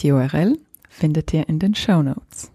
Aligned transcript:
Die 0.00 0.10
URL 0.10 0.58
findet 0.88 1.32
ihr 1.32 1.48
in 1.48 1.58
den 1.58 1.74
Show 1.74 2.02
Notes. 2.02 2.50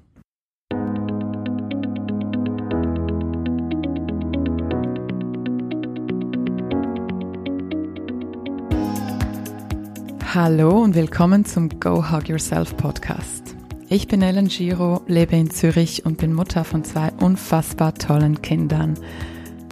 Hallo 10.34 10.84
und 10.84 10.94
willkommen 10.96 11.46
zum 11.46 11.80
Go 11.80 12.12
Hug 12.12 12.28
Yourself 12.28 12.76
Podcast. 12.78 13.56
Ich 13.88 14.08
bin 14.08 14.22
Ellen 14.22 14.50
Giro, 14.50 15.02
lebe 15.08 15.36
in 15.36 15.50
Zürich 15.50 16.06
und 16.06 16.18
bin 16.18 16.34
Mutter 16.34 16.64
von 16.64 16.84
zwei 16.84 17.12
unfassbar 17.20 17.96
tollen 17.96 18.42
Kindern, 18.42 19.00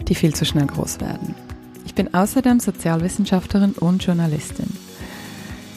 die 0.08 0.14
viel 0.14 0.34
zu 0.34 0.44
schnell 0.44 0.66
groß 0.66 1.00
werden. 1.00 1.34
Ich 1.84 1.94
bin 1.94 2.12
außerdem 2.12 2.58
Sozialwissenschaftlerin 2.60 3.72
und 3.72 4.02
Journalistin. 4.02 4.77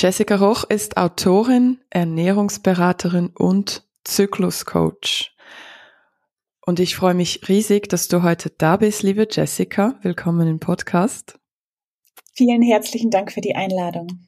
Jessica 0.00 0.36
Roch 0.36 0.62
ist 0.62 0.96
Autorin, 0.96 1.80
Ernährungsberaterin 1.90 3.30
und 3.36 3.82
Zykluscoach. 4.04 5.34
Und 6.64 6.78
ich 6.78 6.94
freue 6.94 7.14
mich 7.14 7.48
riesig, 7.48 7.88
dass 7.88 8.06
du 8.06 8.22
heute 8.22 8.48
da 8.50 8.76
bist, 8.76 9.02
liebe 9.02 9.26
Jessica. 9.28 9.98
Willkommen 10.02 10.46
im 10.46 10.60
Podcast. 10.60 11.40
Vielen 12.32 12.62
herzlichen 12.62 13.10
Dank 13.10 13.32
für 13.32 13.40
die 13.40 13.56
Einladung. 13.56 14.24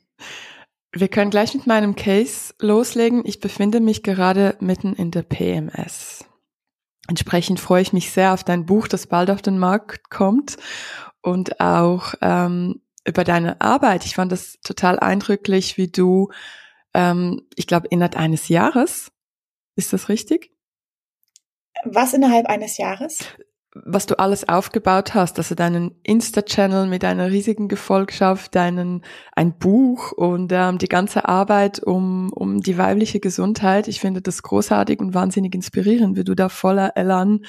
Wir 0.91 1.07
können 1.07 1.31
gleich 1.31 1.55
mit 1.55 1.69
meinem 1.69 1.95
Case 1.95 2.53
loslegen. 2.59 3.23
Ich 3.25 3.39
befinde 3.39 3.79
mich 3.79 4.03
gerade 4.03 4.57
mitten 4.59 4.95
in 4.95 5.13
der 5.13 5.23
PMS. 5.23 6.25
Entsprechend 7.07 7.61
freue 7.61 7.83
ich 7.83 7.93
mich 7.93 8.11
sehr 8.11 8.35
auf 8.35 8.43
dein 8.43 8.67
Buch, 8.67 8.89
das 8.89 9.07
bald 9.07 9.31
auf 9.31 9.41
den 9.41 9.57
Markt 9.57 10.11
kommt 10.11 10.57
und 11.23 11.61
auch 11.61 12.15
ähm, 12.21 12.81
über 13.07 13.25
deine 13.25 13.61
Arbeit. 13.61 14.05
Ich 14.05 14.15
fand 14.15 14.33
das 14.33 14.59
total 14.63 14.99
eindrücklich, 14.99 15.77
wie 15.77 15.89
du, 15.89 16.31
ähm, 16.95 17.43
ich 17.57 17.67
glaube, 17.67 17.89
innerhalb 17.89 18.17
eines 18.17 18.49
Jahres, 18.49 19.13
ist 19.77 19.93
das 19.93 20.09
richtig? 20.09 20.53
Was 21.85 22.13
innerhalb 22.13 22.47
eines 22.47 22.77
Jahres? 22.77 23.25
was 23.75 24.07
du 24.07 24.19
alles 24.19 24.49
aufgebaut 24.49 25.15
hast, 25.15 25.39
also 25.39 25.55
deinen 25.55 25.95
Insta-Channel 26.03 26.89
mit 26.89 27.05
einer 27.05 27.31
riesigen 27.31 27.69
Gefolgschaft, 27.69 28.55
deinen 28.57 29.05
ein 29.37 29.59
Buch 29.59 30.11
und 30.13 30.51
ähm, 30.53 30.79
die 30.79 30.89
ganze 30.89 31.29
Arbeit 31.29 31.81
um 31.81 32.33
um 32.33 32.61
die 32.61 32.79
weibliche 32.79 33.21
Gesundheit. 33.21 33.87
Ich 33.87 34.01
finde 34.01 34.23
das 34.23 34.43
großartig 34.43 34.99
und 34.99 35.15
wahnsinnig 35.15 35.55
inspirierend, 35.55 36.17
wie 36.17 36.25
du 36.25 36.35
da 36.35 36.49
voller 36.49 36.97
Elan 36.97 37.45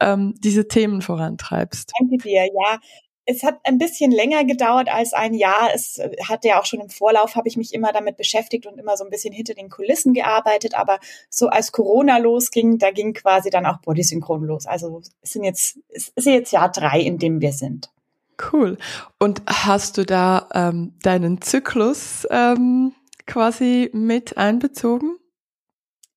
ähm, 0.00 0.34
diese 0.38 0.66
Themen 0.66 1.02
vorantreibst. 1.02 1.92
Danke 2.00 2.16
dir. 2.16 2.46
Ja, 2.46 2.78
es 3.26 3.42
hat 3.42 3.60
ein 3.64 3.78
bisschen 3.78 4.10
länger 4.10 4.44
gedauert 4.44 4.88
als 4.88 5.12
ein 5.12 5.34
Jahr. 5.34 5.70
Es 5.74 5.98
äh, 5.98 6.10
hatte 6.28 6.48
ja 6.48 6.60
auch 6.60 6.64
schon 6.64 6.80
im 6.80 6.90
Vorlauf, 6.90 7.36
habe 7.36 7.48
ich 7.48 7.56
mich 7.56 7.72
immer 7.74 7.92
damit 7.92 8.16
beschäftigt 8.16 8.66
und 8.66 8.78
immer 8.78 8.96
so 8.96 9.04
ein 9.04 9.10
bisschen 9.10 9.32
hinter 9.32 9.54
den 9.54 9.68
Kulissen 9.68 10.14
gearbeitet. 10.14 10.74
Aber 10.74 10.98
so 11.28 11.48
als 11.48 11.72
Corona 11.72 12.18
losging, 12.18 12.78
da 12.78 12.90
ging 12.90 13.14
quasi 13.14 13.50
dann 13.50 13.66
auch 13.66 13.78
Bodysynchron 13.78 14.44
los. 14.44 14.66
Also 14.66 15.02
es 15.22 15.30
sind 15.30 15.44
jetzt, 15.44 15.78
es 15.88 16.08
ist 16.14 16.26
jetzt 16.26 16.52
Jahr 16.52 16.70
drei, 16.70 17.00
in 17.00 17.18
dem 17.18 17.40
wir 17.40 17.52
sind. 17.52 17.90
Cool. 18.52 18.78
Und 19.18 19.42
hast 19.46 19.98
du 19.98 20.04
da 20.04 20.48
ähm, 20.54 20.94
deinen 21.02 21.42
Zyklus 21.42 22.26
ähm, 22.30 22.92
quasi 23.26 23.90
mit 23.92 24.38
einbezogen? 24.38 25.18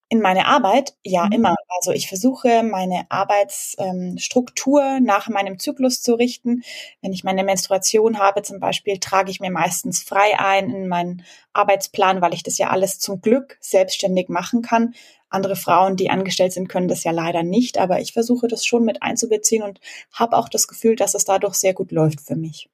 In 0.09 0.21
meine 0.21 0.45
Arbeit? 0.45 0.95
Ja, 1.03 1.25
mhm. 1.25 1.31
immer. 1.31 1.55
Also 1.79 1.91
ich 1.91 2.07
versuche 2.07 2.63
meine 2.63 3.05
Arbeitsstruktur 3.09 4.83
ähm, 4.83 5.03
nach 5.03 5.27
meinem 5.27 5.57
Zyklus 5.59 6.01
zu 6.01 6.13
richten. 6.13 6.61
Wenn 7.01 7.13
ich 7.13 7.23
meine 7.23 7.43
Menstruation 7.43 8.19
habe 8.19 8.43
zum 8.43 8.59
Beispiel, 8.59 8.99
trage 8.99 9.31
ich 9.31 9.39
mir 9.39 9.51
meistens 9.51 10.03
frei 10.03 10.39
ein 10.39 10.69
in 10.69 10.87
meinen 10.87 11.23
Arbeitsplan, 11.53 12.21
weil 12.21 12.33
ich 12.33 12.43
das 12.43 12.57
ja 12.57 12.69
alles 12.69 12.99
zum 12.99 13.21
Glück 13.21 13.57
selbstständig 13.59 14.29
machen 14.29 14.61
kann. 14.61 14.93
Andere 15.29 15.55
Frauen, 15.55 15.95
die 15.95 16.11
angestellt 16.11 16.53
sind, 16.53 16.67
können 16.67 16.87
das 16.87 17.03
ja 17.03 17.11
leider 17.11 17.41
nicht, 17.41 17.79
aber 17.79 17.99
ich 17.99 18.13
versuche 18.13 18.47
das 18.47 18.65
schon 18.65 18.85
mit 18.85 19.01
einzubeziehen 19.01 19.63
und 19.63 19.79
habe 20.11 20.37
auch 20.37 20.47
das 20.47 20.67
Gefühl, 20.67 20.95
dass 20.95 21.15
es 21.15 21.25
dadurch 21.25 21.55
sehr 21.55 21.73
gut 21.73 21.91
läuft 21.91 22.21
für 22.21 22.35
mich. 22.35 22.69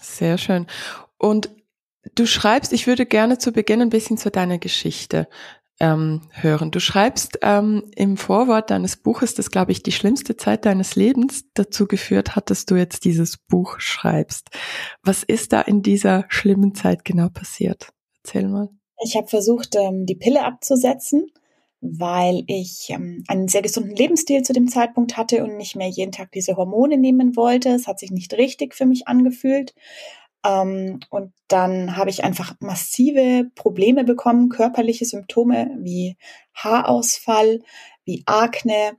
Sehr 0.00 0.36
schön. 0.36 0.66
Und 1.16 1.48
du 2.16 2.26
schreibst, 2.26 2.72
ich 2.72 2.88
würde 2.88 3.06
gerne 3.06 3.38
zu 3.38 3.52
Beginn 3.52 3.82
ein 3.82 3.90
bisschen 3.90 4.18
zu 4.18 4.32
deiner 4.32 4.58
Geschichte 4.58 5.28
ähm, 5.80 6.22
hören. 6.30 6.70
Du 6.70 6.80
schreibst 6.80 7.38
ähm, 7.42 7.84
im 7.94 8.16
Vorwort 8.16 8.70
deines 8.70 8.96
Buches, 8.96 9.34
das 9.34 9.50
glaube 9.50 9.72
ich 9.72 9.82
die 9.82 9.92
schlimmste 9.92 10.36
Zeit 10.36 10.64
deines 10.64 10.96
Lebens 10.96 11.44
dazu 11.54 11.86
geführt 11.86 12.34
hat, 12.34 12.50
dass 12.50 12.66
du 12.66 12.76
jetzt 12.76 13.04
dieses 13.04 13.36
Buch 13.36 13.78
schreibst. 13.78 14.48
Was 15.02 15.22
ist 15.22 15.52
da 15.52 15.60
in 15.60 15.82
dieser 15.82 16.24
schlimmen 16.28 16.74
Zeit 16.74 17.04
genau 17.04 17.28
passiert? 17.28 17.90
Erzähl 18.24 18.48
mal. 18.48 18.68
Ich 19.04 19.16
habe 19.16 19.28
versucht, 19.28 19.76
ähm, 19.76 20.06
die 20.06 20.14
Pille 20.14 20.44
abzusetzen, 20.44 21.30
weil 21.82 22.44
ich 22.46 22.88
ähm, 22.88 23.24
einen 23.28 23.48
sehr 23.48 23.60
gesunden 23.62 23.94
Lebensstil 23.94 24.42
zu 24.42 24.54
dem 24.54 24.68
Zeitpunkt 24.68 25.18
hatte 25.18 25.44
und 25.44 25.56
nicht 25.58 25.76
mehr 25.76 25.88
jeden 25.88 26.12
Tag 26.12 26.32
diese 26.32 26.56
Hormone 26.56 26.96
nehmen 26.96 27.36
wollte. 27.36 27.68
Es 27.68 27.86
hat 27.86 27.98
sich 27.98 28.10
nicht 28.10 28.32
richtig 28.34 28.74
für 28.74 28.86
mich 28.86 29.06
angefühlt. 29.06 29.74
Ähm, 30.46 31.00
und 31.10 31.32
dann 31.48 31.96
habe 31.96 32.10
ich 32.10 32.24
einfach 32.24 32.54
massive 32.60 33.50
Probleme 33.54 34.04
bekommen, 34.04 34.48
körperliche 34.48 35.04
Symptome 35.04 35.76
wie 35.80 36.16
Haarausfall, 36.54 37.60
wie 38.04 38.22
Akne, 38.26 38.96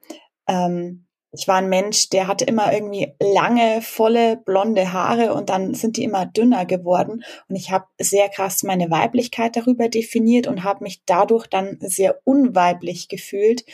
ähm, 0.48 1.07
ich 1.38 1.48
war 1.48 1.58
ein 1.58 1.70
Mensch, 1.70 2.10
der 2.10 2.28
hatte 2.28 2.46
immer 2.46 2.74
irgendwie 2.74 3.14
lange, 3.22 3.84
volle, 3.84 4.38
blonde 4.38 4.92
Haare 4.92 5.36
und 5.36 5.50
dann 5.50 5.76
sind 5.76 5.96
die 5.96 6.04
immer 6.04 6.26
dünner 6.26 6.66
geworden. 6.66 7.24
Und 7.48 7.56
ich 7.56 7.70
habe 7.70 7.86
sehr 8.00 8.28
krass 8.28 8.64
meine 8.64 8.90
Weiblichkeit 8.90 9.56
darüber 9.56 9.88
definiert 9.88 10.48
und 10.48 10.64
habe 10.64 10.84
mich 10.84 11.04
dadurch 11.06 11.46
dann 11.46 11.78
sehr 11.80 12.20
unweiblich 12.24 13.08
gefühlt. 13.08 13.66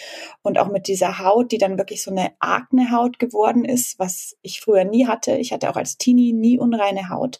Und 0.42 0.60
auch 0.60 0.68
mit 0.68 0.90
dieser 0.90 1.20
Haut, 1.20 1.54
die 1.54 1.58
dann 1.58 1.78
wirklich 1.78 2.04
so 2.04 2.12
eine 2.12 2.32
Akne-Haut 2.40 3.18
geworden 3.18 3.64
ist, 3.64 3.98
was 3.98 4.36
ich 4.42 4.60
früher 4.60 4.84
nie 4.84 5.08
hatte. 5.08 5.38
Ich 5.38 5.54
hatte 5.54 5.70
auch 5.70 5.78
als 5.78 5.98
Teenie 5.98 6.34
nie 6.34 6.60
unreine 6.60 7.08
Haut. 7.08 7.40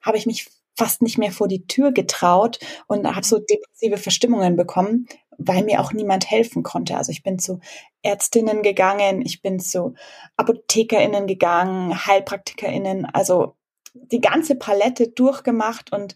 Habe 0.00 0.16
ich 0.16 0.26
mich 0.26 0.48
fast 0.76 1.02
nicht 1.02 1.18
mehr 1.18 1.32
vor 1.32 1.48
die 1.48 1.66
Tür 1.66 1.92
getraut 1.92 2.58
und 2.86 3.06
habe 3.06 3.26
so 3.26 3.38
depressive 3.38 3.98
Verstimmungen 3.98 4.56
bekommen, 4.56 5.06
weil 5.38 5.64
mir 5.64 5.80
auch 5.80 5.92
niemand 5.92 6.30
helfen 6.30 6.62
konnte. 6.62 6.96
Also 6.96 7.12
ich 7.12 7.22
bin 7.22 7.38
zu 7.38 7.60
Ärztinnen 8.02 8.62
gegangen, 8.62 9.22
ich 9.24 9.42
bin 9.42 9.58
zu 9.60 9.94
Apothekerinnen 10.36 11.26
gegangen, 11.26 12.06
Heilpraktikerinnen, 12.06 13.06
also 13.06 13.56
die 13.94 14.20
ganze 14.20 14.54
Palette 14.54 15.08
durchgemacht 15.08 15.92
und 15.92 16.14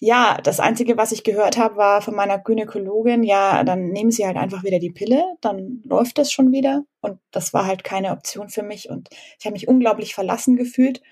ja, 0.00 0.38
das 0.44 0.60
Einzige, 0.60 0.96
was 0.96 1.10
ich 1.10 1.24
gehört 1.24 1.56
habe, 1.56 1.76
war 1.76 2.02
von 2.02 2.14
meiner 2.14 2.38
Gynäkologin, 2.38 3.24
ja, 3.24 3.64
dann 3.64 3.88
nehmen 3.88 4.12
Sie 4.12 4.24
halt 4.24 4.36
einfach 4.36 4.62
wieder 4.62 4.78
die 4.78 4.92
Pille, 4.92 5.24
dann 5.40 5.82
läuft 5.84 6.18
das 6.18 6.30
schon 6.30 6.52
wieder. 6.52 6.84
Und 7.00 7.18
das 7.32 7.52
war 7.52 7.66
halt 7.66 7.82
keine 7.82 8.12
Option 8.12 8.48
für 8.48 8.62
mich. 8.62 8.90
Und 8.90 9.08
ich 9.40 9.44
habe 9.44 9.54
mich 9.54 9.66
unglaublich 9.66 10.14
verlassen 10.14 10.56
gefühlt 10.56 11.02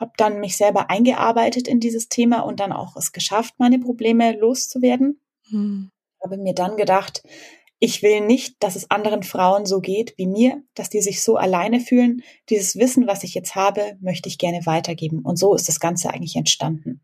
habe 0.00 0.12
dann 0.16 0.40
mich 0.40 0.56
selber 0.56 0.90
eingearbeitet 0.90 1.68
in 1.68 1.78
dieses 1.78 2.08
Thema 2.08 2.40
und 2.40 2.58
dann 2.58 2.72
auch 2.72 2.96
es 2.96 3.12
geschafft, 3.12 3.54
meine 3.58 3.78
Probleme 3.78 4.32
loszuwerden. 4.32 5.20
Hm. 5.50 5.90
Habe 6.22 6.38
mir 6.38 6.54
dann 6.54 6.76
gedacht, 6.76 7.22
ich 7.78 8.02
will 8.02 8.20
nicht, 8.20 8.62
dass 8.62 8.76
es 8.76 8.90
anderen 8.90 9.22
Frauen 9.22 9.64
so 9.64 9.80
geht 9.80 10.14
wie 10.16 10.26
mir, 10.26 10.62
dass 10.74 10.90
die 10.90 11.00
sich 11.00 11.22
so 11.22 11.36
alleine 11.36 11.80
fühlen. 11.80 12.22
Dieses 12.50 12.76
Wissen, 12.76 13.06
was 13.06 13.24
ich 13.24 13.34
jetzt 13.34 13.54
habe, 13.54 13.96
möchte 14.00 14.28
ich 14.28 14.38
gerne 14.38 14.66
weitergeben. 14.66 15.20
Und 15.20 15.36
so 15.36 15.54
ist 15.54 15.68
das 15.68 15.80
Ganze 15.80 16.10
eigentlich 16.10 16.36
entstanden. 16.36 17.00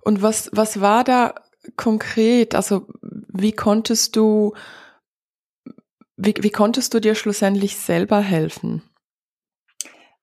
Und 0.00 0.20
was, 0.20 0.50
was 0.52 0.80
war 0.80 1.04
da 1.04 1.34
konkret? 1.76 2.54
Also, 2.56 2.86
wie 3.02 3.52
konntest 3.52 4.16
du, 4.16 4.54
wie, 6.16 6.34
wie 6.40 6.50
konntest 6.50 6.92
du 6.94 7.00
dir 7.00 7.14
schlussendlich 7.14 7.76
selber 7.76 8.20
helfen? 8.20 8.82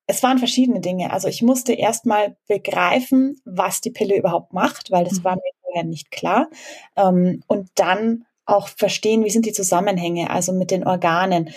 Es 0.07 0.21
waren 0.23 0.37
verschiedene 0.37 0.81
Dinge. 0.81 1.11
Also 1.11 1.27
ich 1.27 1.41
musste 1.41 1.73
erstmal 1.73 2.37
begreifen, 2.47 3.41
was 3.45 3.81
die 3.81 3.91
Pille 3.91 4.17
überhaupt 4.17 4.53
macht, 4.53 4.91
weil 4.91 5.03
das 5.03 5.19
mhm. 5.19 5.23
war 5.23 5.35
mir 5.35 5.51
vorher 5.61 5.83
nicht 5.83 6.11
klar. 6.11 6.49
Ähm, 6.95 7.43
und 7.47 7.69
dann 7.75 8.25
auch 8.45 8.67
verstehen, 8.67 9.23
wie 9.23 9.31
sind 9.31 9.45
die 9.45 9.53
Zusammenhänge, 9.53 10.29
also 10.29 10.53
mit 10.53 10.69
den 10.69 10.85
Organen 10.85 11.49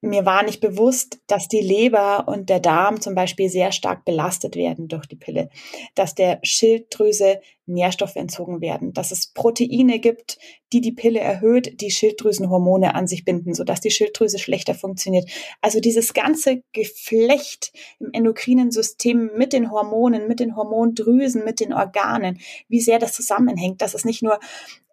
mir 0.00 0.24
war 0.24 0.42
nicht 0.42 0.60
bewusst, 0.60 1.20
dass 1.26 1.48
die 1.48 1.60
Leber 1.60 2.26
und 2.26 2.48
der 2.48 2.60
Darm 2.60 3.00
zum 3.00 3.14
Beispiel 3.14 3.48
sehr 3.48 3.72
stark 3.72 4.04
belastet 4.04 4.56
werden 4.56 4.88
durch 4.88 5.06
die 5.06 5.16
Pille, 5.16 5.50
dass 5.94 6.14
der 6.14 6.40
Schilddrüse 6.42 7.40
Nährstoffe 7.66 8.16
entzogen 8.16 8.60
werden, 8.60 8.92
dass 8.92 9.10
es 9.12 9.28
Proteine 9.28 10.00
gibt, 10.00 10.38
die 10.72 10.80
die 10.80 10.92
Pille 10.92 11.20
erhöht, 11.20 11.80
die 11.80 11.90
Schilddrüsenhormone 11.90 12.94
an 12.94 13.06
sich 13.06 13.24
binden, 13.24 13.54
sodass 13.54 13.80
die 13.80 13.90
Schilddrüse 13.90 14.38
schlechter 14.38 14.74
funktioniert. 14.74 15.28
Also 15.60 15.80
dieses 15.80 16.14
ganze 16.14 16.62
Geflecht 16.72 17.72
im 18.00 18.10
endokrinen 18.12 18.70
System 18.70 19.30
mit 19.36 19.52
den 19.52 19.70
Hormonen, 19.70 20.26
mit 20.26 20.40
den 20.40 20.56
Hormondrüsen, 20.56 21.44
mit 21.44 21.60
den 21.60 21.72
Organen, 21.72 22.40
wie 22.68 22.80
sehr 22.80 22.98
das 22.98 23.12
zusammenhängt, 23.12 23.82
dass 23.82 23.94
es 23.94 24.04
nicht 24.04 24.22
nur 24.22 24.40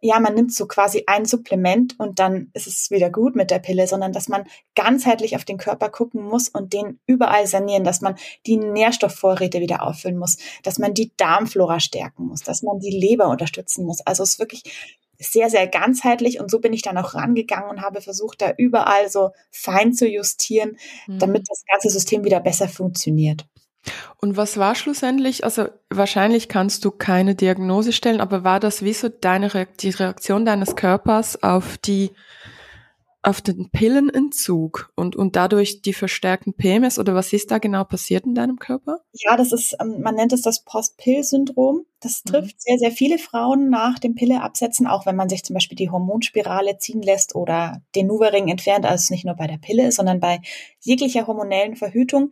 ja, 0.02 0.20
man 0.20 0.36
nimmt 0.36 0.54
so 0.54 0.68
quasi 0.68 1.04
ein 1.08 1.26
Supplement 1.26 2.00
und 2.00 2.20
dann 2.20 2.50
ist 2.54 2.68
es 2.68 2.92
wieder 2.92 3.10
gut 3.10 3.36
mit 3.36 3.50
der 3.50 3.60
Pille, 3.60 3.88
sondern 3.88 4.14
dass 4.14 4.28
man 4.28 4.46
ganzheitlich 4.76 5.36
auf 5.36 5.46
den 5.46 5.58
Körper 5.58 5.90
gucken 5.90 6.24
muss 6.24 6.50
und 6.50 6.74
den 6.74 7.00
überall 7.08 7.48
sanieren, 7.48 7.84
dass 7.84 8.02
man 8.02 8.16
die 8.46 8.58
Nährstoffvorräte 8.58 9.60
wieder 9.60 9.84
auffüllen 9.84 10.18
muss, 10.18 10.38
dass 10.64 10.78
man 10.78 10.94
die 10.94 11.12
Darmflora 11.18 11.80
stärken 11.80 12.28
muss, 12.28 12.42
dass 12.42 12.62
man 12.62 12.80
die 12.80 12.92
Leber 12.92 13.30
unterstützen 13.30 13.86
muss. 13.86 14.02
Also 14.02 14.24
es 14.24 14.34
ist 14.34 14.40
wirklich 14.40 14.64
sehr, 15.20 15.50
sehr 15.50 15.68
ganzheitlich 15.68 16.40
und 16.40 16.52
so 16.52 16.60
bin 16.60 16.74
ich 16.74 16.84
dann 16.84 16.98
auch 16.98 17.16
rangegangen 17.16 17.70
und 17.70 17.82
habe 17.82 18.02
versucht, 18.02 18.42
da 18.42 18.54
überall 18.56 19.10
so 19.10 19.32
fein 19.50 19.94
zu 19.94 20.08
justieren, 20.08 20.78
mhm. 21.08 21.20
damit 21.20 21.48
das 21.50 21.64
ganze 21.66 21.90
System 21.90 22.24
wieder 22.24 22.40
besser 22.40 22.68
funktioniert. 22.68 23.48
Und 24.18 24.38
was 24.38 24.58
war 24.58 24.76
schlussendlich, 24.76 25.44
also 25.44 25.68
wahrscheinlich 25.90 26.50
kannst 26.50 26.86
du 26.86 26.92
keine 26.92 27.36
Diagnose 27.36 27.92
stellen, 27.92 28.22
aber 28.22 28.44
war 28.44 28.60
das 28.60 28.84
wie 28.84 28.94
so 28.94 29.10
deine 29.10 29.68
die 29.80 29.90
Reaktion 29.90 30.46
deines 30.46 30.76
Körpers 30.76 31.42
auf 31.44 31.78
die 31.78 32.12
auf 33.28 33.42
den 33.42 33.70
Pillenentzug 33.72 34.90
und, 34.96 35.18
und 35.18 35.36
dadurch 35.36 35.82
die 35.82 35.92
verstärkten 35.92 36.54
PMS 36.54 36.98
oder 36.98 37.14
was 37.14 37.34
ist 37.34 37.52
da 37.52 37.58
genau 37.58 37.84
passiert 37.84 38.26
in 38.26 38.36
deinem 38.36 38.58
Körper? 38.58 39.02
Ja, 39.12 39.36
das 39.36 39.52
ist, 39.52 39.76
ähm, 39.82 40.02
man 40.02 40.16
nennt 40.16 40.32
es 40.32 40.44
das 40.44 40.64
Post-Pill-Syndrom. 40.64 41.86
Das 42.00 42.24
mhm. 42.24 42.30
trifft 42.30 42.56
mhm. 42.56 42.60
sehr, 42.60 42.78
sehr 42.78 42.92
viele 42.92 43.18
Frauen 43.18 43.70
nach 43.70 44.00
dem 44.00 44.16
Pilleabsetzen, 44.16 44.88
auch 44.88 45.06
wenn 45.06 45.18
man 45.18 45.28
sich 45.28 45.44
zum 45.44 45.56
Beispiel 45.56 45.76
die 45.76 45.90
Hormonspirale 45.90 46.78
ziehen 46.78 47.02
lässt 47.02 47.36
oder 47.36 47.82
den 47.96 48.08
Nuvaring 48.08 48.48
entfernt, 48.48 48.86
also 48.86 49.14
nicht 49.14 49.26
nur 49.26 49.36
bei 49.36 49.48
der 49.48 49.58
Pille, 49.58 49.92
sondern 49.92 50.22
bei 50.22 50.40
jeglicher 50.80 51.28
hormonellen 51.28 51.76
Verhütung. 51.76 52.32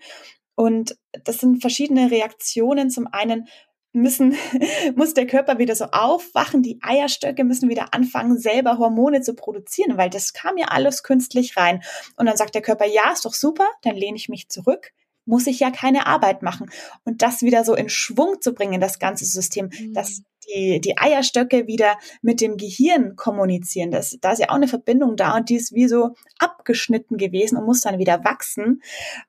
Und 0.56 0.96
das 1.23 1.39
sind 1.39 1.62
verschiedene 1.62 2.12
Reaktionen. 2.12 2.89
Zum 2.89 3.07
einen 3.07 3.47
müssen, 3.95 4.35
muss 4.95 5.13
der 5.13 5.25
Körper 5.25 5.57
wieder 5.57 5.75
so 5.75 5.85
aufwachen, 5.85 6.62
die 6.62 6.79
Eierstöcke 6.81 7.44
müssen 7.44 7.69
wieder 7.69 7.94
anfangen, 7.94 8.38
selber 8.38 8.77
Hormone 8.77 9.21
zu 9.21 9.33
produzieren, 9.33 9.97
weil 9.97 10.09
das 10.09 10.33
kam 10.33 10.57
ja 10.57 10.67
alles 10.67 11.03
künstlich 11.03 11.57
rein. 11.57 11.81
Und 12.17 12.27
dann 12.27 12.38
sagt 12.38 12.53
der 12.53 12.62
Körper, 12.62 12.85
ja, 12.85 13.12
ist 13.12 13.25
doch 13.25 13.33
super, 13.33 13.67
dann 13.81 13.95
lehne 13.95 14.17
ich 14.17 14.29
mich 14.29 14.50
zurück, 14.50 14.91
muss 15.25 15.48
ich 15.48 15.60
ja 15.60 15.72
keine 15.72 16.07
Arbeit 16.07 16.42
machen. 16.42 16.69
Und 17.04 17.22
das 17.22 17.42
wieder 17.42 17.63
so 17.63 17.75
in 17.75 17.89
Schwung 17.89 18.42
zu 18.42 18.54
bringen, 18.54 18.81
das 18.81 19.00
ganze 19.00 19.25
System, 19.25 19.69
mhm. 19.77 19.94
dass 19.94 20.22
die, 20.48 20.80
die 20.80 20.98
Eierstöcke 20.98 21.68
wieder 21.68 21.98
mit 22.22 22.42
dem 22.42 22.57
Gehirn 22.57 23.16
kommunizieren. 23.16 23.92
Das, 23.92 24.18
da 24.22 24.31
ist 24.31 24.39
ja 24.39 24.50
auch 24.50 24.56
eine 24.56 24.68
Verbindung 24.68 25.16
da 25.16 25.36
und 25.36 25.50
die 25.50 25.56
ist 25.56 25.74
wie 25.74 25.88
so 25.88 26.12
abgeschnitten 26.39 27.18
gewesen 27.18 27.57
und 27.57 27.66
muss 27.66 27.81
dann 27.81 28.00
wieder 28.00 28.24
wachsen. 28.24 28.81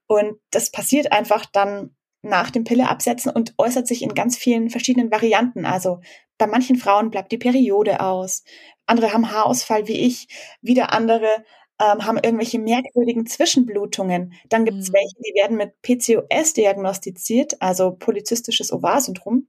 Und 0.07 0.39
das 0.51 0.71
passiert 0.71 1.13
einfach 1.13 1.47
dann 1.47 1.95
nach 2.23 2.51
dem 2.51 2.65
Pille 2.65 2.89
absetzen 2.89 3.31
und 3.31 3.55
äußert 3.57 3.87
sich 3.87 4.03
in 4.03 4.15
ganz 4.15 4.37
vielen 4.37 4.69
verschiedenen 4.71 5.11
Varianten. 5.11 5.65
Also 5.65 6.01
bei 6.39 6.47
manchen 6.47 6.77
Frauen 6.77 7.11
bleibt 7.11 7.33
die 7.33 7.39
Periode 7.39 8.01
aus, 8.01 8.43
andere 8.85 9.13
haben 9.13 9.31
Haarausfall 9.31 9.89
wie 9.89 10.01
ich, 10.01 10.29
wieder 10.61 10.93
andere 10.93 11.45
ähm, 11.81 12.07
haben 12.07 12.19
irgendwelche 12.23 12.59
merkwürdigen 12.59 13.27
Zwischenblutungen. 13.27 14.33
Dann 14.49 14.65
gibt 14.65 14.79
es 14.79 14.91
mhm. 14.91 14.95
welche, 14.95 15.17
die 15.19 15.35
werden 15.35 15.57
mit 15.57 15.83
PCOS 15.83 16.53
diagnostiziert, 16.55 17.61
also 17.61 17.93
polyzystisches 17.93 18.73
Ovar-Syndrom 18.73 19.47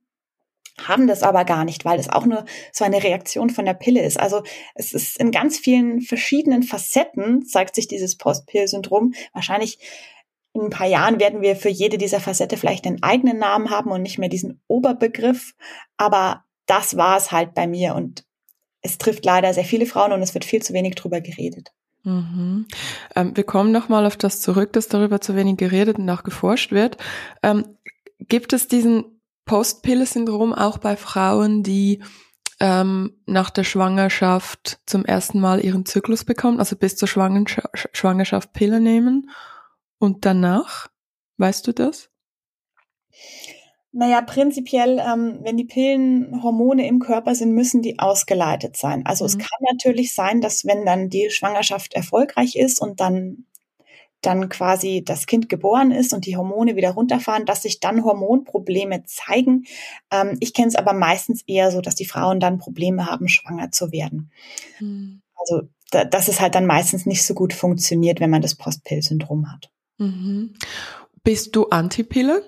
haben 0.79 1.07
das 1.07 1.24
aber 1.24 1.44
gar 1.44 1.65
nicht, 1.65 1.85
weil 1.85 1.97
das 1.97 2.09
auch 2.09 2.25
nur 2.25 2.45
so 2.71 2.85
eine 2.85 3.03
Reaktion 3.03 3.50
von 3.50 3.65
der 3.65 3.74
Pille 3.74 4.03
ist. 4.03 4.19
Also 4.19 4.44
es 4.75 4.94
ist 4.94 5.19
in 5.19 5.31
ganz 5.31 5.57
vielen 5.57 6.01
verschiedenen 6.01 6.63
Facetten 6.63 7.45
zeigt 7.45 7.75
sich 7.75 7.88
dieses 7.88 8.15
Post-Pill-Syndrom. 8.18 9.13
Wahrscheinlich 9.33 9.80
in 10.53 10.62
ein 10.62 10.69
paar 10.69 10.88
Jahren 10.88 11.19
werden 11.19 11.41
wir 11.41 11.56
für 11.56 11.69
jede 11.69 11.97
dieser 11.97 12.19
Facette 12.19 12.57
vielleicht 12.57 12.85
einen 12.85 13.01
eigenen 13.04 13.37
Namen 13.37 13.69
haben 13.69 13.92
und 13.92 14.01
nicht 14.01 14.18
mehr 14.18 14.30
diesen 14.30 14.61
Oberbegriff. 14.68 15.56
Aber 15.97 16.45
das 16.68 16.97
war 16.97 17.18
es 17.18 17.31
halt 17.31 17.54
bei 17.54 17.68
mir 17.68 17.95
und 17.95 18.25
es 18.81 18.97
trifft 18.97 19.25
leider 19.25 19.54
sehr 19.54 19.66
viele 19.66 19.85
Frauen 19.85 20.11
und 20.11 20.21
es 20.21 20.33
wird 20.33 20.45
viel 20.45 20.61
zu 20.61 20.73
wenig 20.73 20.95
drüber 20.95 21.21
geredet. 21.21 21.73
Mhm. 22.04 22.68
Ähm, 23.16 23.35
wir 23.35 23.44
kommen 23.44 23.71
nochmal 23.71 24.06
auf 24.06 24.18
das 24.18 24.42
zurück, 24.42 24.73
dass 24.73 24.87
darüber 24.87 25.19
zu 25.21 25.35
wenig 25.35 25.57
geredet 25.57 25.97
und 25.97 26.09
auch 26.09 26.23
geforscht 26.23 26.71
wird. 26.71 26.97
Ähm, 27.44 27.77
gibt 28.19 28.54
es 28.54 28.68
diesen 28.68 29.21
Postpille-Syndrom 29.45 30.54
auch 30.54 30.77
bei 30.77 30.95
Frauen, 30.95 31.63
die 31.63 32.04
ähm, 32.59 33.18
nach 33.25 33.49
der 33.49 33.63
Schwangerschaft 33.63 34.80
zum 34.85 35.06
ersten 35.06 35.39
Mal 35.39 35.63
ihren 35.63 35.85
Zyklus 35.85 36.23
bekommen, 36.23 36.59
also 36.59 36.75
bis 36.75 36.95
zur 36.95 37.07
Schwangerschaft, 37.07 37.89
Schwangerschaft 37.94 38.54
Pille 38.54 38.80
nehmen 38.80 39.30
und 39.99 40.25
danach? 40.25 40.87
Weißt 41.37 41.68
du 41.68 41.73
das? 41.73 42.09
Naja, 43.97 44.21
prinzipiell, 44.21 44.99
ähm, 44.99 45.39
wenn 45.42 45.57
die 45.57 45.66
Pillen 45.66 46.44
Hormone 46.44 46.87
im 46.87 46.99
Körper 46.99 47.33
sind, 47.33 47.54
müssen 47.54 47.81
die 47.81 47.97
ausgeleitet 47.97 48.77
sein. 48.77 49.04
Also 49.07 49.23
mhm. 49.23 49.30
es 49.30 49.37
kann 49.39 49.59
natürlich 49.71 50.13
sein, 50.13 50.39
dass 50.39 50.66
wenn 50.66 50.85
dann 50.85 51.09
die 51.09 51.31
Schwangerschaft 51.31 51.95
erfolgreich 51.95 52.56
ist 52.57 52.80
und 52.80 52.99
dann 52.99 53.47
dann 54.21 54.49
quasi 54.49 55.04
das 55.04 55.25
Kind 55.25 55.49
geboren 55.49 55.89
ist 55.89 56.13
und 56.13 56.27
die 56.27 56.37
Hormone 56.37 56.75
wieder 56.75 56.92
runterfahren, 56.92 57.47
dass 57.47 57.63
sich 57.63 57.80
dann 57.80 58.04
Hormonprobleme 58.04 59.04
zeigen. 59.06 59.66
Ähm, 60.11 60.37
ich 60.42 60.54
kenne 60.54 60.68
es 60.68 60.75
aber 60.75 60.94
meistens 60.94 61.42
eher 61.47 61.71
so, 61.71 61.81
dass 61.81 61.95
die 61.95 62.06
Frauen 62.06 62.39
dann 62.39 62.59
Probleme 62.59 63.07
haben, 63.07 63.27
schwanger 63.27 63.71
zu 63.71 63.92
werden. 63.92 64.31
Mhm. 64.80 65.23
Also 65.35 65.69
da, 65.89 66.06
dass 66.06 66.27
es 66.27 66.39
halt 66.39 66.54
dann 66.54 66.68
meistens 66.68 67.07
nicht 67.07 67.25
so 67.25 67.33
gut 67.33 67.51
funktioniert, 67.51 68.19
wenn 68.19 68.30
man 68.30 68.44
das 68.44 68.54
Postpill-Syndrom 68.54 69.51
hat. 69.51 69.71
Mhm. 69.97 70.54
Bist 71.23 71.56
du 71.56 71.69
Antipille? 71.69 72.44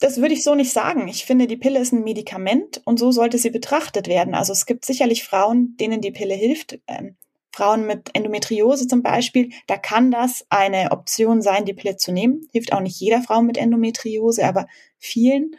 Das 0.00 0.18
würde 0.20 0.34
ich 0.34 0.44
so 0.44 0.54
nicht 0.54 0.72
sagen. 0.72 1.08
Ich 1.08 1.24
finde, 1.24 1.46
die 1.46 1.56
Pille 1.56 1.80
ist 1.80 1.92
ein 1.92 2.04
Medikament 2.04 2.80
und 2.84 2.98
so 2.98 3.10
sollte 3.10 3.38
sie 3.38 3.50
betrachtet 3.50 4.06
werden. 4.06 4.34
Also 4.34 4.52
es 4.52 4.64
gibt 4.64 4.84
sicherlich 4.84 5.24
Frauen, 5.24 5.76
denen 5.78 6.00
die 6.00 6.12
Pille 6.12 6.34
hilft. 6.34 6.78
Ähm, 6.86 7.16
Frauen 7.52 7.86
mit 7.86 8.10
Endometriose 8.14 8.86
zum 8.86 9.02
Beispiel, 9.02 9.50
da 9.66 9.76
kann 9.76 10.12
das 10.12 10.46
eine 10.48 10.92
Option 10.92 11.42
sein, 11.42 11.64
die 11.64 11.74
Pille 11.74 11.96
zu 11.96 12.12
nehmen. 12.12 12.46
Hilft 12.52 12.72
auch 12.72 12.80
nicht 12.80 13.00
jeder 13.00 13.20
Frau 13.22 13.42
mit 13.42 13.56
Endometriose, 13.56 14.46
aber 14.46 14.68
vielen. 14.98 15.56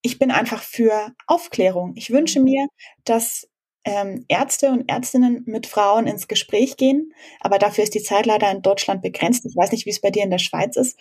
Ich 0.00 0.18
bin 0.18 0.30
einfach 0.30 0.62
für 0.62 1.12
Aufklärung. 1.26 1.92
Ich 1.96 2.10
wünsche 2.10 2.40
mir, 2.40 2.68
dass 3.04 3.50
ähm, 3.84 4.24
Ärzte 4.28 4.70
und 4.70 4.90
Ärztinnen 4.90 5.42
mit 5.46 5.66
Frauen 5.66 6.06
ins 6.06 6.26
Gespräch 6.26 6.78
gehen, 6.78 7.12
aber 7.40 7.58
dafür 7.58 7.84
ist 7.84 7.94
die 7.94 8.02
Zeit 8.02 8.24
leider 8.24 8.50
in 8.50 8.62
Deutschland 8.62 9.02
begrenzt. 9.02 9.44
Ich 9.44 9.54
weiß 9.54 9.72
nicht, 9.72 9.84
wie 9.84 9.90
es 9.90 10.00
bei 10.00 10.10
dir 10.10 10.24
in 10.24 10.30
der 10.30 10.38
Schweiz 10.38 10.76
ist. 10.76 10.98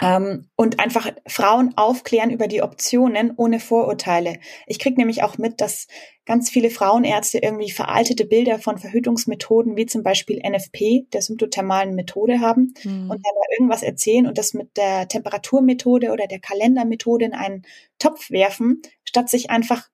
Ähm, 0.00 0.48
und 0.56 0.78
einfach 0.80 1.10
Frauen 1.26 1.76
aufklären 1.76 2.30
über 2.30 2.46
die 2.46 2.62
Optionen 2.62 3.32
ohne 3.36 3.60
Vorurteile. 3.60 4.38
Ich 4.66 4.78
kriege 4.78 4.96
nämlich 4.96 5.22
auch 5.22 5.38
mit, 5.38 5.60
dass 5.60 5.88
ganz 6.24 6.50
viele 6.50 6.70
Frauenärzte 6.70 7.38
irgendwie 7.38 7.70
veraltete 7.70 8.24
Bilder 8.24 8.58
von 8.58 8.78
Verhütungsmethoden 8.78 9.76
wie 9.76 9.86
zum 9.86 10.02
Beispiel 10.02 10.40
NFP, 10.44 11.06
der 11.12 11.22
symptothermalen 11.22 11.94
Methode 11.94 12.40
haben 12.40 12.74
mhm. 12.84 13.10
und 13.10 13.24
dann 13.24 13.34
irgendwas 13.58 13.82
erzählen 13.82 14.26
und 14.26 14.38
das 14.38 14.54
mit 14.54 14.76
der 14.76 15.08
Temperaturmethode 15.08 16.12
oder 16.12 16.26
der 16.26 16.38
Kalendermethode 16.38 17.24
in 17.24 17.34
einen 17.34 17.62
Topf 17.98 18.30
werfen, 18.30 18.82
statt 19.04 19.28
sich 19.28 19.50
einfach 19.50 19.88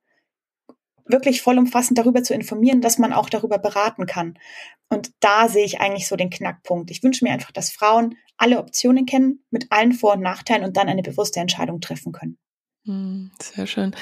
wirklich 1.08 1.42
vollumfassend 1.42 1.98
darüber 1.98 2.22
zu 2.22 2.34
informieren, 2.34 2.80
dass 2.80 2.98
man 2.98 3.12
auch 3.12 3.28
darüber 3.28 3.58
beraten 3.58 4.06
kann. 4.06 4.38
Und 4.88 5.12
da 5.20 5.48
sehe 5.48 5.64
ich 5.64 5.80
eigentlich 5.80 6.08
so 6.08 6.16
den 6.16 6.30
Knackpunkt. 6.30 6.90
Ich 6.90 7.02
wünsche 7.02 7.24
mir 7.24 7.32
einfach, 7.32 7.52
dass 7.52 7.70
Frauen 7.70 8.16
alle 8.36 8.58
Optionen 8.58 9.06
kennen, 9.06 9.44
mit 9.50 9.66
allen 9.70 9.92
Vor- 9.92 10.14
und 10.14 10.22
Nachteilen 10.22 10.64
und 10.64 10.76
dann 10.76 10.88
eine 10.88 11.02
bewusste 11.02 11.40
Entscheidung 11.40 11.80
treffen 11.80 12.12
können. 12.12 12.38
Hm, 12.84 13.30
sehr 13.40 13.66
schön. 13.66 13.94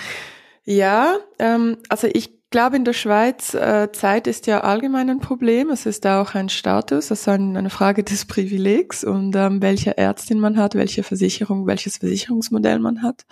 Ja, 0.64 1.18
ähm, 1.38 1.78
also 1.88 2.08
ich 2.12 2.36
glaube 2.50 2.76
in 2.76 2.84
der 2.84 2.92
Schweiz, 2.92 3.54
äh, 3.54 3.90
Zeit 3.92 4.26
ist 4.26 4.46
ja 4.46 4.60
allgemein 4.60 5.10
ein 5.10 5.20
Problem. 5.20 5.70
Es 5.70 5.86
ist 5.86 6.06
auch 6.06 6.34
ein 6.34 6.48
Status, 6.48 7.10
also 7.10 7.30
eine 7.32 7.70
Frage 7.70 8.04
des 8.04 8.24
Privilegs 8.24 9.04
und 9.04 9.34
ähm, 9.36 9.62
welche 9.62 9.96
Ärztin 9.96 10.38
man 10.40 10.56
hat, 10.56 10.74
welche 10.74 11.02
Versicherung, 11.02 11.66
welches 11.66 11.98
Versicherungsmodell 11.98 12.78
man 12.78 13.02
hat. 13.02 13.26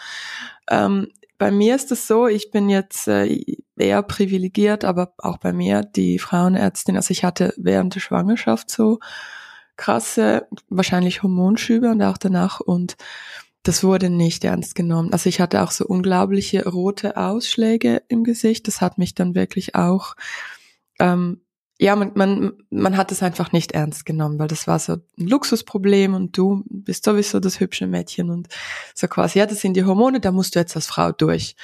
Ähm, 0.71 1.09
bei 1.39 1.51
mir 1.51 1.75
ist 1.75 1.93
es 1.93 2.07
so, 2.07 2.27
ich 2.27 2.51
bin 2.51 2.69
jetzt 2.69 3.09
äh, 3.09 3.57
eher 3.77 4.03
privilegiert, 4.03 4.85
aber 4.85 5.15
auch 5.19 5.39
bei 5.39 5.53
mir 5.53 5.83
die 5.83 6.19
Frauenärztin, 6.19 6.97
also 6.97 7.11
ich 7.11 7.25
hatte 7.25 7.55
während 7.57 7.95
der 7.95 8.01
Schwangerschaft 8.01 8.71
so 8.71 9.01
krasse, 9.77 10.47
wahrscheinlich 10.69 11.23
Hormonschübe 11.23 11.91
und 11.91 12.03
auch 12.03 12.19
danach 12.19 12.61
und 12.61 12.97
das 13.65 13.83
wurde 13.83 14.11
nicht 14.11 14.45
ernst 14.45 14.75
genommen. 14.75 15.13
Also 15.13 15.29
ich 15.29 15.41
hatte 15.41 15.63
auch 15.63 15.71
so 15.71 15.87
unglaubliche 15.87 16.69
rote 16.69 17.17
Ausschläge 17.17 18.03
im 18.09 18.23
Gesicht. 18.23 18.69
Das 18.69 18.83
hat 18.83 18.99
mich 18.99 19.15
dann 19.15 19.35
wirklich 19.35 19.75
auch 19.75 20.17
ähm, 21.01 21.41
ja, 21.79 21.97
man, 21.97 22.13
man, 22.15 22.53
man 22.71 22.97
hat 22.97 23.11
es 23.11 23.23
einfach 23.23 23.51
nicht 23.53 23.73
ernst 23.73 24.07
genommen, 24.07 24.39
weil 24.39 24.47
das 24.47 24.69
war 24.69 24.79
so 24.79 24.95
ein 24.95 25.27
Luxusproblem 25.27 26.15
und 26.15 26.37
du 26.37 26.63
bist 26.69 27.05
sowieso 27.05 27.41
das 27.41 27.59
hübsche 27.59 27.87
Mädchen 27.87 28.31
und 28.31 28.49
so 28.95 29.09
quasi, 29.09 29.41
ja, 29.41 29.47
das 29.47 29.61
sind 29.61 29.75
die 29.75 29.85
Hormone, 29.85 30.21
da 30.21 30.31
musst 30.31 30.55
du 30.55 30.61
jetzt 30.61 30.77
als 30.77 30.87
Frau 30.87 31.11
durch. 31.11 31.57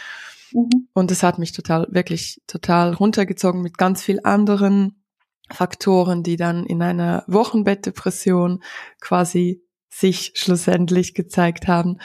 Mhm. 0.52 0.88
Und 0.92 1.10
das 1.10 1.22
hat 1.22 1.38
mich 1.38 1.52
total, 1.52 1.86
wirklich 1.90 2.40
total 2.46 2.94
runtergezogen 2.94 3.62
mit 3.62 3.78
ganz 3.78 4.02
viel 4.02 4.20
anderen 4.24 5.02
Faktoren, 5.50 6.22
die 6.22 6.36
dann 6.36 6.64
in 6.64 6.82
einer 6.82 7.24
Wochenbettdepression 7.26 8.62
quasi 9.00 9.62
sich 9.88 10.32
schlussendlich 10.34 11.14
gezeigt 11.14 11.66
haben. 11.66 11.98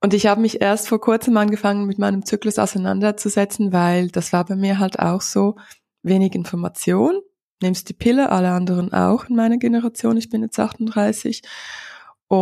Und 0.00 0.12
ich 0.12 0.26
habe 0.26 0.40
mich 0.40 0.60
erst 0.60 0.88
vor 0.88 1.00
kurzem 1.00 1.36
angefangen, 1.36 1.86
mit 1.86 1.98
meinem 1.98 2.26
Zyklus 2.26 2.58
auseinanderzusetzen, 2.58 3.72
weil 3.72 4.08
das 4.08 4.32
war 4.32 4.44
bei 4.44 4.56
mir 4.56 4.78
halt 4.78 4.98
auch 4.98 5.20
so, 5.20 5.56
wenig 6.04 6.34
Information, 6.34 7.20
nimmst 7.62 7.88
die 7.88 7.94
Pille, 7.94 8.30
alle 8.30 8.50
anderen 8.50 8.92
auch 8.92 9.24
in 9.28 9.34
meiner 9.34 9.56
Generation, 9.56 10.16
ich 10.16 10.28
bin 10.28 10.42
jetzt 10.42 10.60
38. 10.60 11.42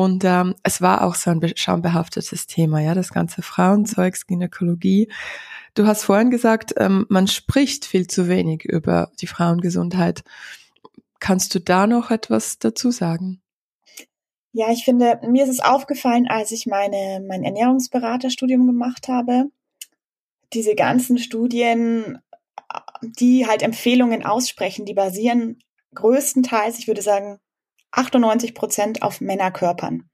Und 0.01 0.25
ähm, 0.25 0.55
es 0.63 0.81
war 0.81 1.05
auch 1.05 1.15
so 1.15 1.31
ein 1.31 1.41
schambehaftetes 1.57 2.47
Thema, 2.47 2.81
ja, 2.81 2.95
das 2.95 3.13
ganze 3.13 3.43
Frauenzeugs, 3.43 4.27
Gynäkologie. 4.27 5.11
Du 5.75 5.87
hast 5.87 6.05
vorhin 6.05 6.31
gesagt, 6.31 6.75
ähm, 6.79 7.07
man 7.09 7.27
spricht 7.27 7.85
viel 7.85 8.07
zu 8.07 8.29
wenig 8.29 8.65
über 8.65 9.11
die 9.21 9.27
Frauengesundheit. 9.27 10.23
Kannst 11.21 11.55
du 11.55 11.61
da 11.61 11.87
noch 11.87 12.11
etwas 12.11 12.59
dazu 12.59 12.91
sagen? 12.91 13.41
Ja, 14.53 14.71
ich 14.71 14.85
finde, 14.85 15.21
mir 15.27 15.45
ist 15.45 15.51
es 15.51 15.61
aufgefallen, 15.61 16.27
als 16.29 16.53
ich 16.53 16.67
meine, 16.67 17.25
mein 17.27 17.43
Ernährungsberaterstudium 17.43 18.67
gemacht 18.67 19.09
habe. 19.09 19.47
Diese 20.53 20.75
ganzen 20.75 21.17
Studien 21.17 22.19
die 23.03 23.47
halt 23.47 23.63
Empfehlungen 23.63 24.25
aussprechen, 24.25 24.85
die 24.85 24.95
basieren 24.95 25.59
größtenteils, 25.95 26.79
ich 26.79 26.87
würde 26.87 27.03
sagen, 27.03 27.39
98 27.93 28.55
Prozent 28.55 29.03
auf 29.03 29.21
Männerkörpern 29.21 30.09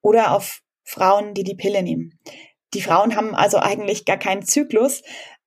oder 0.00 0.34
auf 0.34 0.60
Frauen, 0.84 1.34
die 1.34 1.44
die 1.44 1.54
Pille 1.54 1.82
nehmen. 1.82 2.18
Die 2.74 2.80
Frauen 2.80 3.16
haben 3.16 3.34
also 3.34 3.58
eigentlich 3.58 4.04
gar 4.04 4.16
keinen 4.16 4.42
Zyklus. 4.42 5.02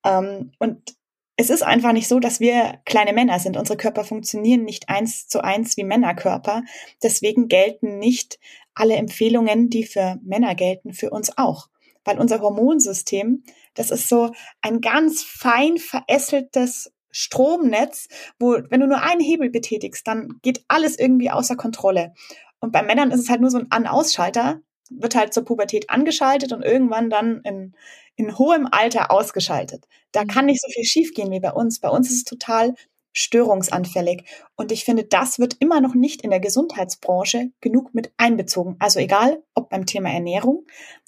Ähm, 0.05 0.51
und 0.59 0.95
es 1.35 1.49
ist 1.49 1.63
einfach 1.63 1.93
nicht 1.93 2.07
so, 2.07 2.19
dass 2.19 2.39
wir 2.39 2.79
kleine 2.85 3.13
Männer 3.13 3.39
sind. 3.39 3.57
Unsere 3.57 3.77
Körper 3.77 4.03
funktionieren 4.03 4.63
nicht 4.63 4.89
eins 4.89 5.27
zu 5.27 5.43
eins 5.43 5.77
wie 5.77 5.83
Männerkörper. 5.83 6.63
Deswegen 7.01 7.47
gelten 7.47 7.97
nicht 7.97 8.39
alle 8.73 8.95
Empfehlungen, 8.95 9.69
die 9.69 9.85
für 9.85 10.19
Männer 10.23 10.55
gelten, 10.55 10.93
für 10.93 11.09
uns 11.09 11.37
auch. 11.37 11.67
Weil 12.03 12.19
unser 12.19 12.41
Hormonsystem 12.41 13.43
das 13.73 13.91
ist 13.91 14.09
so 14.09 14.31
ein 14.61 14.81
ganz 14.81 15.23
fein 15.23 15.77
verästeltes 15.77 16.91
Stromnetz, 17.11 18.07
wo, 18.39 18.57
wenn 18.69 18.79
du 18.79 18.87
nur 18.87 19.01
einen 19.01 19.21
Hebel 19.21 19.49
betätigst, 19.49 20.07
dann 20.07 20.39
geht 20.41 20.63
alles 20.67 20.97
irgendwie 20.97 21.29
außer 21.29 21.55
Kontrolle. 21.55 22.13
Und 22.59 22.71
bei 22.71 22.83
Männern 22.83 23.11
ist 23.11 23.21
es 23.21 23.29
halt 23.29 23.41
nur 23.41 23.49
so 23.49 23.57
ein 23.57 23.71
An-Ausschalter, 23.71 24.61
wird 24.89 25.15
halt 25.15 25.33
zur 25.33 25.45
Pubertät 25.45 25.89
angeschaltet 25.89 26.53
und 26.53 26.63
irgendwann 26.63 27.09
dann 27.09 27.41
in, 27.43 27.73
in 28.15 28.37
hohem 28.37 28.67
Alter 28.69 29.11
ausgeschaltet. 29.11 29.87
Da 30.11 30.23
mhm. 30.23 30.27
kann 30.27 30.45
nicht 30.45 30.61
so 30.61 30.71
viel 30.71 30.85
schiefgehen 30.85 31.31
wie 31.31 31.39
bei 31.39 31.51
uns. 31.51 31.79
Bei 31.79 31.89
uns 31.89 32.09
ist 32.09 32.17
es 32.17 32.23
total 32.23 32.75
störungsanfällig. 33.13 34.23
Und 34.55 34.71
ich 34.71 34.85
finde, 34.85 35.03
das 35.03 35.39
wird 35.39 35.57
immer 35.59 35.81
noch 35.81 35.95
nicht 35.95 36.21
in 36.21 36.29
der 36.29 36.39
Gesundheitsbranche 36.39 37.51
genug 37.59 37.93
mit 37.93 38.13
einbezogen. 38.17 38.75
Also 38.79 38.99
egal, 38.99 39.43
ob 39.53 39.69
beim 39.69 39.85
Thema 39.85 40.11
Ernährung 40.11 40.65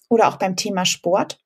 oder 0.10 0.28
auch 0.28 0.38
beim 0.38 0.56
Thema 0.56 0.86
Sport. 0.86 1.40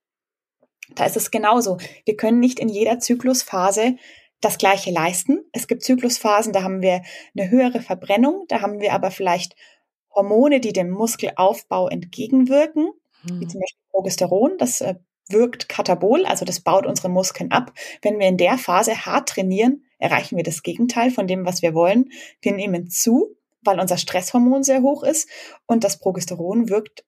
Da 0.95 1.05
ist 1.05 1.17
es 1.17 1.31
genauso. 1.31 1.77
Wir 2.05 2.15
können 2.15 2.39
nicht 2.39 2.59
in 2.59 2.69
jeder 2.69 2.99
Zyklusphase 2.99 3.97
das 4.41 4.57
Gleiche 4.57 4.91
leisten. 4.91 5.45
Es 5.51 5.67
gibt 5.67 5.83
Zyklusphasen, 5.83 6.53
da 6.53 6.63
haben 6.63 6.81
wir 6.81 7.01
eine 7.35 7.49
höhere 7.49 7.81
Verbrennung, 7.81 8.45
da 8.47 8.61
haben 8.61 8.79
wir 8.79 8.93
aber 8.93 9.11
vielleicht 9.11 9.55
Hormone, 10.13 10.59
die 10.59 10.73
dem 10.73 10.89
Muskelaufbau 10.89 11.87
entgegenwirken, 11.87 12.89
hm. 13.27 13.39
wie 13.39 13.47
zum 13.47 13.61
Beispiel 13.61 13.81
Progesteron, 13.91 14.57
das 14.57 14.81
äh, 14.81 14.95
wirkt 15.29 15.69
katabol, 15.69 16.25
also 16.25 16.45
das 16.45 16.61
baut 16.61 16.85
unsere 16.85 17.09
Muskeln 17.09 17.51
ab. 17.51 17.73
Wenn 18.01 18.19
wir 18.19 18.27
in 18.27 18.37
der 18.37 18.57
Phase 18.57 19.05
hart 19.05 19.29
trainieren, 19.29 19.83
erreichen 19.97 20.37
wir 20.37 20.43
das 20.43 20.63
Gegenteil 20.63 21.11
von 21.11 21.27
dem, 21.27 21.45
was 21.45 21.61
wir 21.61 21.73
wollen. 21.73 22.11
Wir 22.41 22.53
nehmen 22.53 22.89
zu, 22.89 23.35
weil 23.61 23.79
unser 23.79 23.97
Stresshormon 23.97 24.63
sehr 24.63 24.81
hoch 24.81 25.03
ist 25.03 25.29
und 25.65 25.83
das 25.83 25.99
Progesteron 25.99 26.69
wirkt 26.69 27.03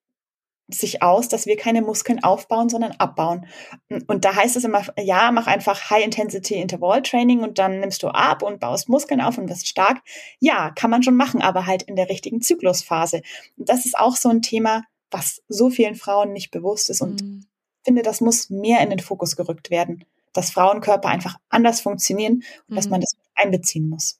sich 0.69 1.01
aus, 1.01 1.27
dass 1.27 1.45
wir 1.45 1.57
keine 1.57 1.81
Muskeln 1.81 2.23
aufbauen, 2.23 2.69
sondern 2.69 2.91
abbauen. 2.93 3.47
Und 4.07 4.23
da 4.23 4.35
heißt 4.35 4.55
es 4.55 4.63
immer, 4.63 4.83
ja, 4.99 5.31
mach 5.31 5.47
einfach 5.47 5.89
High-Intensity-Interval-Training 5.89 7.41
und 7.41 7.57
dann 7.57 7.79
nimmst 7.79 8.03
du 8.03 8.09
ab 8.09 8.43
und 8.43 8.59
baust 8.59 8.87
Muskeln 8.87 9.21
auf 9.21 9.37
und 9.37 9.49
wirst 9.49 9.67
stark. 9.67 9.97
Ja, 10.39 10.69
kann 10.71 10.91
man 10.91 11.03
schon 11.03 11.15
machen, 11.15 11.41
aber 11.41 11.65
halt 11.65 11.83
in 11.83 11.95
der 11.95 12.09
richtigen 12.09 12.41
Zyklusphase. 12.41 13.21
Und 13.57 13.69
das 13.69 13.85
ist 13.85 13.97
auch 13.97 14.15
so 14.15 14.29
ein 14.29 14.41
Thema, 14.41 14.83
was 15.11 15.41
so 15.47 15.69
vielen 15.69 15.95
Frauen 15.95 16.33
nicht 16.33 16.51
bewusst 16.51 16.89
ist. 16.89 17.01
Und 17.01 17.21
mhm. 17.21 17.45
ich 17.79 17.85
finde, 17.85 18.03
das 18.03 18.21
muss 18.21 18.49
mehr 18.49 18.81
in 18.81 18.91
den 18.91 18.99
Fokus 18.99 19.35
gerückt 19.35 19.71
werden, 19.71 20.05
dass 20.33 20.51
Frauenkörper 20.51 21.09
einfach 21.09 21.37
anders 21.49 21.81
funktionieren 21.81 22.43
und 22.67 22.69
mhm. 22.69 22.75
dass 22.75 22.89
man 22.89 23.01
das 23.01 23.15
einbeziehen 23.33 23.89
muss. 23.89 24.19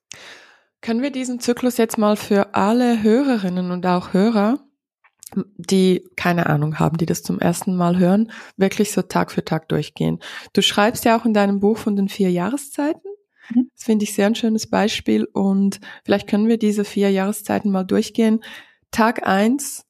Können 0.82 1.02
wir 1.02 1.12
diesen 1.12 1.40
Zyklus 1.40 1.78
jetzt 1.78 1.98
mal 1.98 2.16
für 2.16 2.56
alle 2.56 3.04
Hörerinnen 3.04 3.70
und 3.70 3.86
auch 3.86 4.14
Hörer 4.14 4.60
die 5.58 6.08
keine 6.16 6.48
Ahnung 6.48 6.80
haben, 6.80 6.98
die 6.98 7.06
das 7.06 7.24
zum 7.24 7.40
ersten 7.40 7.76
Mal 7.76 7.98
hören, 7.98 8.32
wirklich 8.58 8.92
so 8.92 9.02
Tag 9.02 9.32
für 9.32 9.46
Tag 9.46 9.70
durchgehen. 9.70 10.20
Du 10.54 10.62
schreibst 10.62 11.06
ja 11.06 11.20
auch 11.20 11.26
in 11.26 11.34
deinem 11.34 11.60
Buch 11.60 11.78
von 11.78 11.96
den 11.96 12.10
vier 12.10 12.32
Jahreszeiten. 12.32 13.10
Mhm. 13.50 13.70
Das 13.76 13.84
finde 13.84 14.04
ich 14.04 14.14
sehr 14.14 14.28
ein 14.28 14.36
schönes 14.36 14.68
Beispiel 14.68 15.26
und 15.26 15.80
vielleicht 16.04 16.28
können 16.28 16.48
wir 16.48 16.58
diese 16.58 16.86
vier 16.86 17.12
Jahreszeiten 17.12 17.72
mal 17.72 17.84
durchgehen. 17.84 18.44
Tag 18.92 19.28
eins 19.28 19.86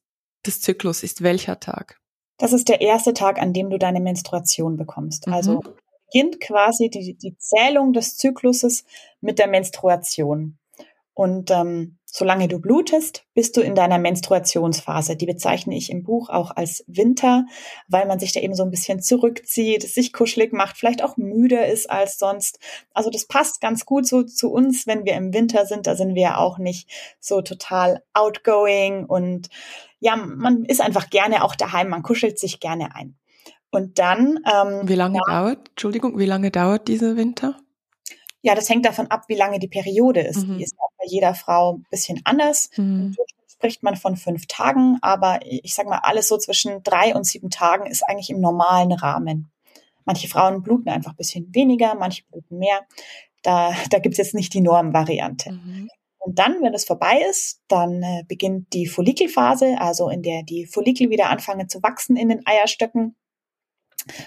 des 0.46 0.60
Zyklus 0.60 1.02
ist 1.02 1.22
welcher 1.22 1.60
Tag? 1.60 1.98
Das 2.38 2.52
ist 2.52 2.68
der 2.68 2.80
erste 2.80 3.12
Tag, 3.12 3.40
an 3.40 3.52
dem 3.52 3.70
du 3.70 3.78
deine 3.78 4.00
Menstruation 4.00 4.76
bekommst. 4.76 5.26
Mhm. 5.26 5.32
Also 5.32 5.62
beginnt 6.06 6.40
quasi 6.40 6.88
die, 6.90 7.14
die 7.14 7.36
Zählung 7.38 7.92
des 7.92 8.16
Zykluses 8.16 8.84
mit 9.20 9.38
der 9.38 9.48
Menstruation. 9.48 10.58
Und 11.14 11.50
ähm, 11.50 11.98
solange 12.12 12.48
du 12.48 12.58
blutest, 12.58 13.24
bist 13.34 13.56
du 13.56 13.60
in 13.60 13.74
deiner 13.74 13.98
Menstruationsphase. 13.98 15.16
Die 15.16 15.26
bezeichne 15.26 15.76
ich 15.76 15.90
im 15.90 16.02
Buch 16.02 16.28
auch 16.28 16.50
als 16.54 16.84
Winter, 16.86 17.46
weil 17.88 18.06
man 18.06 18.18
sich 18.18 18.32
da 18.32 18.40
eben 18.40 18.54
so 18.54 18.62
ein 18.64 18.70
bisschen 18.70 19.00
zurückzieht, 19.00 19.82
sich 19.82 20.12
kuschelig 20.12 20.52
macht, 20.52 20.76
vielleicht 20.76 21.02
auch 21.02 21.16
müder 21.16 21.66
ist 21.66 21.90
als 21.90 22.18
sonst. 22.18 22.58
Also 22.92 23.10
das 23.10 23.26
passt 23.26 23.60
ganz 23.60 23.86
gut 23.86 24.06
so 24.06 24.22
zu 24.22 24.50
uns, 24.50 24.86
wenn 24.86 25.04
wir 25.04 25.14
im 25.14 25.32
Winter 25.32 25.66
sind. 25.66 25.86
Da 25.86 25.96
sind 25.96 26.14
wir 26.14 26.22
ja 26.22 26.36
auch 26.36 26.58
nicht 26.58 26.90
so 27.20 27.42
total 27.42 28.02
outgoing 28.12 29.06
und 29.06 29.48
ja, 30.00 30.16
man 30.16 30.64
ist 30.64 30.80
einfach 30.80 31.10
gerne 31.10 31.44
auch 31.44 31.54
daheim, 31.54 31.88
man 31.88 32.02
kuschelt 32.02 32.38
sich 32.38 32.58
gerne 32.58 32.94
ein. 32.94 33.16
Und 33.70 33.98
dann. 33.98 34.40
Ähm, 34.52 34.88
wie 34.88 34.94
lange 34.94 35.20
ja, 35.28 35.42
dauert, 35.42 35.68
Entschuldigung, 35.70 36.18
wie 36.18 36.26
lange 36.26 36.50
dauert 36.50 36.88
dieser 36.88 37.16
Winter? 37.16 37.56
Ja, 38.42 38.54
das 38.54 38.68
hängt 38.68 38.86
davon 38.86 39.08
ab, 39.08 39.24
wie 39.28 39.36
lange 39.36 39.58
die 39.58 39.68
Periode 39.68 40.20
ist. 40.20 40.46
Mhm. 40.46 40.58
Die 40.58 40.64
ist 40.64 40.74
auch 40.78 40.90
bei 40.98 41.04
jeder 41.06 41.34
Frau 41.34 41.74
ein 41.74 41.86
bisschen 41.90 42.20
anders. 42.24 42.70
Mhm. 42.76 43.14
spricht 43.46 43.82
man 43.82 43.96
von 43.96 44.16
fünf 44.16 44.46
Tagen, 44.46 44.98
aber 45.02 45.40
ich 45.42 45.74
sag 45.74 45.86
mal, 45.86 46.00
alles 46.02 46.28
so 46.28 46.38
zwischen 46.38 46.82
drei 46.82 47.14
und 47.14 47.24
sieben 47.24 47.50
Tagen 47.50 47.86
ist 47.86 48.02
eigentlich 48.02 48.30
im 48.30 48.40
normalen 48.40 48.92
Rahmen. 48.92 49.50
Manche 50.06 50.28
Frauen 50.28 50.62
bluten 50.62 50.88
einfach 50.88 51.12
ein 51.12 51.16
bisschen 51.16 51.54
weniger, 51.54 51.94
manche 51.94 52.24
bluten 52.30 52.58
mehr. 52.58 52.80
Da, 53.42 53.74
da 53.90 53.98
gibt's 53.98 54.18
jetzt 54.18 54.34
nicht 54.34 54.54
die 54.54 54.62
Normvariante. 54.62 55.52
Mhm. 55.52 55.88
Und 56.18 56.38
dann, 56.38 56.62
wenn 56.62 56.74
es 56.74 56.84
vorbei 56.84 57.22
ist, 57.30 57.62
dann 57.68 58.02
äh, 58.02 58.24
beginnt 58.28 58.72
die 58.74 58.86
Follikelphase, 58.86 59.76
also 59.78 60.10
in 60.10 60.22
der 60.22 60.42
die 60.42 60.66
Follikel 60.66 61.08
wieder 61.08 61.30
anfangen 61.30 61.68
zu 61.68 61.82
wachsen 61.82 62.16
in 62.16 62.28
den 62.28 62.46
Eierstöcken 62.46 63.16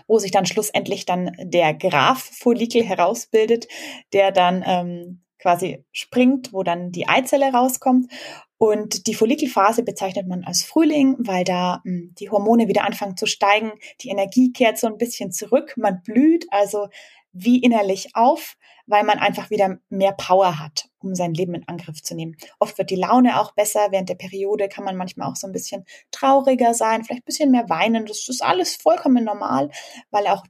wo 0.07 0.19
sich 0.19 0.31
dann 0.31 0.45
schlussendlich 0.45 1.05
dann 1.05 1.36
der 1.39 1.74
Graph-Follikel 1.74 2.83
herausbildet, 2.83 3.67
der 4.13 4.31
dann 4.31 4.63
ähm, 4.65 5.24
quasi 5.39 5.83
springt, 5.91 6.53
wo 6.53 6.63
dann 6.63 6.91
die 6.91 7.07
Eizelle 7.07 7.51
rauskommt. 7.51 8.12
Und 8.57 9.07
die 9.07 9.13
Follikelphase 9.13 9.83
bezeichnet 9.83 10.25
man 10.25 10.45
als 10.45 10.63
Frühling, 10.63 11.17
weil 11.19 11.43
da 11.43 11.81
mh, 11.83 11.91
hm, 11.91 12.15
die 12.17 12.29
Hormone 12.29 12.67
wieder 12.67 12.86
anfangen 12.86 13.17
zu 13.17 13.25
steigen, 13.25 13.74
die 14.01 14.10
Energie 14.10 14.53
kehrt 14.53 14.77
so 14.77 14.88
ein 14.88 14.98
bisschen 14.98 15.31
zurück, 15.31 15.74
man 15.75 16.01
blüht 16.01 16.45
also 16.50 16.88
wie 17.33 17.60
innerlich 17.60 18.12
auf 18.13 18.55
weil 18.85 19.03
man 19.03 19.19
einfach 19.19 19.49
wieder 19.49 19.77
mehr 19.89 20.11
Power 20.13 20.59
hat, 20.59 20.89
um 20.99 21.15
sein 21.15 21.33
Leben 21.33 21.55
in 21.55 21.67
Angriff 21.67 22.01
zu 22.01 22.15
nehmen. 22.15 22.35
Oft 22.59 22.77
wird 22.77 22.89
die 22.89 22.95
Laune 22.95 23.39
auch 23.39 23.53
besser. 23.53 23.87
Während 23.91 24.09
der 24.09 24.15
Periode 24.15 24.67
kann 24.67 24.83
man 24.83 24.97
manchmal 24.97 25.29
auch 25.29 25.35
so 25.35 25.47
ein 25.47 25.53
bisschen 25.53 25.85
trauriger 26.11 26.73
sein, 26.73 27.03
vielleicht 27.03 27.21
ein 27.21 27.25
bisschen 27.25 27.51
mehr 27.51 27.69
weinen. 27.69 28.05
Das 28.05 28.27
ist 28.27 28.43
alles 28.43 28.75
vollkommen 28.75 29.23
normal, 29.23 29.69
weil 30.11 30.27
auch 30.27 30.43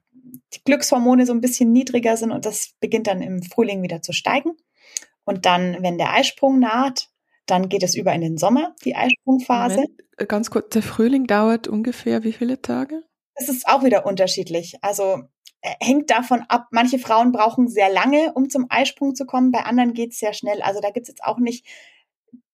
die 0.53 0.63
Glückshormone 0.63 1.25
so 1.25 1.33
ein 1.33 1.41
bisschen 1.41 1.71
niedriger 1.71 2.17
sind 2.17 2.31
und 2.31 2.45
das 2.45 2.73
beginnt 2.79 3.07
dann 3.07 3.21
im 3.21 3.43
Frühling 3.43 3.83
wieder 3.83 4.01
zu 4.01 4.13
steigen. 4.13 4.53
Und 5.25 5.45
dann, 5.45 5.77
wenn 5.81 5.97
der 5.97 6.13
Eisprung 6.13 6.59
naht, 6.59 7.09
dann 7.45 7.69
geht 7.69 7.83
es 7.83 7.95
über 7.95 8.13
in 8.13 8.21
den 8.21 8.37
Sommer, 8.37 8.75
die 8.83 8.95
Eisprungphase. 8.95 9.75
Moment, 9.75 10.29
ganz 10.29 10.49
kurz, 10.49 10.69
der 10.69 10.81
Frühling 10.81 11.27
dauert 11.27 11.67
ungefähr 11.67 12.23
wie 12.23 12.33
viele 12.33 12.61
Tage? 12.61 13.03
Es 13.35 13.49
ist 13.49 13.67
auch 13.67 13.83
wieder 13.83 14.05
unterschiedlich. 14.05 14.77
Also 14.81 15.23
hängt 15.79 16.09
davon 16.09 16.43
ab, 16.49 16.67
manche 16.71 16.99
Frauen 16.99 17.31
brauchen 17.31 17.69
sehr 17.69 17.89
lange, 17.89 18.33
um 18.33 18.49
zum 18.49 18.65
Eisprung 18.69 19.15
zu 19.15 19.25
kommen, 19.25 19.51
bei 19.51 19.61
anderen 19.63 19.93
geht 19.93 20.11
es 20.11 20.19
sehr 20.19 20.33
schnell. 20.33 20.61
Also 20.61 20.81
da 20.81 20.89
gibt 20.89 21.03
es 21.03 21.07
jetzt 21.07 21.23
auch 21.23 21.39
nicht 21.39 21.65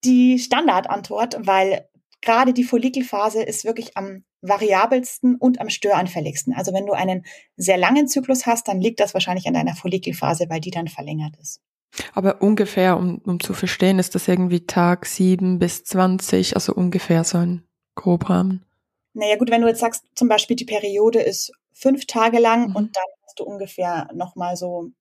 die 0.03 0.37
Standardantwort, 0.37 1.37
weil 1.39 1.89
gerade 2.21 2.53
die 2.53 2.63
Follikelphase 2.63 3.41
ist 3.41 3.65
wirklich 3.65 3.97
am 3.97 4.23
variabelsten 4.41 5.35
und 5.35 5.59
am 5.59 5.69
störanfälligsten. 5.69 6.53
Also 6.53 6.73
wenn 6.73 6.85
du 6.85 6.93
einen 6.93 7.25
sehr 7.57 7.77
langen 7.77 8.07
Zyklus 8.07 8.45
hast, 8.45 8.67
dann 8.67 8.79
liegt 8.79 8.99
das 8.99 9.13
wahrscheinlich 9.13 9.47
an 9.47 9.53
deiner 9.53 9.75
Follikelphase, 9.75 10.45
weil 10.49 10.61
die 10.61 10.71
dann 10.71 10.87
verlängert 10.87 11.35
ist. 11.41 11.61
Aber 12.13 12.41
ungefähr, 12.41 12.97
um, 12.97 13.17
um 13.25 13.39
zu 13.39 13.53
verstehen, 13.53 13.99
ist 13.99 14.13
das 14.15 14.27
irgendwie 14.27 14.65
Tag 14.65 15.07
sieben 15.07 15.57
bis 15.57 15.83
zwanzig, 15.83 16.55
also 16.55 16.73
ungefähr 16.73 17.23
so 17.23 17.39
ein 17.39 17.63
Grobrahmen. 17.95 18.63
Naja 19.13 19.37
gut, 19.37 19.49
wenn 19.49 19.61
du 19.61 19.67
jetzt 19.67 19.79
sagst, 19.79 20.05
zum 20.13 20.27
Beispiel 20.27 20.55
die 20.55 20.65
Periode 20.65 21.19
ist 21.19 21.51
fünf 21.79 22.05
Tage 22.05 22.39
lang 22.39 22.69
mhm. 22.69 22.75
und 22.75 22.95
dann 22.95 23.05
hast 23.25 23.39
du 23.39 23.43
ungefähr 23.43 24.09
nochmal 24.13 24.55
so 24.55 24.91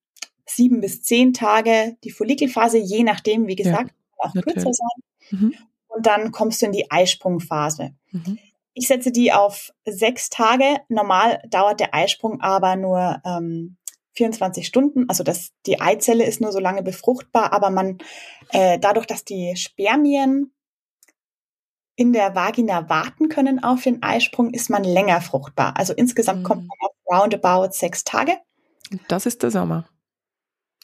sieben 0.47 0.80
bis 0.80 1.02
zehn 1.02 1.32
Tage 1.32 1.97
die 2.04 2.11
Follikelphase, 2.11 2.78
je 2.78 3.02
nachdem, 3.02 3.47
wie 3.47 3.56
gesagt, 3.56 3.90
ja, 3.90 4.25
auch 4.25 4.35
natürlich. 4.35 4.54
kürzer 4.54 4.73
sein. 4.73 5.38
Mhm. 5.40 5.54
Und 5.88 6.06
dann 6.06 6.32
kommst 6.32 6.62
du 6.62 6.66
in 6.66 6.73
die 6.73 6.90
Eisprungphase. 6.90 7.94
Mhm. 8.12 8.38
Ich 8.75 8.87
setze 8.87 9.11
die 9.11 9.32
auf 9.32 9.73
sechs 9.85 10.30
Tage. 10.30 10.78
Normal 10.88 11.42
dauert 11.49 11.80
der 11.80 11.94
Eisprung 11.94 12.40
aber 12.40 12.76
nur 12.76 13.20
ähm, 13.25 13.76
24 14.12 14.66
Stunden. 14.66 15.08
Also 15.08 15.25
das, 15.25 15.50
die 15.66 15.80
Eizelle 15.80 16.25
ist 16.25 16.40
nur 16.40 16.52
so 16.52 16.61
lange 16.61 16.82
befruchtbar, 16.82 17.52
aber 17.52 17.70
man 17.70 17.99
äh, 18.52 18.78
dadurch, 18.78 19.06
dass 19.06 19.25
die 19.25 19.54
Spermien 19.56 20.52
in 21.99 22.12
der 22.12 22.37
Vagina 22.37 22.88
warten 22.88 23.28
können 23.28 23.62
auf 23.64 23.83
den 23.83 24.05
Eisprung, 24.05 24.55
ist 24.55 24.71
man 24.71 24.85
länger 24.85 25.21
fruchtbar. 25.21 25.76
Also 25.76 25.93
insgesamt 25.93 26.41
mhm. 26.41 26.45
kommt 26.45 26.69
man 26.69 26.78
auf 26.80 27.23
roundabout 27.23 27.73
sechs 27.73 28.04
Tage. 28.04 28.39
Das 29.08 29.26
ist 29.26 29.43
der 29.43 29.50
Sommer. 29.50 29.89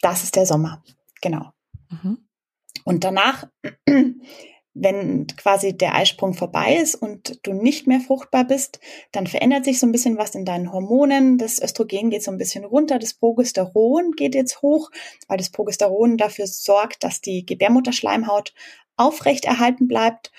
Das 0.03 0.25
ist 0.25 0.35
der 0.35 0.45
Sommer, 0.45 0.83
genau. 1.23 1.53
Mhm. 1.89 2.19
Und 2.85 3.05
danach, 3.05 3.47
wenn 4.75 5.27
quasi 5.29 5.77
der 5.77 5.95
Eisprung 5.95 6.35
vorbei 6.35 6.79
ist 6.83 6.97
und 6.97 7.39
du 7.47 7.53
nicht 7.53 7.87
mehr 7.87 8.01
fruchtbar 8.01 8.45
bist, 8.45 8.81
dann 9.13 9.29
verändert 9.29 9.65
sich 9.65 9.79
so 9.79 9.87
ein 9.87 9.93
bisschen 9.93 10.19
was 10.19 10.35
in 10.35 10.45
deinen 10.45 10.73
Hormonen. 10.73 11.39
Das 11.39 11.63
Östrogen 11.63 12.11
geht 12.11 12.25
so 12.25 12.33
ein 12.33 12.39
bisschen 12.39 12.65
runter, 12.65 12.99
das 12.99 13.15
Progesteron 13.15 14.11
geht 14.17 14.35
jetzt 14.35 14.63
hoch, 14.63 14.91
weil 15.29 15.39
das 15.39 15.51
Progesteron 15.51 16.17
dafür 16.17 16.49
sorgt, 16.49 17.05
dass 17.05 17.21
die 17.21 17.47
Gebärmutterschleimhaut 17.47 18.53
aufrechterhalten 18.97 19.89
bleibt. 19.89 20.31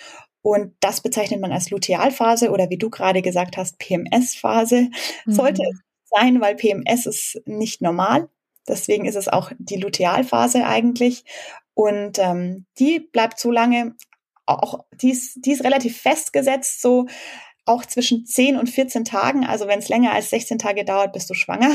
Und 0.46 0.76
das 0.80 1.02
bezeichnet 1.02 1.42
man 1.42 1.52
als 1.52 1.72
Lutealphase 1.72 2.52
oder 2.52 2.70
wie 2.70 2.78
du 2.78 2.92
gerade 2.92 3.24
gesagt 3.24 3.58
hast, 3.58 3.80
PMS-Phase. 3.80 4.92
Mhm. 5.26 5.32
Sollte 5.32 5.64
es 5.64 5.80
sein, 6.04 6.40
weil 6.40 6.56
PMS 6.56 7.08
ist 7.08 7.42
nicht 7.48 7.82
normal. 7.82 8.30
Deswegen 8.68 9.06
ist 9.06 9.16
es 9.16 9.28
auch 9.28 9.52
die 9.58 9.78
Lutealphase 9.78 10.68
eigentlich. 10.68 11.26
Und 11.74 12.20
ähm, 12.20 12.68
die 12.78 13.00
bleibt 13.00 13.40
so 13.40 13.50
lange, 13.50 13.96
auch 14.46 14.86
die 15.02 15.10
ist, 15.10 15.44
die 15.44 15.52
ist 15.52 15.64
relativ 15.64 16.00
festgesetzt, 16.00 16.80
so 16.80 17.08
auch 17.66 17.84
zwischen 17.84 18.28
10 18.28 18.56
und 18.58 18.70
14 18.70 19.04
Tagen. 19.04 19.48
Also 19.48 19.66
wenn 19.66 19.80
es 19.80 19.90
länger 19.90 20.12
als 20.12 20.30
16 20.30 20.60
Tage 20.60 20.86
dauert, 20.86 21.12
bist 21.12 21.28
du 21.28 21.34
schwanger. 21.34 21.72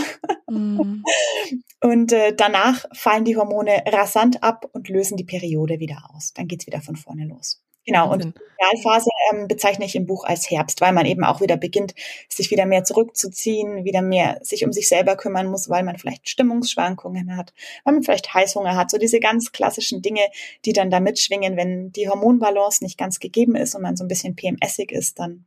Mhm. 0.49 1.03
Und 1.83 2.13
äh, 2.13 2.37
danach 2.37 2.85
fallen 2.93 3.25
die 3.25 3.37
Hormone 3.37 3.83
rasant 3.87 4.45
ab 4.45 4.67
und 4.75 4.91
lösen 4.91 5.17
die 5.17 5.25
Periode 5.25 5.81
wieder 5.81 6.11
aus. 6.15 6.35
Dann 6.35 6.47
geht's 6.47 6.67
wieder 6.67 6.83
von 6.83 6.95
vorne 6.95 7.25
los. 7.25 7.63
Genau, 7.87 8.13
und 8.13 8.25
die 8.25 8.33
Realphase 8.61 9.09
ähm, 9.33 9.49
bezeichne 9.49 9.85
ich 9.87 9.97
im 9.97 10.07
Buch 10.07 10.25
als 10.25 10.51
Herbst, 10.51 10.81
weil 10.81 10.93
man 10.93 11.07
eben 11.07 11.25
auch 11.25 11.41
wieder 11.41 11.57
beginnt, 11.57 11.95
sich 12.29 12.51
wieder 12.51 12.67
mehr 12.67 12.85
zurückzuziehen, 12.85 13.85
wieder 13.85 14.03
mehr 14.03 14.39
sich 14.43 14.65
um 14.65 14.73
sich 14.73 14.89
selber 14.89 15.17
kümmern 15.17 15.47
muss, 15.47 15.71
weil 15.71 15.83
man 15.83 15.97
vielleicht 15.97 16.29
Stimmungsschwankungen 16.29 17.37
hat, 17.37 17.55
weil 17.85 17.95
man 17.95 18.03
vielleicht 18.03 18.35
Heißhunger 18.35 18.77
hat, 18.77 18.91
so 18.91 18.99
diese 18.99 19.19
ganz 19.19 19.53
klassischen 19.53 20.03
Dinge, 20.03 20.21
die 20.67 20.73
dann 20.73 20.91
da 20.91 21.01
mitschwingen, 21.01 21.57
wenn 21.57 21.91
die 21.93 22.09
Hormonbalance 22.09 22.85
nicht 22.85 22.99
ganz 22.99 23.19
gegeben 23.19 23.57
ist 23.57 23.75
und 23.75 23.83
man 23.83 23.97
so 23.97 24.05
ein 24.05 24.09
bisschen 24.09 24.37
PMSig 24.37 24.93
ist, 24.93 25.19
dann 25.19 25.47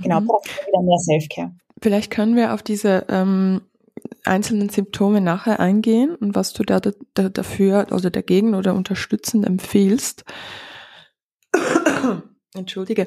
genau, 0.00 0.20
mhm. 0.20 0.26
braucht 0.26 0.46
man 0.46 0.66
wieder 0.66 0.82
mehr 0.82 0.98
Selfcare. 0.98 1.52
Vielleicht 1.82 2.10
können 2.10 2.36
wir 2.36 2.54
auf 2.54 2.62
diese 2.62 3.04
ähm, 3.08 3.62
einzelnen 4.24 4.68
Symptome 4.68 5.20
nachher 5.20 5.60
eingehen 5.60 6.14
und 6.14 6.34
was 6.34 6.52
du 6.52 6.62
da, 6.62 6.80
da 6.80 7.28
dafür, 7.28 7.86
also 7.90 8.10
dagegen 8.10 8.54
oder 8.54 8.74
unterstützend 8.74 9.46
empfiehlst. 9.46 10.24
Entschuldige. 12.54 13.06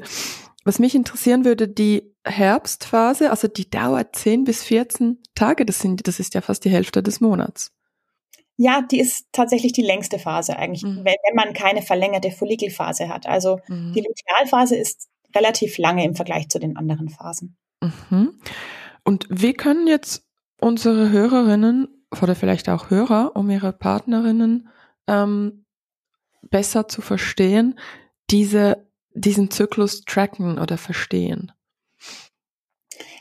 Was 0.64 0.80
mich 0.80 0.94
interessieren 0.94 1.44
würde, 1.44 1.68
die 1.68 2.14
Herbstphase, 2.24 3.32
also 3.32 3.48
die 3.48 3.70
dauert 3.70 4.16
10 4.16 4.44
bis 4.44 4.64
14 4.64 5.18
Tage, 5.34 5.66
das 5.66 5.80
sind, 5.80 6.08
das 6.08 6.20
ist 6.20 6.34
ja 6.34 6.42
fast 6.42 6.66
die 6.66 6.70
Hälfte 6.70 7.02
des 7.02 7.20
Monats. 7.20 7.72
Ja, 8.58 8.84
die 8.84 9.00
ist 9.00 9.28
tatsächlich 9.32 9.74
die 9.74 9.82
längste 9.82 10.20
Phase 10.20 10.56
eigentlich, 10.56 10.84
mhm. 10.84 10.98
wenn, 10.98 11.16
wenn, 11.28 11.36
man 11.36 11.54
keine 11.54 11.82
verlängerte 11.82 12.30
Follikelphase 12.30 13.10
hat. 13.10 13.26
Also 13.26 13.60
mhm. 13.68 13.94
die 13.94 14.02
Lutealphase 14.02 14.76
ist 14.76 15.10
relativ 15.36 15.80
lange 15.80 16.06
im 16.06 16.16
Vergleich 16.16 16.50
zu 16.50 16.60
den 16.60 16.78
anderen 16.78 17.10
Phasen. 17.10 17.58
Mhm. 17.82 18.40
Und 19.04 19.26
wie 19.30 19.54
können 19.54 19.88
jetzt 19.88 20.24
unsere 20.60 21.10
Hörerinnen 21.10 21.88
oder 22.22 22.36
vielleicht 22.36 22.70
auch 22.70 22.92
Hörer, 22.92 23.32
um 23.36 23.50
ihre 23.50 23.74
Partnerinnen 23.74 24.70
ähm, 25.08 25.66
besser 26.44 26.88
zu 26.88 27.02
verstehen, 27.02 27.80
diese, 28.32 28.88
diesen 29.14 29.52
Zyklus 29.52 30.02
tracken 30.02 30.58
oder 30.60 30.78
verstehen? 30.78 31.52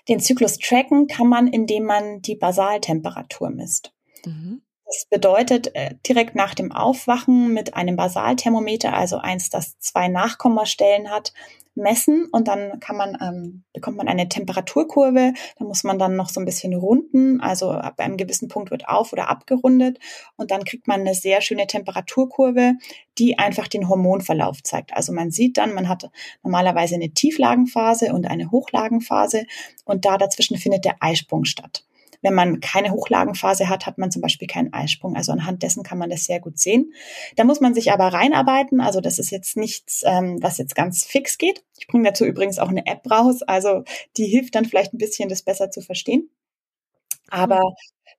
Den 0.08 0.20
Zyklus 0.20 0.58
tracken 0.58 1.06
kann 1.06 1.28
man, 1.28 1.46
indem 1.46 1.84
man 1.84 2.22
die 2.22 2.36
Basaltemperatur 2.36 3.50
misst. 3.50 3.92
Mhm. 4.24 4.62
Das 4.84 5.06
bedeutet, 5.08 5.74
äh, 5.76 5.94
direkt 6.06 6.34
nach 6.34 6.54
dem 6.54 6.72
Aufwachen 6.72 7.54
mit 7.54 7.74
einem 7.74 7.94
Basalthermometer, 7.94 8.92
also 8.92 9.18
eins, 9.18 9.48
das 9.48 9.78
zwei 9.78 10.08
Nachkommastellen 10.08 11.10
hat, 11.10 11.32
messen 11.80 12.28
und 12.30 12.46
dann 12.46 12.78
kann 12.80 12.96
man, 12.96 13.16
ähm, 13.20 13.64
bekommt 13.72 13.96
man 13.96 14.08
eine 14.08 14.28
Temperaturkurve. 14.28 15.32
Da 15.58 15.64
muss 15.64 15.82
man 15.82 15.98
dann 15.98 16.16
noch 16.16 16.28
so 16.28 16.40
ein 16.40 16.44
bisschen 16.44 16.74
runden. 16.74 17.40
Also 17.40 17.70
ab 17.70 17.98
einem 17.98 18.16
gewissen 18.16 18.48
Punkt 18.48 18.70
wird 18.70 18.88
auf 18.88 19.12
oder 19.12 19.28
abgerundet 19.28 19.98
und 20.36 20.50
dann 20.50 20.64
kriegt 20.64 20.86
man 20.86 21.00
eine 21.00 21.14
sehr 21.14 21.40
schöne 21.40 21.66
Temperaturkurve, 21.66 22.74
die 23.18 23.38
einfach 23.38 23.68
den 23.68 23.88
Hormonverlauf 23.88 24.62
zeigt. 24.62 24.94
Also 24.94 25.12
man 25.12 25.30
sieht 25.30 25.56
dann, 25.56 25.74
man 25.74 25.88
hat 25.88 26.10
normalerweise 26.42 26.94
eine 26.94 27.10
Tieflagenphase 27.10 28.12
und 28.12 28.26
eine 28.26 28.50
Hochlagenphase 28.50 29.46
und 29.84 30.04
da 30.04 30.18
dazwischen 30.18 30.56
findet 30.56 30.84
der 30.84 30.96
Eisprung 31.00 31.44
statt. 31.44 31.84
Wenn 32.22 32.34
man 32.34 32.60
keine 32.60 32.92
Hochlagenphase 32.92 33.68
hat, 33.68 33.86
hat 33.86 33.98
man 33.98 34.10
zum 34.10 34.22
Beispiel 34.22 34.48
keinen 34.48 34.72
Eisprung. 34.72 35.16
Also 35.16 35.32
anhand 35.32 35.62
dessen 35.62 35.82
kann 35.82 35.98
man 35.98 36.10
das 36.10 36.24
sehr 36.24 36.40
gut 36.40 36.58
sehen. 36.58 36.92
Da 37.36 37.44
muss 37.44 37.60
man 37.60 37.74
sich 37.74 37.92
aber 37.92 38.08
reinarbeiten. 38.08 38.80
Also 38.80 39.00
das 39.00 39.18
ist 39.18 39.30
jetzt 39.30 39.56
nichts, 39.56 40.02
ähm, 40.04 40.38
was 40.40 40.58
jetzt 40.58 40.74
ganz 40.74 41.04
fix 41.04 41.38
geht. 41.38 41.64
Ich 41.78 41.86
bringe 41.86 42.04
dazu 42.04 42.24
übrigens 42.24 42.58
auch 42.58 42.68
eine 42.68 42.86
App 42.86 43.10
raus. 43.10 43.42
Also 43.42 43.84
die 44.16 44.26
hilft 44.26 44.54
dann 44.54 44.64
vielleicht 44.64 44.92
ein 44.92 44.98
bisschen, 44.98 45.28
das 45.28 45.42
besser 45.42 45.70
zu 45.70 45.80
verstehen. 45.80 46.30
Aber 47.28 47.60
mhm. 47.60 47.74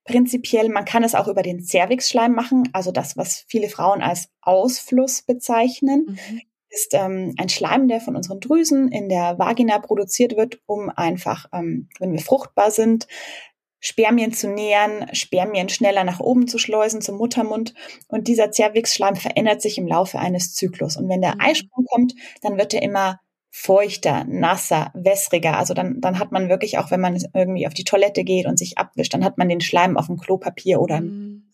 prinzipiell, 0.05 0.69
man 0.69 0.85
kann 0.85 1.03
es 1.03 1.15
auch 1.15 1.27
über 1.27 1.43
den 1.43 1.63
Cervixschleim 1.63 2.33
machen. 2.33 2.69
Also 2.73 2.91
das, 2.91 3.17
was 3.17 3.45
viele 3.47 3.69
Frauen 3.69 4.01
als 4.01 4.29
Ausfluss 4.41 5.21
bezeichnen. 5.21 6.05
Mhm 6.07 6.41
ist 6.71 6.93
ähm, 6.93 7.35
ein 7.37 7.49
Schleim, 7.49 7.87
der 7.87 7.99
von 7.99 8.15
unseren 8.15 8.39
Drüsen 8.39 8.87
in 8.87 9.09
der 9.09 9.37
Vagina 9.37 9.77
produziert 9.79 10.37
wird, 10.37 10.59
um 10.65 10.89
einfach, 10.89 11.45
ähm, 11.51 11.89
wenn 11.99 12.13
wir 12.13 12.21
fruchtbar 12.21 12.71
sind, 12.71 13.07
Spermien 13.81 14.31
zu 14.31 14.47
nähern, 14.47 15.07
Spermien 15.13 15.67
schneller 15.67 16.03
nach 16.03 16.19
oben 16.19 16.47
zu 16.47 16.59
schleusen 16.59 17.01
zum 17.01 17.17
Muttermund. 17.17 17.73
Und 18.07 18.27
dieser 18.27 18.51
Zervixschleim 18.51 19.15
verändert 19.15 19.61
sich 19.61 19.77
im 19.79 19.87
Laufe 19.87 20.19
eines 20.19 20.53
Zyklus. 20.53 20.97
Und 20.97 21.09
wenn 21.09 21.21
der 21.21 21.33
mhm. 21.33 21.41
Eisprung 21.41 21.85
kommt, 21.85 22.13
dann 22.41 22.57
wird 22.57 22.75
er 22.75 22.83
immer 22.83 23.19
feuchter, 23.49 24.23
nasser, 24.23 24.91
wässriger. 24.93 25.57
Also 25.57 25.73
dann, 25.73 25.99
dann 25.99 26.19
hat 26.19 26.31
man 26.31 26.47
wirklich 26.47 26.77
auch, 26.77 26.91
wenn 26.91 27.01
man 27.01 27.21
irgendwie 27.33 27.67
auf 27.67 27.73
die 27.73 27.83
Toilette 27.83 28.23
geht 28.23 28.45
und 28.45 28.57
sich 28.57 28.77
abwischt, 28.77 29.13
dann 29.13 29.25
hat 29.25 29.37
man 29.37 29.49
den 29.49 29.61
Schleim 29.61 29.97
auf 29.97 30.07
dem 30.07 30.17
Klopapier 30.17 30.79
oder 30.79 31.01
mhm. 31.01 31.49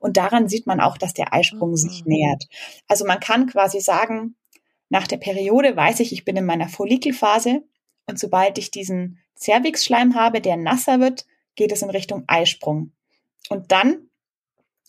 und 0.00 0.16
daran 0.16 0.48
sieht 0.48 0.66
man 0.66 0.80
auch, 0.80 0.98
dass 0.98 1.14
der 1.14 1.32
Eisprung 1.32 1.70
mhm. 1.70 1.76
sich 1.76 2.04
nähert. 2.04 2.44
Also 2.88 3.06
man 3.06 3.20
kann 3.20 3.46
quasi 3.46 3.80
sagen, 3.80 4.34
nach 4.88 5.06
der 5.06 5.18
Periode 5.18 5.76
weiß 5.76 6.00
ich, 6.00 6.12
ich 6.12 6.24
bin 6.24 6.36
in 6.36 6.46
meiner 6.46 6.68
Follikelphase 6.68 7.62
und 8.06 8.18
sobald 8.18 8.58
ich 8.58 8.72
diesen 8.72 9.20
Cervixschleim 9.38 10.16
habe, 10.16 10.40
der 10.40 10.56
nasser 10.56 10.98
wird, 10.98 11.26
geht 11.56 11.72
es 11.72 11.82
in 11.82 11.90
Richtung 11.90 12.24
Eisprung. 12.26 12.92
Und 13.48 13.72
dann, 13.72 14.08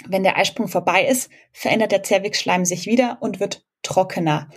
wenn 0.07 0.23
der 0.23 0.37
Eisprung 0.37 0.67
vorbei 0.67 1.05
ist, 1.05 1.29
verändert 1.51 1.91
der 1.91 2.03
Zervixschleim 2.03 2.65
sich 2.65 2.85
wieder 2.85 3.17
und 3.21 3.39
wird 3.39 3.65
trockener. 3.81 4.49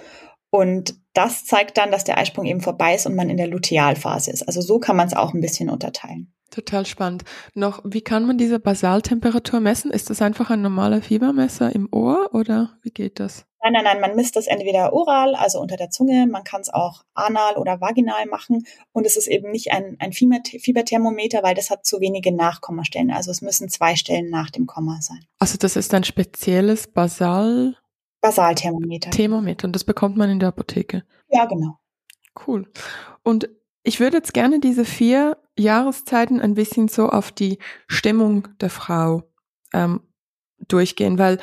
Und 0.51 0.95
das 1.13 1.45
zeigt 1.45 1.77
dann, 1.77 1.91
dass 1.91 2.05
der 2.05 2.17
Eisprung 2.17 2.47
eben 2.47 2.61
vorbei 2.61 2.95
ist 2.95 3.07
und 3.07 3.15
man 3.15 3.29
in 3.29 3.37
der 3.37 3.49
Lutealphase 3.49 4.31
ist. 4.31 4.43
Also 4.43 4.61
so 4.61 4.79
kann 4.79 4.97
man 4.97 5.09
es 5.09 5.15
auch 5.15 5.35
ein 5.35 5.41
bisschen 5.41 5.69
unterteilen. 5.69 6.33
Total 6.51 6.87
spannend. 6.87 7.25
Noch, 7.55 7.83
wie 7.85 8.01
kann 8.01 8.27
man 8.27 8.39
diese 8.39 8.59
Basaltemperatur 8.59 9.61
messen? 9.61 9.91
Ist 9.91 10.09
das 10.09 10.23
einfach 10.23 10.49
ein 10.49 10.63
normaler 10.63 11.03
Fiebermesser 11.03 11.75
im 11.75 11.89
Ohr 11.93 12.31
oder 12.33 12.79
wie 12.83 12.91
geht 12.91 13.21
das? 13.21 13.48
Nein, 13.63 13.73
nein, 13.73 13.85
nein, 13.85 14.01
man 14.01 14.15
misst 14.15 14.37
das 14.37 14.47
entweder 14.47 14.93
oral, 14.93 15.35
also 15.35 15.61
unter 15.61 15.77
der 15.77 15.91
Zunge, 15.91 16.27
man 16.27 16.45
kann 16.45 16.61
es 16.61 16.73
auch 16.73 17.03
anal 17.15 17.57
oder 17.57 17.81
vaginal 17.81 18.27
machen 18.27 18.65
und 18.93 19.05
es 19.05 19.17
ist 19.17 19.27
eben 19.27 19.51
nicht 19.51 19.73
ein, 19.73 19.97
ein 19.99 20.13
Fieberthermometer, 20.13 21.43
weil 21.43 21.55
das 21.55 21.71
hat 21.71 21.85
zu 21.85 22.01
wenige 22.01 22.33
Nachkommastellen. 22.33 23.11
Also 23.11 23.33
es 23.33 23.43
müssen 23.43 23.69
zwei 23.69 23.97
Stellen 23.97 24.31
nach 24.31 24.51
dem 24.51 24.67
Komma 24.67 24.99
sein. 25.01 25.25
Also 25.39 25.59
das 25.59 25.77
ist 25.77 25.93
ein 25.95 26.05
spezielles 26.05 26.87
Basal... 26.87 27.77
Basalthermometer. 28.21 29.11
Thermometer 29.11 29.67
und 29.67 29.75
das 29.75 29.85
bekommt 29.85 30.17
man 30.17 30.31
in 30.31 30.41
der 30.41 30.49
Apotheke. 30.49 31.05
Ja, 31.29 31.45
genau. 31.45 31.79
Cool. 32.47 32.71
Und 33.23 33.49
ich 33.85 34.01
würde 34.01 34.17
jetzt 34.17 34.35
gerne 34.35 34.61
diese 34.61 34.85
vier 34.85 35.37
Jahreszeiten 35.57 36.41
ein 36.41 36.55
bisschen 36.55 36.89
so 36.89 37.09
auf 37.09 37.33
die 37.33 37.59
Stimmung 37.87 38.49
der 38.61 38.71
Frau 38.71 39.23
ähm, 39.73 40.01
durchgehen, 40.67 41.19
weil 41.19 41.39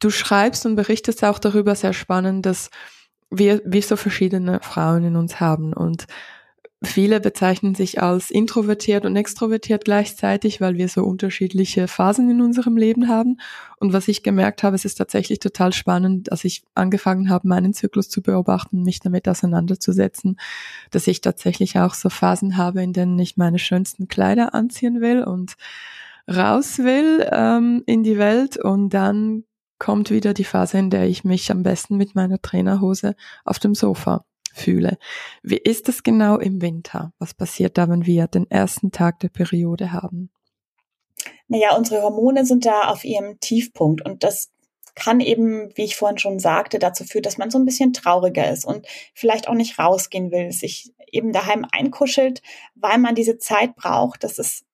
du 0.00 0.10
schreibst 0.10 0.66
und 0.66 0.76
berichtest 0.76 1.24
auch 1.24 1.38
darüber 1.38 1.74
sehr 1.74 1.92
spannend, 1.92 2.46
dass 2.46 2.70
wir, 3.30 3.62
wir 3.64 3.82
so 3.82 3.96
verschiedene 3.96 4.60
Frauen 4.60 5.04
in 5.04 5.16
uns 5.16 5.38
haben 5.38 5.72
und 5.72 6.06
viele 6.82 7.20
bezeichnen 7.20 7.74
sich 7.74 8.02
als 8.02 8.30
introvertiert 8.30 9.04
und 9.04 9.14
extrovertiert 9.14 9.84
gleichzeitig, 9.84 10.60
weil 10.60 10.76
wir 10.76 10.88
so 10.88 11.04
unterschiedliche 11.04 11.88
Phasen 11.88 12.30
in 12.30 12.40
unserem 12.40 12.76
Leben 12.76 13.08
haben. 13.08 13.38
Und 13.78 13.92
was 13.92 14.08
ich 14.08 14.22
gemerkt 14.22 14.62
habe, 14.62 14.76
es 14.76 14.86
ist 14.86 14.94
tatsächlich 14.94 15.40
total 15.40 15.72
spannend, 15.72 16.32
als 16.32 16.44
ich 16.44 16.62
angefangen 16.74 17.28
habe, 17.28 17.46
meinen 17.46 17.74
Zyklus 17.74 18.08
zu 18.08 18.22
beobachten, 18.22 18.82
mich 18.82 19.00
damit 19.00 19.28
auseinanderzusetzen, 19.28 20.38
dass 20.90 21.06
ich 21.06 21.20
tatsächlich 21.20 21.78
auch 21.78 21.92
so 21.92 22.08
Phasen 22.08 22.56
habe, 22.56 22.82
in 22.82 22.94
denen 22.94 23.18
ich 23.18 23.36
meine 23.36 23.58
schönsten 23.58 24.08
Kleider 24.08 24.54
anziehen 24.54 25.02
will 25.02 25.22
und 25.22 25.56
raus 26.28 26.78
will 26.78 27.28
ähm, 27.30 27.82
in 27.86 28.04
die 28.04 28.16
Welt 28.16 28.56
und 28.56 28.90
dann 28.90 29.44
kommt 29.80 30.10
wieder 30.10 30.32
die 30.34 30.44
Phase, 30.44 30.78
in 30.78 30.90
der 30.90 31.08
ich 31.08 31.24
mich 31.24 31.50
am 31.50 31.64
besten 31.64 31.96
mit 31.96 32.14
meiner 32.14 32.40
Trainerhose 32.40 33.16
auf 33.44 33.58
dem 33.58 33.74
Sofa 33.74 34.24
fühle. 34.52 34.98
Wie 35.42 35.56
ist 35.56 35.88
es 35.88 36.04
genau 36.04 36.38
im 36.38 36.62
Winter? 36.62 37.12
Was 37.18 37.34
passiert 37.34 37.78
da, 37.78 37.88
wenn 37.88 38.06
wir 38.06 38.28
den 38.28 38.48
ersten 38.48 38.92
Tag 38.92 39.18
der 39.20 39.30
Periode 39.30 39.92
haben? 39.92 40.30
Naja, 41.48 41.76
unsere 41.76 42.02
Hormone 42.02 42.46
sind 42.46 42.66
da 42.66 42.88
auf 42.88 43.04
ihrem 43.04 43.40
Tiefpunkt 43.40 44.04
und 44.04 44.22
das 44.22 44.50
kann 44.94 45.20
eben, 45.20 45.70
wie 45.76 45.84
ich 45.84 45.96
vorhin 45.96 46.18
schon 46.18 46.38
sagte, 46.38 46.78
dazu 46.78 47.04
führen, 47.04 47.22
dass 47.22 47.38
man 47.38 47.50
so 47.50 47.58
ein 47.58 47.64
bisschen 47.64 47.92
trauriger 47.92 48.50
ist 48.50 48.64
und 48.64 48.86
vielleicht 49.14 49.48
auch 49.48 49.54
nicht 49.54 49.78
rausgehen 49.78 50.30
will, 50.30 50.52
sich 50.52 50.92
eben 51.10 51.32
daheim 51.32 51.66
einkuschelt, 51.70 52.42
weil 52.74 52.98
man 52.98 53.14
diese 53.14 53.38
Zeit 53.38 53.76
braucht. 53.76 54.24
Das 54.24 54.38
ist 54.38 54.64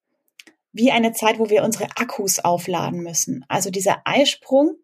wie 0.73 0.91
eine 0.91 1.13
Zeit, 1.13 1.39
wo 1.39 1.49
wir 1.49 1.63
unsere 1.65 1.85
Akkus 1.97 2.41
aufladen 2.41 3.01
müssen. 3.01 3.45
Also 3.49 3.71
dieser 3.71 4.03
Eisprung 4.05 4.77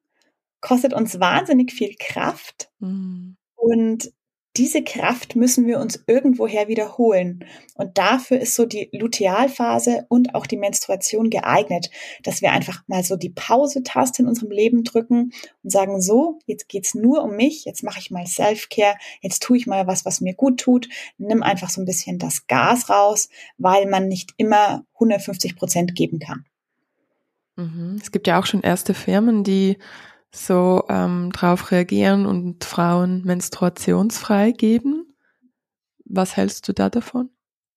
kostet 0.63 0.95
uns 0.95 1.21
wahnsinnig 1.21 1.73
viel 1.73 1.95
Kraft. 1.99 2.71
Mhm. 2.79 3.37
Und 3.55 4.11
diese 4.57 4.85
Kraft 4.85 5.35
müssen 5.35 5.67
wir 5.67 5.81
uns 5.81 6.05
irgendwoher 6.07 6.69
wiederholen. 6.69 7.45
Und 7.75 7.97
dafür 7.97 8.39
ist 8.39 8.55
so 8.55 8.67
die 8.67 8.91
Lutealphase 8.93 10.05
und 10.09 10.35
auch 10.35 10.47
die 10.47 10.59
Menstruation 10.59 11.31
geeignet, 11.31 11.91
dass 12.23 12.43
wir 12.43 12.53
einfach 12.53 12.83
mal 12.87 13.03
so 13.03 13.17
die 13.17 13.31
Pause-Taste 13.31 14.23
in 14.23 14.29
unserem 14.29 14.51
Leben 14.51 14.85
drücken 14.85 15.33
und 15.63 15.71
sagen, 15.71 16.03
so, 16.03 16.39
jetzt 16.45 16.69
geht's 16.69 16.95
nur 16.95 17.23
um 17.23 17.35
mich, 17.35 17.65
jetzt 17.65 17.83
mache 17.83 17.99
ich 17.99 18.11
mal 18.11 18.27
Self-Care, 18.27 18.97
jetzt 19.23 19.43
tue 19.43 19.57
ich 19.57 19.67
mal 19.67 19.87
was, 19.87 20.05
was 20.05 20.21
mir 20.21 20.35
gut 20.35 20.61
tut, 20.61 20.89
nimm 21.17 21.43
einfach 21.43 21.71
so 21.71 21.81
ein 21.81 21.87
bisschen 21.87 22.19
das 22.19 22.47
Gas 22.47 22.91
raus, 22.91 23.31
weil 23.57 23.87
man 23.87 24.07
nicht 24.07 24.35
immer 24.37 24.85
150 24.95 25.57
Prozent 25.57 25.95
geben 25.95 26.19
kann. 26.19 26.45
Mhm. 27.57 27.99
Es 28.03 28.13
gibt 28.13 28.27
ja 28.27 28.39
auch 28.39 28.47
schon 28.47 28.61
erste 28.61 28.93
Firmen, 28.93 29.45
die 29.45 29.79
so 30.35 30.85
ähm, 30.89 31.31
drauf 31.33 31.71
reagieren 31.71 32.27
und 32.27 32.65
Frauen 32.65 33.23
menstruationsfrei 33.25 34.53
geben. 34.53 35.15
Was 36.05 36.37
hältst 36.37 36.67
du 36.69 36.73
da 36.73 36.89
davon? 36.89 37.31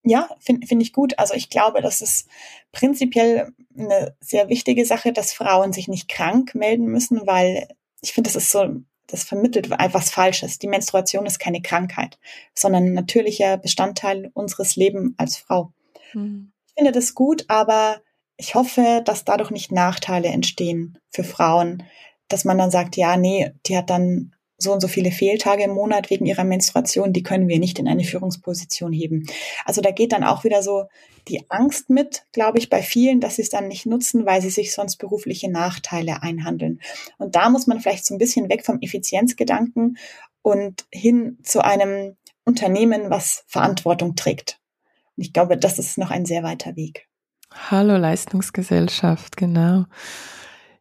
Ja, 0.04 0.30
finde 0.40 0.68
find 0.68 0.82
ich 0.82 0.94
gut. 0.94 1.18
Also 1.18 1.34
ich 1.34 1.50
glaube, 1.50 1.82
das 1.82 2.02
ist 2.02 2.28
prinzipiell 2.72 3.52
eine 3.78 4.16
sehr 4.20 4.50
wichtige 4.50 4.86
Sache, 4.86 5.12
dass 5.12 5.34
Frauen 5.34 5.74
sich 5.74 5.88
nicht 5.88 6.08
krank 6.08 6.54
melden 6.54 6.86
müssen, 6.86 7.26
weil 7.26 7.68
ich 8.02 8.14
finde, 8.14 8.30
das 8.30 8.36
ist 8.36 8.52
so, 8.52 8.82
das 9.08 9.24
vermittelt 9.24 9.72
etwas 9.72 10.12
Falsches. 10.12 10.60
Die 10.60 10.68
Menstruation 10.68 11.26
ist 11.26 11.40
keine 11.40 11.62
Krankheit, 11.62 12.20
sondern 12.54 12.86
ein 12.86 12.94
natürlicher 12.94 13.58
Bestandteil 13.58 14.30
unseres 14.34 14.76
Lebens 14.76 15.14
als 15.18 15.38
Frau. 15.38 15.74
Mhm. 16.14 16.52
Ich 16.68 16.74
finde 16.76 16.92
das 16.92 17.16
gut, 17.16 17.46
aber 17.48 18.02
ich 18.38 18.54
hoffe, 18.54 19.02
dass 19.04 19.26
dadurch 19.26 19.50
nicht 19.50 19.72
Nachteile 19.72 20.28
entstehen 20.28 21.00
für 21.10 21.24
Frauen, 21.24 21.84
dass 22.28 22.46
man 22.46 22.58
dann 22.58 22.72
sagt, 22.72 22.98
ja, 22.98 23.18
nee, 23.18 23.52
die 23.66 23.78
hat 23.78 23.90
dann 23.90 24.36
so 24.58 24.72
und 24.72 24.82
so 24.82 24.88
viele 24.88 25.12
Fehltage 25.12 25.64
im 25.64 25.72
Monat 25.72 26.10
wegen 26.10 26.26
ihrer 26.26 26.44
Menstruation, 26.44 27.14
die 27.14 27.24
können 27.24 27.48
wir 27.48 27.60
nicht 27.60 27.78
in 27.78 27.88
eine 27.88 28.04
Führungsposition 28.04 28.94
heben. 28.94 29.28
Also 29.66 29.82
da 29.82 29.92
geht 29.92 30.14
dann 30.14 30.24
auch 30.24 30.44
wieder 30.44 30.64
so 30.64 30.86
die 31.28 31.44
Angst 31.50 31.90
mit, 31.90 32.26
glaube 32.32 32.60
ich, 32.60 32.70
bei 32.70 32.82
vielen, 32.82 33.20
dass 33.20 33.36
sie 33.36 33.42
es 33.42 33.50
dann 33.50 33.68
nicht 33.68 33.86
nutzen, 33.86 34.26
weil 34.26 34.42
sie 34.42 34.50
sich 34.50 34.74
sonst 34.74 34.98
berufliche 34.98 35.52
Nachteile 35.52 36.22
einhandeln. 36.24 36.80
Und 37.18 37.36
da 37.36 37.50
muss 37.50 37.68
man 37.68 37.80
vielleicht 37.80 38.06
so 38.06 38.16
ein 38.16 38.20
bisschen 38.20 38.50
weg 38.50 38.66
vom 38.66 38.80
Effizienzgedanken 38.80 39.98
und 40.42 40.86
hin 40.92 41.40
zu 41.44 41.64
einem 41.64 42.16
Unternehmen, 42.46 43.10
was 43.10 43.44
Verantwortung 43.48 44.16
trägt. 44.16 44.60
Und 45.18 45.24
ich 45.24 45.34
glaube, 45.34 45.58
das 45.58 45.80
ist 45.80 45.98
noch 45.98 46.12
ein 46.12 46.26
sehr 46.26 46.44
weiter 46.44 46.76
Weg. 46.76 47.08
Hallo 47.70 47.98
Leistungsgesellschaft, 47.98 49.38
genau. 49.38 49.86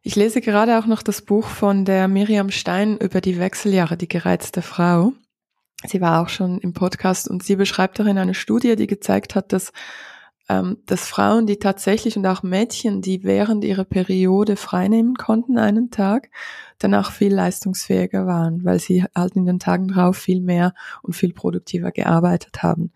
Ich 0.07 0.15
lese 0.15 0.39
gerade 0.39 0.77
auch 0.77 0.85
noch 0.85 1.01
das 1.01 1.23
Buch 1.23 1.47
von 1.47 1.83
der 1.83 2.07
Miriam 2.07 2.51
Stein 2.51 2.95
über 2.99 3.21
die 3.21 3.39
Wechseljahre, 3.39 3.97
die 3.97 4.07
gereizte 4.07 4.61
Frau. 4.61 5.13
Sie 5.83 5.99
war 5.99 6.21
auch 6.21 6.29
schon 6.29 6.59
im 6.59 6.73
Podcast 6.73 7.27
und 7.27 7.41
sie 7.41 7.55
beschreibt 7.55 7.97
darin 7.97 8.19
eine 8.19 8.35
Studie, 8.35 8.75
die 8.75 8.85
gezeigt 8.85 9.33
hat, 9.33 9.51
dass 9.51 9.73
ähm, 10.47 10.77
dass 10.85 11.07
Frauen, 11.07 11.47
die 11.47 11.57
tatsächlich 11.57 12.17
und 12.17 12.27
auch 12.27 12.43
Mädchen, 12.43 13.01
die 13.01 13.23
während 13.23 13.63
ihrer 13.63 13.83
Periode 13.83 14.57
freinehmen 14.57 15.15
konnten 15.15 15.57
einen 15.57 15.89
Tag, 15.89 16.29
danach 16.77 17.11
viel 17.11 17.33
leistungsfähiger 17.33 18.27
waren, 18.27 18.63
weil 18.63 18.79
sie 18.79 19.05
halt 19.15 19.35
in 19.35 19.47
den 19.47 19.57
Tagen 19.57 19.87
drauf 19.87 20.17
viel 20.17 20.41
mehr 20.41 20.75
und 21.01 21.13
viel 21.13 21.33
produktiver 21.33 21.91
gearbeitet 21.91 22.61
haben. 22.61 22.91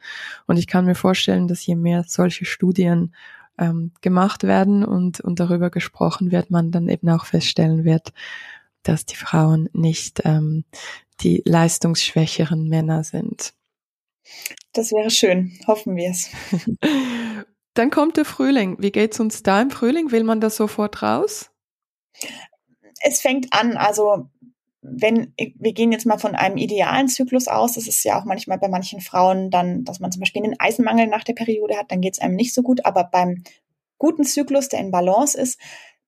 Und 0.45 0.58
ich 0.58 0.67
kann 0.67 0.86
mir 0.86 0.93
vorstellen, 0.93 1.48
dass 1.48 1.65
je 1.65 1.76
mehr 1.76 2.04
solche 2.08 2.45
Studien 2.45 3.15
ähm, 3.60 3.91
gemacht 4.02 4.43
werden 4.43 4.84
und, 4.84 5.19
und 5.19 5.39
darüber 5.39 5.69
gesprochen 5.69 6.32
wird, 6.32 6.50
man 6.50 6.72
dann 6.72 6.89
eben 6.89 7.10
auch 7.10 7.26
feststellen 7.26 7.84
wird, 7.84 8.13
dass 8.84 9.06
die 9.06 9.15
Frauen 9.15 9.69
nicht 9.74 10.22
ähm, 10.26 10.63
die 11.22 11.41
leistungsschwächeren 11.45 12.67
Männer 12.67 13.04
sind. 13.04 13.54
Das 14.74 14.91
wäre 14.91 15.10
schön, 15.10 15.60
hoffen 15.67 15.95
wir 15.95 16.12
es. 16.12 16.30
Dann 17.74 17.89
kommt 17.91 18.17
der 18.17 18.26
Frühling. 18.26 18.78
Wie 18.80 18.91
geht's 18.91 19.19
uns 19.19 19.43
da 19.43 19.62
im 19.62 19.72
Frühling? 19.72 20.12
Will 20.12 20.24
man 20.24 20.41
da 20.41 20.50
sofort 20.50 21.02
raus? 21.02 21.52
Es 23.02 23.22
fängt 23.22 23.54
an, 23.54 23.78
also 23.78 24.30
wenn 24.81 25.33
wir 25.37 25.73
gehen 25.73 25.91
jetzt 25.91 26.05
mal 26.05 26.17
von 26.17 26.35
einem 26.35 26.57
idealen 26.57 27.07
Zyklus 27.07 27.47
aus, 27.47 27.73
das 27.73 27.87
ist 27.87 28.03
ja 28.03 28.19
auch 28.19 28.25
manchmal 28.25 28.57
bei 28.57 28.69
manchen 28.69 29.01
Frauen 29.01 29.51
dann, 29.51 29.83
dass 29.83 29.99
man 29.99 30.11
zum 30.11 30.21
Beispiel 30.21 30.43
einen 30.43 30.59
Eisenmangel 30.59 31.07
nach 31.07 31.23
der 31.23 31.33
Periode 31.33 31.77
hat, 31.77 31.91
dann 31.91 32.01
geht's 32.01 32.19
einem 32.19 32.35
nicht 32.35 32.53
so 32.53 32.61
gut, 32.61 32.85
aber 32.85 33.03
beim 33.03 33.43
guten 33.97 34.23
Zyklus, 34.23 34.69
der 34.69 34.79
in 34.79 34.91
Balance 34.91 35.39
ist, 35.39 35.59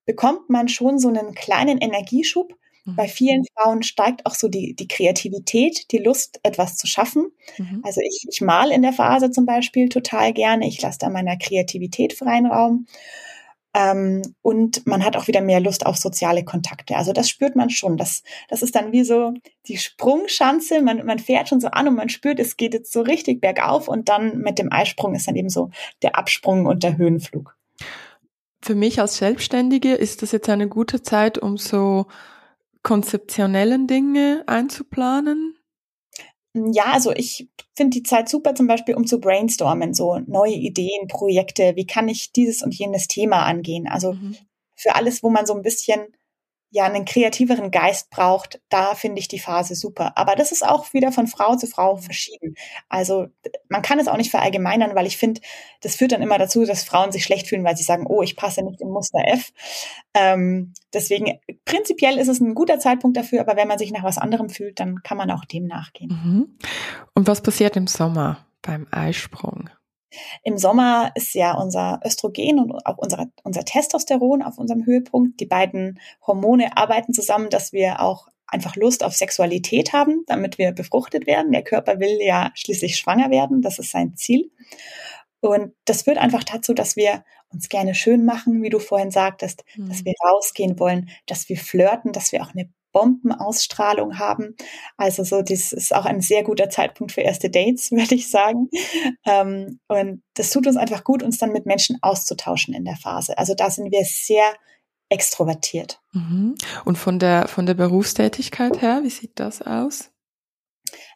bekommt 0.06 0.50
man 0.50 0.68
schon 0.68 1.00
so 1.00 1.10
einen 1.10 1.34
kleinen 1.36 1.78
Energieschub 1.78 2.56
Mhm. 2.86 2.96
Bei 2.96 3.08
vielen 3.08 3.44
Frauen 3.54 3.84
steigt 3.84 4.26
auch 4.26 4.36
so 4.36 4.48
die, 4.48 4.76
die 4.76 4.88
Kreativität, 4.88 5.92
die 5.92 6.00
Lust, 6.00 6.40
etwas 6.44 6.78
zu 6.78 6.88
schaffen. 6.88 7.32
Mhm. 7.58 7.82
Also 7.84 8.02
ich, 8.02 8.26
ich 8.30 8.42
mal 8.42 8.72
in 8.72 8.82
der 8.82 8.94
Phase 8.94 9.32
zum 9.32 9.46
Beispiel 9.46 9.90
total 9.90 10.34
gerne. 10.34 10.68
Ich 10.68 10.82
lasse 10.82 11.00
da 11.00 11.10
meiner 11.10 11.38
Kreativität 11.38 12.14
freien 12.14 12.46
Raum. 12.46 12.88
Ähm, 13.74 14.22
und 14.42 14.86
man 14.86 15.04
hat 15.06 15.16
auch 15.16 15.28
wieder 15.28 15.42
mehr 15.42 15.60
Lust 15.62 15.86
auf 15.86 15.98
soziale 15.98 16.44
Kontakte. 16.44 16.98
Also 16.98 17.14
das 17.14 17.30
spürt 17.30 17.56
man 17.56 17.70
schon. 17.70 17.98
Das, 17.98 18.24
das 18.50 18.62
ist 18.62 18.76
dann 18.76 18.92
wie 18.92 19.04
so 19.04 19.34
die 19.68 19.78
Sprungschanze. 19.78 20.82
Man, 20.82 21.06
man 21.06 21.20
fährt 21.20 21.48
schon 21.48 21.62
so 21.62 21.68
an 21.68 21.88
und 21.88 21.96
man 21.96 22.10
spürt, 22.10 22.40
es 22.40 22.58
geht 22.58 22.74
jetzt 22.74 22.92
so 22.92 23.02
richtig 23.02 23.40
bergauf 23.40 23.88
und 23.88 24.10
dann 24.10 24.40
mit 24.40 24.60
dem 24.60 24.72
Eisprung 24.72 25.16
ist 25.16 25.28
dann 25.28 25.36
eben 25.36 25.50
so 25.50 25.70
der 26.02 26.18
Absprung 26.18 26.66
und 26.66 26.84
der 26.84 26.98
Höhenflug. 26.98 27.56
Für 28.62 28.76
mich 28.76 29.00
als 29.00 29.18
Selbstständige 29.18 29.94
ist 29.94 30.22
das 30.22 30.32
jetzt 30.34 30.50
eine 30.50 30.68
gute 30.68 31.02
Zeit, 31.02 31.38
um 31.38 31.58
so 31.58 32.06
konzeptionellen 32.84 33.88
Dinge 33.88 34.44
einzuplanen? 34.48 35.56
Ja, 36.54 36.92
also 36.92 37.12
ich 37.12 37.50
finde 37.76 37.98
die 37.98 38.04
Zeit 38.04 38.28
super 38.28 38.56
zum 38.56 38.68
Beispiel, 38.68 38.96
um 38.96 39.08
zu 39.08 39.20
brainstormen, 39.20 39.94
so 39.94 40.20
neue 40.28 40.54
Ideen, 40.54 41.08
Projekte, 41.08 41.76
wie 41.76 41.86
kann 41.86 42.10
ich 42.10 42.34
dieses 42.34 42.62
und 42.62 42.76
jenes 42.76 43.08
Thema 43.08 43.46
angehen. 43.46 43.88
Also 43.88 44.14
mhm. 44.14 44.36
für 44.76 44.96
alles, 44.96 45.24
wo 45.24 45.30
man 45.30 45.46
so 45.46 45.54
ein 45.54 45.62
bisschen 45.62 46.02
ja 46.72 46.86
einen 46.86 47.04
kreativeren 47.04 47.70
Geist 47.70 48.10
braucht, 48.10 48.62
da 48.70 48.96
finde 48.96 49.20
ich 49.20 49.28
die 49.28 49.40
Phase 49.40 49.76
super. 49.76 50.18
Aber 50.18 50.36
das 50.36 50.54
ist 50.54 50.66
auch 50.66 50.94
wieder 50.94 51.12
von 51.12 51.28
Frau 51.28 51.56
zu 51.58 51.68
Frau 51.68 51.98
verschieden. 51.98 52.56
Also 52.88 53.28
man 53.68 53.82
kann 53.82 54.00
es 54.00 54.08
auch 54.08 54.16
nicht 54.16 54.32
verallgemeinern, 54.32 54.96
weil 54.96 55.06
ich 55.06 55.18
finde, 55.18 55.42
das 55.82 55.98
führt 55.98 56.14
dann 56.14 56.22
immer 56.22 56.38
dazu, 56.38 56.66
dass 56.66 56.86
Frauen 56.86 57.12
sich 57.12 57.26
schlecht 57.26 57.48
fühlen, 57.48 57.66
weil 57.66 57.76
sie 57.76 57.84
sagen, 57.84 58.06
oh, 58.08 58.22
ich 58.22 58.38
passe 58.38 58.64
nicht 58.64 58.80
in 58.80 58.90
Muster 58.90 59.22
F. 59.26 59.52
Ähm, 60.14 60.74
deswegen 60.94 61.40
prinzipiell 61.66 62.18
ist 62.18 62.30
es 62.30 62.40
ein 62.40 62.56
guter 62.56 62.80
Zeitpunkt 62.80 63.18
dafür, 63.18 63.42
aber 63.42 63.58
wenn 63.58 63.68
man 63.68 63.78
sich 63.78 63.92
nach 63.92 64.04
was 64.04 64.18
anderem 64.18 64.50
fühlt, 64.50 64.80
dann 64.80 65.04
kann 65.04 65.18
man 65.18 65.30
auch 65.30 65.44
dem 65.44 65.66
nachgehen. 65.66 66.10
Mhm. 66.10 66.58
Und 67.14 67.28
was 67.28 67.42
passiert 67.42 67.76
im 67.76 67.88
Sommer 67.88 68.46
beim 68.62 68.88
Eisprung? 68.92 69.70
Im 70.44 70.58
Sommer 70.58 71.12
ist 71.16 71.34
ja 71.34 71.54
unser 71.54 72.00
Östrogen 72.06 72.60
und 72.60 72.86
auch 72.86 72.98
unser, 72.98 73.28
unser 73.44 73.64
Testosteron 73.64 74.42
auf 74.42 74.58
unserem 74.58 74.86
Höhepunkt. 74.86 75.40
Die 75.40 75.46
beiden 75.46 76.00
Hormone 76.26 76.78
arbeiten 76.78 77.14
zusammen, 77.14 77.50
dass 77.50 77.74
wir 77.74 78.02
auch 78.02 78.28
einfach 78.48 78.76
Lust 78.76 79.04
auf 79.04 79.16
Sexualität 79.16 79.94
haben, 79.94 80.24
damit 80.28 80.58
wir 80.58 80.74
befruchtet 80.74 81.26
werden. 81.26 81.52
Der 81.52 81.64
Körper 81.64 82.00
will 82.00 82.20
ja 82.22 82.52
schließlich 82.54 82.98
schwanger 82.98 83.32
werden, 83.32 83.62
das 83.62 83.80
ist 83.80 83.92
sein 83.92 84.16
Ziel. 84.16 84.52
Und 85.40 85.74
das 85.86 86.04
führt 86.04 86.18
einfach 86.18 86.44
dazu, 86.44 86.74
dass 86.74 86.96
wir 86.96 87.24
uns 87.52 87.68
gerne 87.70 87.96
schön 87.96 88.26
machen, 88.26 88.62
wie 88.62 88.70
du 88.70 88.80
vorhin 88.80 89.12
sagtest, 89.12 89.64
mhm. 89.76 89.90
dass 89.90 90.06
wir 90.06 90.14
rausgehen 90.24 90.80
wollen, 90.80 91.10
dass 91.26 91.50
wir 91.50 91.58
flirten, 91.58 92.12
dass 92.12 92.32
wir 92.32 92.44
auch 92.44 92.54
eine 92.54 92.70
Bombenausstrahlung 92.92 94.20
haben. 94.20 94.56
Also 94.98 95.24
so, 95.24 95.42
das 95.42 95.72
ist 95.72 95.94
auch 95.94 96.06
ein 96.06 96.22
sehr 96.22 96.44
guter 96.44 96.70
Zeitpunkt 96.70 97.12
für 97.12 97.22
erste 97.22 97.50
Dates, 97.50 97.92
würde 97.92 98.16
ich 98.16 98.30
sagen. 98.30 98.70
Ähm, 99.26 99.80
und 99.88 100.24
das 100.36 100.52
tut 100.52 100.68
uns 100.68 100.78
einfach 100.78 101.04
gut, 101.04 101.24
uns 101.24 101.38
dann 101.38 101.52
mit 101.52 101.66
Menschen 101.66 101.98
auszutauschen 102.02 102.74
in 102.74 102.86
der 102.86 102.98
Phase. 102.98 103.38
Also 103.38 103.54
da 103.56 103.70
sind 103.70 103.92
wir 103.92 104.04
sehr 104.06 104.54
extrovertiert. 105.10 106.02
Mhm. 106.14 106.56
Und 106.86 106.98
von 106.98 107.20
der, 107.20 107.48
von 107.48 107.66
der 107.66 107.74
Berufstätigkeit 107.74 108.82
her, 108.82 109.02
wie 109.04 109.10
sieht 109.10 109.40
das 109.40 109.62
aus? 109.62 110.12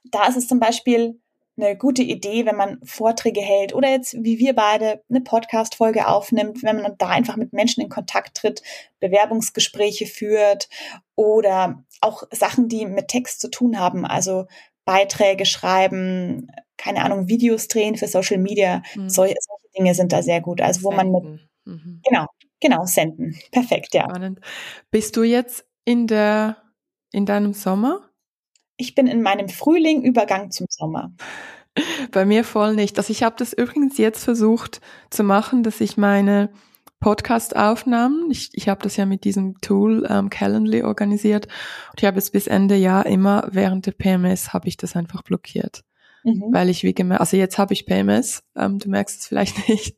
Da 0.04 0.28
ist 0.28 0.38
es 0.38 0.48
zum 0.48 0.60
Beispiel 0.60 1.20
eine 1.58 1.78
gute 1.78 2.02
Idee, 2.02 2.46
wenn 2.46 2.56
man 2.56 2.80
Vorträge 2.84 3.42
hält 3.42 3.74
oder 3.74 3.90
jetzt 3.90 4.14
wie 4.24 4.40
wir 4.40 4.54
beide 4.54 5.02
eine 5.10 5.22
Podcast-Folge 5.22 6.08
aufnimmt, 6.08 6.64
wenn 6.64 6.82
man 6.82 6.98
da 6.98 7.10
einfach 7.10 7.38
mit 7.38 7.54
Menschen 7.54 7.82
in 7.82 7.90
Kontakt 7.90 8.36
tritt, 8.36 8.62
Bewerbungsgespräche 9.00 10.06
führt 10.06 10.70
oder 11.16 11.84
auch 12.02 12.24
Sachen, 12.32 12.68
die 12.68 12.86
mit 12.86 13.08
Text 13.08 13.40
zu 13.40 13.50
tun 13.50 13.80
haben, 13.80 14.06
also 14.06 14.48
Beiträge 14.86 15.46
schreiben, 15.46 16.48
keine 16.78 17.04
Ahnung, 17.04 17.28
Videos 17.28 17.68
drehen 17.68 17.96
für 17.96 18.08
Social 18.08 18.38
Media, 18.38 18.84
mhm. 18.96 19.10
solche, 19.10 19.36
solche, 19.40 19.66
Dinge 19.78 19.94
sind 19.94 20.14
da 20.14 20.22
sehr 20.22 20.40
gut. 20.40 20.62
Also 20.62 20.84
wo 20.84 20.92
senden. 20.92 21.12
man 21.12 21.22
mit, 21.22 21.50
mhm. 21.66 22.02
genau, 22.08 22.28
genau, 22.62 22.86
senden. 22.86 23.38
Perfekt, 23.52 23.94
ja. 23.94 24.04
Spannend. 24.04 24.40
Bist 24.90 25.18
du 25.18 25.24
jetzt 25.24 25.66
in 25.84 26.08
der, 26.08 26.58
in 27.12 27.26
deinem 27.26 27.54
Sommer? 27.54 28.10
Ich 28.78 28.96
bin 28.96 29.08
in 29.08 29.22
meinem 29.22 29.50
Frühling 29.50 30.04
Übergang 30.04 30.52
zum 30.52 30.68
Sommer. 30.70 31.14
Bei 32.12 32.26
mir 32.26 32.44
voll 32.44 32.76
nicht. 32.76 32.98
Also 32.98 33.12
ich 33.12 33.24
habe 33.24 33.36
das 33.38 33.54
übrigens 33.54 33.98
jetzt 33.98 34.24
versucht 34.24 34.82
zu 35.10 35.24
machen, 35.24 35.64
dass 35.64 35.82
ich 35.82 35.98
meine 35.98 36.50
Podcast-Aufnahmen, 37.00 38.32
ich, 38.32 38.50
ich 38.54 38.70
habe 38.70 38.82
das 38.82 38.96
ja 38.98 39.06
mit 39.06 39.26
diesem 39.26 39.60
Tool 39.62 40.08
ähm, 40.10 40.30
Calendly 40.30 40.84
organisiert 40.84 41.48
und 41.92 42.02
ich 42.02 42.06
habe 42.06 42.18
es 42.18 42.32
bis 42.32 42.48
Ende 42.48 42.76
Jahr 42.76 43.06
immer 43.06 43.48
während 43.52 43.86
der 43.86 43.92
PMS 43.92 44.54
habe 44.54 44.68
ich 44.68 44.78
das 44.78 44.96
einfach 44.96 45.22
blockiert. 45.22 45.84
Mhm. 46.24 46.46
Weil 46.52 46.70
ich 46.70 46.84
wie 46.84 46.94
gemerkt, 46.94 47.22
also 47.22 47.38
jetzt 47.38 47.58
habe 47.58 47.74
ich 47.74 47.86
PMS, 47.86 48.44
ähm, 48.56 48.80
du 48.80 48.90
merkst 48.90 49.20
es 49.20 49.28
vielleicht 49.28 49.68
nicht, 49.70 49.98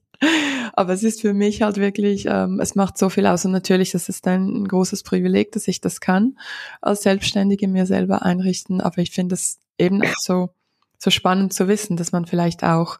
aber 0.73 0.93
es 0.93 1.03
ist 1.03 1.21
für 1.21 1.33
mich 1.33 1.61
halt 1.61 1.77
wirklich, 1.77 2.25
ähm, 2.27 2.59
es 2.59 2.75
macht 2.75 2.97
so 2.97 3.09
viel 3.09 3.25
aus 3.25 3.45
und 3.45 3.51
natürlich, 3.51 3.91
das 3.91 4.09
ist 4.09 4.27
ein, 4.27 4.63
ein 4.63 4.67
großes 4.67 5.03
Privileg, 5.03 5.51
dass 5.51 5.67
ich 5.67 5.81
das 5.81 6.01
kann, 6.01 6.37
als 6.81 7.03
Selbstständige 7.03 7.67
mir 7.67 7.85
selber 7.85 8.23
einrichten, 8.23 8.81
aber 8.81 8.99
ich 8.99 9.11
finde 9.11 9.35
es 9.35 9.59
eben 9.77 10.03
auch 10.03 10.17
so, 10.17 10.49
so 10.97 11.09
spannend 11.09 11.53
zu 11.53 11.67
wissen, 11.67 11.97
dass 11.97 12.11
man 12.11 12.25
vielleicht 12.25 12.63
auch 12.63 12.97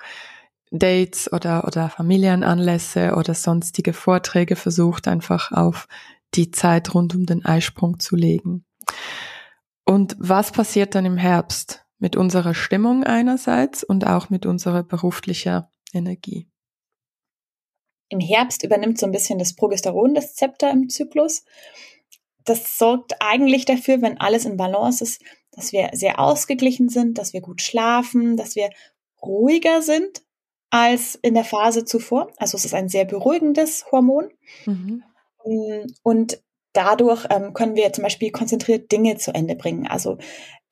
Dates 0.72 1.32
oder, 1.32 1.66
oder 1.66 1.90
Familienanlässe 1.90 3.16
oder 3.16 3.34
sonstige 3.34 3.94
Vorträge 3.94 4.56
versucht, 4.56 5.08
einfach 5.08 5.52
auf 5.52 5.88
die 6.34 6.52
Zeit 6.52 6.94
rund 6.94 7.16
um 7.16 7.26
den 7.26 7.46
Eisprung 7.46 8.00
zu 8.00 8.16
legen. 8.16 8.66
Und 9.86 10.18
was 10.20 10.52
passiert 10.52 10.96
dann 10.96 11.06
im 11.06 11.18
Herbst 11.18 11.86
mit 12.00 12.16
unserer 12.16 12.54
Stimmung 12.54 13.04
einerseits 13.06 13.84
und 13.84 14.06
auch 14.06 14.30
mit 14.30 14.46
unserer 14.46 14.84
beruflicher 14.84 15.70
Energie? 15.94 16.48
Im 18.10 18.20
Herbst 18.20 18.64
übernimmt 18.64 18.98
so 18.98 19.06
ein 19.06 19.12
bisschen 19.12 19.40
das 19.40 19.56
Progesteron 19.56 20.14
das 20.14 20.36
Zepter 20.36 20.72
im 20.72 20.90
Zyklus. 20.90 21.44
Das 22.46 22.78
sorgt 22.78 23.16
eigentlich 23.20 23.66
dafür, 23.66 24.02
wenn 24.02 24.20
alles 24.20 24.46
in 24.46 24.56
Balance 24.56 25.04
ist, 25.04 25.22
dass 25.52 25.74
wir 25.74 25.90
sehr 25.94 26.20
ausgeglichen 26.20 26.88
sind, 26.88 27.18
dass 27.18 27.34
wir 27.34 27.42
gut 27.42 27.62
schlafen, 27.62 28.38
dass 28.38 28.56
wir 28.56 28.70
ruhiger 29.22 29.82
sind 29.82 30.22
als 30.70 31.16
in 31.16 31.34
der 31.34 31.44
Phase 31.44 31.84
zuvor. 31.84 32.32
Also 32.38 32.58
es 32.58 32.66
ist 32.66 32.74
ein 32.74 32.90
sehr 32.90 33.06
beruhigendes 33.06 33.92
Hormon. 33.92 34.32
Mhm. 34.66 35.04
Und 36.04 36.42
dadurch 36.74 37.26
ähm, 37.30 37.54
können 37.54 37.76
wir 37.76 37.92
zum 37.92 38.04
Beispiel 38.04 38.32
konzentriert 38.32 38.92
Dinge 38.92 39.18
zu 39.18 39.34
Ende 39.34 39.56
bringen. 39.56 39.88
Also 39.88 40.18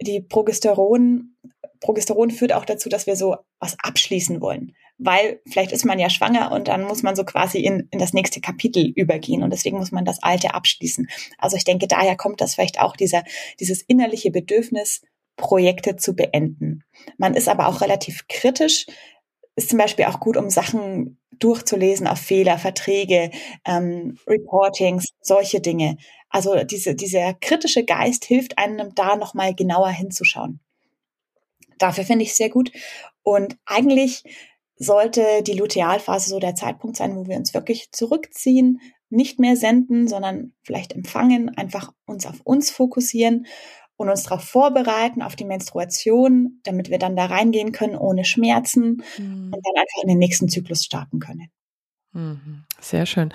die 0.02 0.22
Progesteron, 0.22 1.36
Progesteron 1.80 2.32
führt 2.32 2.54
auch 2.54 2.66
dazu, 2.66 2.90
dass 2.90 3.08
wir 3.08 3.16
so 3.16 3.38
was 3.60 3.76
abschließen 3.82 4.40
wollen 4.42 4.76
weil 4.98 5.42
vielleicht 5.46 5.72
ist 5.72 5.86
man 5.86 6.00
ja 6.00 6.10
schwanger 6.10 6.52
und 6.52 6.68
dann 6.68 6.84
muss 6.84 7.04
man 7.04 7.16
so 7.16 7.24
quasi 7.24 7.60
in, 7.60 7.88
in 7.92 8.00
das 8.00 8.14
nächste 8.14 8.40
Kapitel 8.42 8.92
übergehen 8.96 9.44
und 9.44 9.52
deswegen 9.52 9.78
muss 9.78 9.92
man 9.92 10.06
das 10.06 10.24
Alte 10.24 10.54
abschließen. 10.54 11.08
Also 11.38 11.58
ich 11.58 11.66
denke, 11.66 11.88
daher 11.88 12.16
kommt 12.16 12.42
das 12.42 12.56
vielleicht 12.56 12.80
auch 12.80 12.96
dieser, 12.96 13.24
dieses 13.60 13.82
innerliche 13.82 14.32
Bedürfnis, 14.32 15.02
Projekte 15.38 15.98
zu 15.98 16.16
beenden. 16.16 16.84
Man 17.18 17.34
ist 17.34 17.50
aber 17.50 17.68
auch 17.68 17.82
relativ 17.82 18.28
kritisch, 18.30 18.86
ist 19.58 19.70
zum 19.70 19.80
Beispiel 19.80 20.06
auch 20.06 20.20
gut, 20.20 20.38
um 20.38 20.50
Sachen 20.50 21.20
durchzulesen 21.40 22.08
auf 22.08 22.20
Fehler, 22.20 22.58
Verträge, 22.58 23.32
ähm, 23.66 24.18
Reportings, 24.28 25.08
solche 25.22 25.60
Dinge. 25.60 25.98
Also 26.30 26.64
diese, 26.64 26.96
dieser 26.96 27.34
kritische 27.34 27.84
Geist 27.84 28.26
hilft 28.26 28.58
einem 28.58 28.96
da 28.96 29.16
nochmal 29.16 29.54
genauer 29.54 29.90
hinzuschauen. 29.90 30.60
Dafür 31.78 32.06
finde 32.06 32.24
ich 32.24 32.36
sehr 32.36 32.50
gut. 32.50 32.72
Und 33.24 33.58
eigentlich 33.66 34.24
sollte 34.78 35.24
die 35.44 35.54
Lutealphase 35.54 36.30
so 36.30 36.40
der 36.40 36.56
Zeitpunkt 36.56 36.98
sein, 36.98 37.16
wo 37.16 37.28
wir 37.28 37.38
uns 37.38 37.54
wirklich 37.54 37.92
zurückziehen, 37.92 38.82
nicht 39.10 39.40
mehr 39.40 39.56
senden, 39.56 40.08
sondern 40.08 40.54
vielleicht 40.64 40.94
empfangen, 40.94 41.56
einfach 41.58 41.92
uns 42.06 42.26
auf 42.26 42.42
uns 42.44 42.72
fokussieren 42.72 43.46
und 43.98 44.10
uns 44.10 44.24
darauf 44.24 44.44
vorbereiten, 44.44 45.22
auf 45.22 45.36
die 45.36 45.46
Menstruation, 45.46 46.60
damit 46.64 46.90
wir 46.90 47.00
dann 47.00 47.16
da 47.16 47.26
reingehen 47.26 47.72
können 47.72 47.96
ohne 47.96 48.26
Schmerzen 48.26 49.04
mhm. 49.18 49.52
und 49.54 49.62
dann 49.64 49.76
einfach 49.82 50.04
in 50.04 50.10
den 50.10 50.20
nächsten 50.20 50.50
Zyklus 50.50 50.84
starten 50.84 51.20
können. 51.20 51.50
Mhm. 52.12 52.64
Sehr 52.80 53.06
schön. 53.06 53.34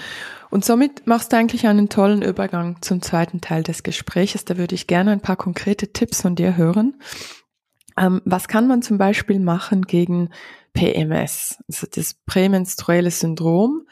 Und 0.50 0.64
somit 0.64 1.07
machst 1.07 1.33
du 1.33 1.37
eigentlich 1.37 1.66
einen 1.66 1.88
tollen 1.88 2.22
Übergang 2.22 2.81
zum 2.83 3.03
zweiten 3.03 3.40
Teil 3.40 3.62
des 3.62 3.83
Gespräches. 3.83 4.44
Da 4.44 4.57
würde 4.57 4.74
ich 4.74 4.87
gerne 4.87 5.12
ein 5.12 5.20
paar 5.20 5.37
konkrete 5.37 5.92
Tipps 5.92 6.22
von 6.22 6.35
dir 6.35 6.57
hören. 6.57 7.00
Ähm, 7.98 8.22
was 8.24 8.48
kann 8.48 8.66
man 8.66 8.83
zum 8.83 8.98
Beispiel 8.98 9.38
machen 9.38 9.83
gegen 9.83 10.31
PMS, 10.72 11.62
also 11.68 11.87
das 11.90 12.14
prämenstruelle 12.26 13.11
Syndrom, 13.11 13.87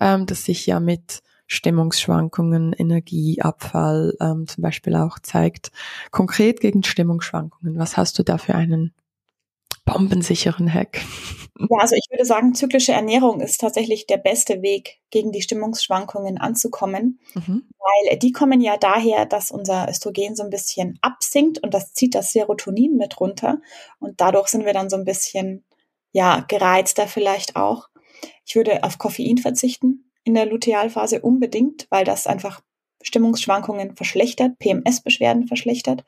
ähm, 0.00 0.26
das 0.26 0.44
sich 0.44 0.66
ja 0.66 0.80
mit 0.80 1.22
Stimmungsschwankungen, 1.46 2.72
Energieabfall 2.72 4.16
ähm, 4.20 4.46
zum 4.46 4.62
Beispiel 4.62 4.96
auch 4.96 5.18
zeigt. 5.18 5.70
Konkret 6.10 6.60
gegen 6.60 6.82
Stimmungsschwankungen, 6.82 7.78
was 7.78 7.96
hast 7.96 8.18
du 8.18 8.22
da 8.22 8.38
für 8.38 8.54
einen 8.54 8.94
bombensicheren 9.84 10.72
Hack? 10.72 11.00
Ja, 11.56 11.78
also 11.78 11.94
ich 11.94 12.10
würde 12.10 12.24
sagen, 12.24 12.52
zyklische 12.52 12.90
Ernährung 12.90 13.40
ist 13.40 13.60
tatsächlich 13.60 14.08
der 14.08 14.16
beste 14.16 14.60
Weg, 14.60 14.98
gegen 15.10 15.30
die 15.30 15.40
Stimmungsschwankungen 15.40 16.36
anzukommen, 16.36 17.20
mhm. 17.34 17.62
weil 17.78 18.18
die 18.18 18.32
kommen 18.32 18.60
ja 18.60 18.76
daher, 18.76 19.24
dass 19.24 19.52
unser 19.52 19.88
Östrogen 19.88 20.34
so 20.34 20.42
ein 20.42 20.50
bisschen 20.50 20.98
absinkt 21.00 21.62
und 21.62 21.72
das 21.72 21.92
zieht 21.92 22.16
das 22.16 22.32
Serotonin 22.32 22.96
mit 22.96 23.20
runter 23.20 23.60
und 24.00 24.20
dadurch 24.20 24.48
sind 24.48 24.64
wir 24.64 24.72
dann 24.72 24.90
so 24.90 24.96
ein 24.96 25.04
bisschen, 25.04 25.64
ja, 26.14 26.44
gereizter 26.46 27.08
vielleicht 27.08 27.56
auch. 27.56 27.88
Ich 28.46 28.54
würde 28.54 28.84
auf 28.84 28.98
Koffein 28.98 29.36
verzichten 29.36 30.10
in 30.22 30.34
der 30.34 30.46
Lutealphase 30.46 31.20
unbedingt, 31.20 31.86
weil 31.90 32.04
das 32.04 32.26
einfach 32.26 32.62
Stimmungsschwankungen 33.02 33.96
verschlechtert, 33.96 34.58
PMS-Beschwerden 34.58 35.46
verschlechtert. 35.46 36.04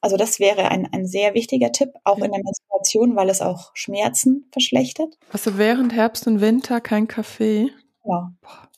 Also 0.00 0.16
das 0.16 0.38
wäre 0.38 0.70
ein, 0.70 0.86
ein 0.92 1.06
sehr 1.06 1.34
wichtiger 1.34 1.72
Tipp, 1.72 1.90
auch 2.04 2.18
ja. 2.18 2.26
in 2.26 2.30
der 2.30 2.42
Menstruation, 2.44 3.16
weil 3.16 3.30
es 3.30 3.40
auch 3.40 3.72
Schmerzen 3.74 4.46
verschlechtert. 4.52 5.18
Also 5.32 5.58
während 5.58 5.92
Herbst 5.92 6.28
und 6.28 6.40
Winter 6.40 6.80
kein 6.80 7.08
Kaffee? 7.08 7.70
Ja. 8.04 8.32
Boah, 8.40 8.68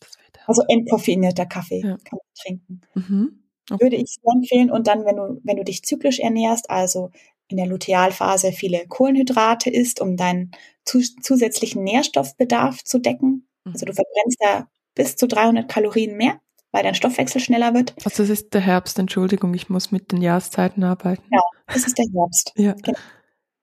also 0.47 0.63
entkoffeinierter 0.69 1.47
Kaffee 1.47 1.81
ja. 1.81 1.97
kann 2.05 2.19
man 2.19 2.35
trinken. 2.41 2.81
Mhm. 2.95 3.41
Okay. 3.71 3.85
Würde 3.85 3.97
ich 3.97 4.11
sehr 4.11 4.33
empfehlen. 4.33 4.71
Und 4.71 4.87
dann, 4.87 5.05
wenn 5.05 5.17
du, 5.17 5.41
wenn 5.45 5.57
du 5.57 5.65
dich 5.65 5.83
zyklisch 5.85 6.19
ernährst, 6.19 6.71
also 6.71 7.11
in 7.51 7.57
der 7.57 7.67
Lutealphase 7.67 8.53
viele 8.53 8.87
Kohlenhydrate 8.87 9.71
isst, 9.71 10.01
um 10.01 10.17
deinen 10.17 10.53
zu, 10.85 11.01
zusätzlichen 11.01 11.83
Nährstoffbedarf 11.85 12.85
zu 12.85 12.99
decken. 12.99 13.49
Also 13.65 13.85
du 13.87 13.93
mhm. 13.93 13.97
verbrennst 13.97 14.39
da 14.41 14.69
bis 14.95 15.17
zu 15.17 15.29
300 15.29 15.69
Kalorien 15.69 16.17
mehr 16.17 16.41
weil 16.73 16.83
dein 16.83 16.95
Stoffwechsel 16.95 17.41
schneller 17.41 17.75
wird. 17.75 17.95
Also 18.05 18.23
es 18.23 18.31
ist 18.31 18.55
der 18.55 18.61
Herbst, 18.61 18.99
Entschuldigung, 18.99 19.55
ich 19.55 19.69
muss 19.69 19.91
mit 19.91 20.13
den 20.13 20.23
Jahreszeiten 20.23 20.85
arbeiten. 20.85 21.23
Ja, 21.31 21.41
es 21.67 21.87
ist 21.87 21.99
der 21.99 22.07
Herbst. 22.15 22.53
ja. 22.57 22.73
Genau. 22.73 22.99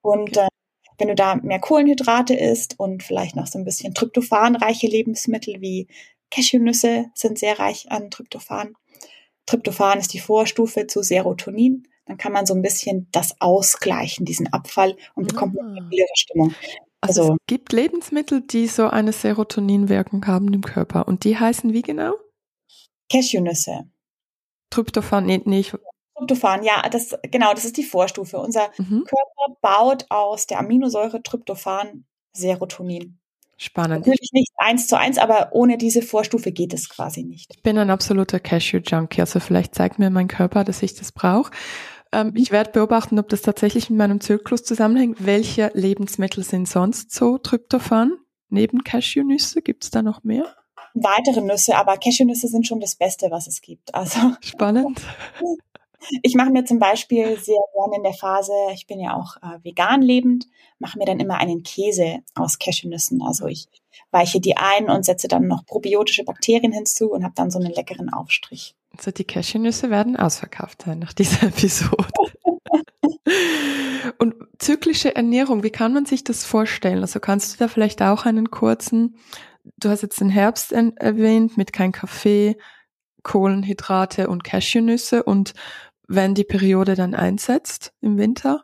Und 0.02 0.38
okay. 0.38 0.46
äh, 0.46 0.48
wenn 0.98 1.08
du 1.10 1.16
da 1.16 1.36
mehr 1.36 1.60
Kohlenhydrate 1.60 2.34
isst 2.34 2.80
und 2.80 3.04
vielleicht 3.04 3.36
noch 3.36 3.48
so 3.48 3.60
ein 3.60 3.66
bisschen 3.66 3.94
tryptophanreiche 3.94 4.88
Lebensmittel 4.88 5.62
wie 5.62 5.88
Cashewnüsse 6.32 7.06
sind 7.14 7.38
sehr 7.40 7.60
reich 7.60 7.92
an 7.92 8.10
Tryptophan. 8.10 8.74
Tryptophan 9.46 10.00
ist 10.00 10.14
die 10.14 10.20
Vorstufe 10.20 10.88
zu 10.88 11.04
Serotonin. 11.04 11.88
Dann 12.08 12.18
kann 12.18 12.32
man 12.32 12.46
so 12.46 12.54
ein 12.54 12.62
bisschen 12.62 13.08
das 13.12 13.36
ausgleichen, 13.40 14.26
diesen 14.26 14.52
Abfall 14.54 14.96
und 15.16 15.28
bekommt 15.28 15.60
eine 15.60 15.74
stabilere 15.76 16.16
Stimmung. 16.16 16.56
Also, 17.02 17.22
also 17.22 17.34
es 17.34 17.40
gibt 17.48 17.74
Lebensmittel, 17.74 18.42
die 18.42 18.68
so 18.68 18.88
eine 18.88 19.12
Serotoninwirkung 19.12 20.26
haben 20.26 20.54
im 20.54 20.62
Körper. 20.62 21.08
Und 21.08 21.24
die 21.24 21.38
heißen 21.38 21.74
wie 21.74 21.82
genau? 21.82 22.14
Cashewnüsse. 23.12 23.90
Tryptophan, 24.70 25.26
nee, 25.26 25.42
nicht. 25.46 25.76
Tryptophan, 26.18 26.64
ja, 26.64 26.82
das, 26.90 27.16
genau, 27.24 27.54
das 27.54 27.66
ist 27.66 27.78
die 27.78 27.84
Vorstufe. 27.84 28.40
Unser 28.40 28.70
mhm. 28.78 29.04
Körper 29.06 29.60
baut 29.62 30.06
aus 30.10 30.48
der 30.48 30.60
Aminosäure 30.60 31.22
Tryptophan 31.22 32.06
Serotonin. 32.34 33.20
Spannend. 33.60 34.06
Natürlich 34.06 34.32
nicht 34.34 34.52
eins 34.58 34.88
zu 34.88 34.98
eins, 34.98 35.18
aber 35.18 35.50
ohne 35.52 35.78
diese 35.78 36.04
Vorstufe 36.04 36.52
geht 36.52 36.74
es 36.74 36.90
quasi 36.90 37.24
nicht. 37.24 37.56
Ich 37.56 37.64
bin 37.64 37.78
ein 37.80 37.90
absoluter 37.90 38.40
Cashew-Junkie, 38.40 39.22
also 39.22 39.40
vielleicht 39.40 39.74
zeigt 39.74 39.98
mir 39.98 40.12
mein 40.12 40.28
Körper, 40.28 40.64
dass 40.64 40.84
ich 40.84 40.94
das 40.94 41.12
brauche. 41.12 41.52
Ähm, 42.18 42.34
ich 42.36 42.52
werde 42.52 42.72
beobachten, 42.72 43.20
ob 43.20 43.30
das 43.30 43.42
tatsächlich 43.42 43.90
mit 43.90 44.00
meinem 44.00 44.20
Zyklus 44.20 44.64
zusammenhängt. 44.64 45.26
Welche 45.26 45.72
Lebensmittel 45.74 46.44
sind 46.44 46.68
sonst 46.68 47.12
so 47.12 47.38
Tryptophan? 47.38 48.18
Neben 48.50 48.84
Cashewnüsse 48.84 49.62
gibt 49.62 49.84
es 49.84 49.92
da 49.92 50.02
noch 50.02 50.24
mehr? 50.24 50.56
weitere 51.04 51.42
Nüsse, 51.42 51.76
aber 51.76 51.98
Cashewnüsse 51.98 52.48
sind 52.48 52.68
schon 52.68 52.80
das 52.80 52.96
Beste, 52.96 53.30
was 53.32 53.48
es 53.48 53.62
gibt. 53.62 53.94
Also 53.94 54.20
spannend. 54.42 55.02
Ich 56.22 56.36
mache 56.36 56.52
mir 56.52 56.64
zum 56.64 56.80
Beispiel 56.80 57.38
sehr 57.38 57.60
gerne 57.74 57.98
in 57.98 58.04
der 58.04 58.14
Phase, 58.14 58.54
ich 58.74 58.88
bin 58.88 59.00
ja 59.00 59.16
auch 59.16 59.36
äh, 59.38 59.64
vegan 59.64 60.02
lebend, 60.02 60.48
mache 60.80 60.98
mir 60.98 61.06
dann 61.06 61.20
immer 61.20 61.38
einen 61.38 61.64
Käse 61.64 62.20
aus 62.36 62.60
Cashewnüssen. 62.60 63.22
Also 63.22 63.48
ich 63.48 63.68
weiche 64.12 64.40
die 64.40 64.56
ein 64.56 64.90
und 64.90 65.04
setze 65.04 65.28
dann 65.28 65.48
noch 65.48 65.66
probiotische 65.66 66.24
Bakterien 66.24 66.72
hinzu 66.72 67.12
und 67.12 67.24
habe 67.24 67.34
dann 67.36 67.52
so 67.52 67.60
einen 67.60 67.74
leckeren 67.74 68.10
Aufstrich. 68.14 68.76
Also 68.98 69.12
die 69.12 69.26
Cashewnüsse 69.26 69.90
werden 69.90 70.16
ausverkauft 70.16 70.84
sein 70.84 71.00
nach 71.00 71.14
dieser 71.14 71.48
Episode. 71.48 72.08
und 74.18 74.36
zyklische 74.60 75.16
Ernährung, 75.16 75.64
wie 75.64 75.70
kann 75.70 75.94
man 75.94 76.06
sich 76.06 76.24
das 76.24 76.46
vorstellen? 76.46 77.02
Also 77.02 77.20
kannst 77.20 77.54
du 77.54 77.58
da 77.58 77.68
vielleicht 77.68 78.02
auch 78.02 78.26
einen 78.26 78.50
kurzen 78.52 79.16
du 79.78 79.90
hast 79.90 80.02
jetzt 80.02 80.20
den 80.20 80.30
Herbst 80.30 80.72
erwähnt 80.72 81.58
mit 81.58 81.74
kein 81.74 81.92
Kaffee, 81.92 82.58
Kohlenhydrate 83.24 84.30
und 84.30 84.44
Cashewnüsse 84.44 85.24
und 85.24 85.54
wenn 86.08 86.34
die 86.34 86.46
Periode 86.46 86.96
dann 86.96 87.14
einsetzt 87.14 87.94
im 88.00 88.18
Winter? 88.18 88.64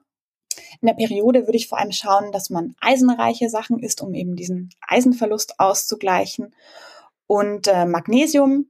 In 0.81 0.87
der 0.87 0.93
Periode 0.93 1.45
würde 1.45 1.57
ich 1.57 1.67
vor 1.67 1.79
allem 1.79 1.91
schauen, 1.91 2.31
dass 2.31 2.49
man 2.49 2.75
eisenreiche 2.79 3.49
Sachen 3.49 3.79
isst, 3.79 4.01
um 4.01 4.13
eben 4.13 4.35
diesen 4.35 4.69
Eisenverlust 4.87 5.59
auszugleichen. 5.59 6.53
Und 7.25 7.67
äh, 7.67 7.85
Magnesium, 7.85 8.67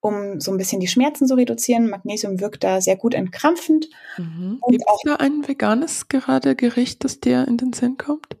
um 0.00 0.40
so 0.40 0.50
ein 0.50 0.56
bisschen 0.56 0.80
die 0.80 0.88
Schmerzen 0.88 1.26
zu 1.26 1.34
reduzieren. 1.34 1.90
Magnesium 1.90 2.40
wirkt 2.40 2.64
da 2.64 2.80
sehr 2.80 2.96
gut 2.96 3.14
entkrampfend. 3.14 3.88
Mhm. 4.16 4.60
Gibt 4.68 4.84
es 4.86 5.02
da 5.04 5.16
ein 5.16 5.46
veganes 5.46 6.08
gerade 6.08 6.56
Gericht, 6.56 7.04
das 7.04 7.20
dir 7.20 7.46
in 7.46 7.56
den 7.56 7.72
Sinn 7.72 7.96
kommt? 7.96 8.36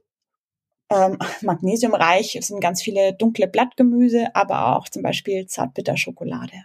Ähm, 0.90 1.18
magnesiumreich 1.42 2.36
sind 2.40 2.60
ganz 2.60 2.82
viele 2.82 3.14
dunkle 3.14 3.46
Blattgemüse, 3.46 4.34
aber 4.34 4.76
auch 4.76 4.88
zum 4.88 5.02
Beispiel 5.02 5.46
Zartbitterschokolade. 5.46 6.64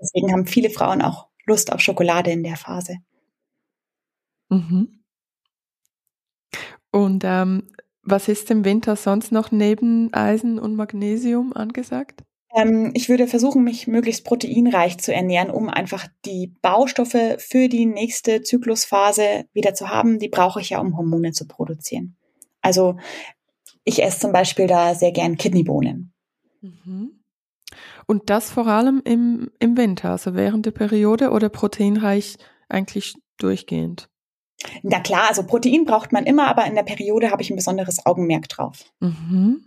Deswegen 0.00 0.32
haben 0.32 0.46
viele 0.46 0.70
Frauen 0.70 1.00
auch 1.00 1.28
Lust 1.44 1.72
auf 1.72 1.80
Schokolade 1.80 2.32
in 2.32 2.42
der 2.42 2.56
Phase. 2.56 2.96
Mhm. 4.48 5.00
Und 6.90 7.22
ähm, 7.24 7.68
was 8.02 8.28
ist 8.28 8.50
im 8.50 8.64
Winter 8.64 8.96
sonst 8.96 9.30
noch 9.30 9.52
neben 9.52 10.12
Eisen 10.12 10.58
und 10.58 10.74
Magnesium 10.74 11.52
angesagt? 11.52 12.25
Ähm, 12.54 12.90
ich 12.94 13.08
würde 13.08 13.26
versuchen, 13.26 13.64
mich 13.64 13.86
möglichst 13.86 14.24
proteinreich 14.24 14.98
zu 14.98 15.12
ernähren, 15.12 15.50
um 15.50 15.68
einfach 15.68 16.06
die 16.24 16.54
Baustoffe 16.62 17.36
für 17.38 17.68
die 17.68 17.86
nächste 17.86 18.42
Zyklusphase 18.42 19.46
wieder 19.52 19.74
zu 19.74 19.88
haben. 19.88 20.18
Die 20.18 20.28
brauche 20.28 20.60
ich 20.60 20.70
ja, 20.70 20.80
um 20.80 20.96
Hormone 20.96 21.32
zu 21.32 21.46
produzieren. 21.46 22.16
Also 22.60 22.96
ich 23.84 24.02
esse 24.02 24.20
zum 24.20 24.32
Beispiel 24.32 24.66
da 24.66 24.94
sehr 24.94 25.12
gern 25.12 25.36
Kidneybohnen. 25.36 26.12
Mhm. 26.60 27.20
Und 28.06 28.30
das 28.30 28.50
vor 28.50 28.66
allem 28.66 29.02
im, 29.04 29.50
im 29.58 29.76
Winter, 29.76 30.10
also 30.10 30.34
während 30.34 30.66
der 30.66 30.70
Periode 30.70 31.30
oder 31.30 31.48
proteinreich 31.48 32.36
eigentlich 32.68 33.14
durchgehend? 33.38 34.08
Na 34.82 35.00
klar, 35.00 35.28
also 35.28 35.44
Protein 35.44 35.84
braucht 35.84 36.12
man 36.12 36.24
immer, 36.24 36.48
aber 36.48 36.66
in 36.66 36.74
der 36.74 36.82
Periode 36.82 37.30
habe 37.30 37.42
ich 37.42 37.50
ein 37.50 37.56
besonderes 37.56 38.06
Augenmerk 38.06 38.48
drauf. 38.48 38.92
Mhm. 39.00 39.66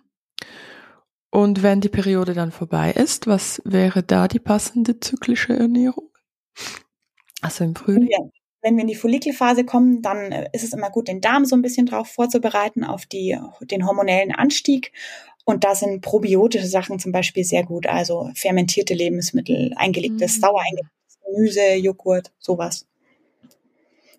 Und 1.31 1.61
wenn 1.61 1.81
die 1.81 1.89
Periode 1.89 2.33
dann 2.33 2.51
vorbei 2.51 2.91
ist, 2.91 3.27
was 3.27 3.61
wäre 3.63 4.01
da 4.03 4.27
die 4.27 4.39
passende 4.39 4.99
zyklische 4.99 5.53
Ernährung? 5.53 6.09
Also 7.41 7.63
im 7.63 7.75
Frühling? 7.75 8.09
Ja. 8.09 8.19
Wenn 8.61 8.75
wir 8.75 8.81
in 8.81 8.87
die 8.87 8.95
Follikelphase 8.95 9.63
kommen, 9.63 10.01
dann 10.01 10.31
äh, 10.33 10.49
ist 10.51 10.63
es 10.63 10.73
immer 10.73 10.89
gut, 10.89 11.07
den 11.07 11.21
Darm 11.21 11.45
so 11.45 11.55
ein 11.55 11.61
bisschen 11.61 11.85
drauf 11.85 12.09
vorzubereiten, 12.09 12.83
auf 12.83 13.05
die, 13.05 13.37
den 13.61 13.85
hormonellen 13.85 14.33
Anstieg. 14.33 14.91
Und 15.45 15.63
da 15.63 15.75
sind 15.75 16.01
probiotische 16.01 16.67
Sachen 16.67 16.99
zum 16.99 17.11
Beispiel 17.11 17.43
sehr 17.43 17.63
gut, 17.63 17.87
also 17.87 18.29
fermentierte 18.35 18.93
Lebensmittel, 18.93 19.73
eingelegtes, 19.77 20.37
mhm. 20.37 20.41
sauer 20.41 20.61
eingelegtes 20.61 21.19
Gemüse, 21.25 21.73
Joghurt, 21.75 22.33
sowas. 22.37 22.85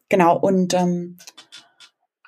Genau, 0.09 0.39
und 0.39 0.75
ähm, 0.75 1.19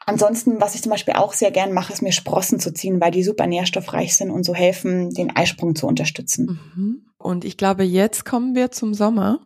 ansonsten, 0.07 0.61
was 0.61 0.75
ich 0.75 0.83
zum 0.83 0.91
Beispiel 0.91 1.15
auch 1.15 1.33
sehr 1.33 1.51
gern 1.51 1.73
mache, 1.73 1.93
ist 1.93 2.03
mir 2.03 2.13
Sprossen 2.13 2.61
zu 2.61 2.73
ziehen, 2.73 3.01
weil 3.01 3.11
die 3.11 3.23
super 3.23 3.47
nährstoffreich 3.47 4.17
sind 4.17 4.31
und 4.31 4.45
so 4.45 4.55
helfen, 4.55 5.11
den 5.11 5.35
Eisprung 5.35 5.75
zu 5.75 5.87
unterstützen. 5.87 6.61
Mhm. 6.75 7.07
Und 7.19 7.45
ich 7.45 7.57
glaube, 7.57 7.85
jetzt 7.85 8.25
kommen 8.25 8.55
wir 8.55 8.71
zum 8.71 8.95
Sommer. 8.95 9.41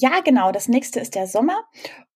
Ja, 0.00 0.20
genau. 0.24 0.50
Das 0.50 0.66
nächste 0.66 0.98
ist 0.98 1.14
der 1.14 1.28
Sommer. 1.28 1.56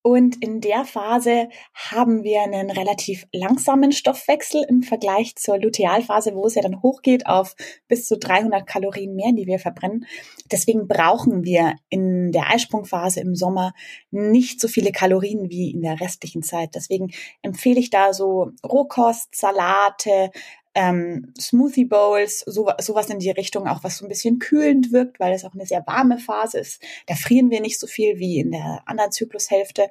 Und 0.02 0.42
in 0.42 0.60
der 0.60 0.84
Phase 0.84 1.48
haben 1.74 2.24
wir 2.24 2.42
einen 2.42 2.70
relativ 2.70 3.26
langsamen 3.32 3.92
Stoffwechsel 3.92 4.64
im 4.68 4.82
Vergleich 4.82 5.36
zur 5.36 5.58
Lutealphase, 5.58 6.34
wo 6.34 6.46
es 6.46 6.56
ja 6.56 6.62
dann 6.62 6.82
hochgeht 6.82 7.26
auf 7.26 7.54
bis 7.86 8.08
zu 8.08 8.18
300 8.18 8.66
Kalorien 8.66 9.14
mehr, 9.14 9.32
die 9.32 9.46
wir 9.46 9.60
verbrennen. 9.60 10.06
Deswegen 10.50 10.88
brauchen 10.88 11.44
wir 11.44 11.74
in 11.88 12.32
der 12.32 12.50
Eisprungphase 12.50 13.20
im 13.20 13.36
Sommer 13.36 13.74
nicht 14.10 14.60
so 14.60 14.66
viele 14.66 14.90
Kalorien 14.90 15.50
wie 15.50 15.70
in 15.70 15.82
der 15.82 16.00
restlichen 16.00 16.42
Zeit. 16.42 16.70
Deswegen 16.74 17.12
empfehle 17.42 17.78
ich 17.78 17.90
da 17.90 18.12
so 18.12 18.50
Rohkost, 18.64 19.36
Salate, 19.36 20.30
ähm, 20.78 21.32
Smoothie 21.36 21.86
Bowls, 21.86 22.44
so, 22.46 22.70
sowas 22.80 23.10
in 23.10 23.18
die 23.18 23.30
Richtung, 23.30 23.66
auch 23.66 23.82
was 23.82 23.98
so 23.98 24.04
ein 24.04 24.08
bisschen 24.08 24.38
kühlend 24.38 24.92
wirkt, 24.92 25.18
weil 25.18 25.32
es 25.34 25.44
auch 25.44 25.52
eine 25.52 25.66
sehr 25.66 25.84
warme 25.88 26.18
Phase 26.18 26.60
ist. 26.60 26.80
Da 27.06 27.16
frieren 27.16 27.50
wir 27.50 27.60
nicht 27.60 27.80
so 27.80 27.88
viel 27.88 28.18
wie 28.18 28.38
in 28.38 28.52
der 28.52 28.82
anderen 28.86 29.10
Zyklushälfte. 29.10 29.90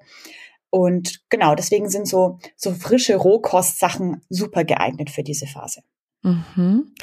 Und 0.69 1.29
genau, 1.29 1.55
deswegen 1.55 1.89
sind 1.89 2.07
so, 2.07 2.39
so 2.55 2.73
frische 2.73 3.17
Rohkostsachen 3.17 4.21
super 4.29 4.63
geeignet 4.63 5.09
für 5.09 5.23
diese 5.23 5.45
Phase. 5.45 5.81
Mhm. 6.23 6.93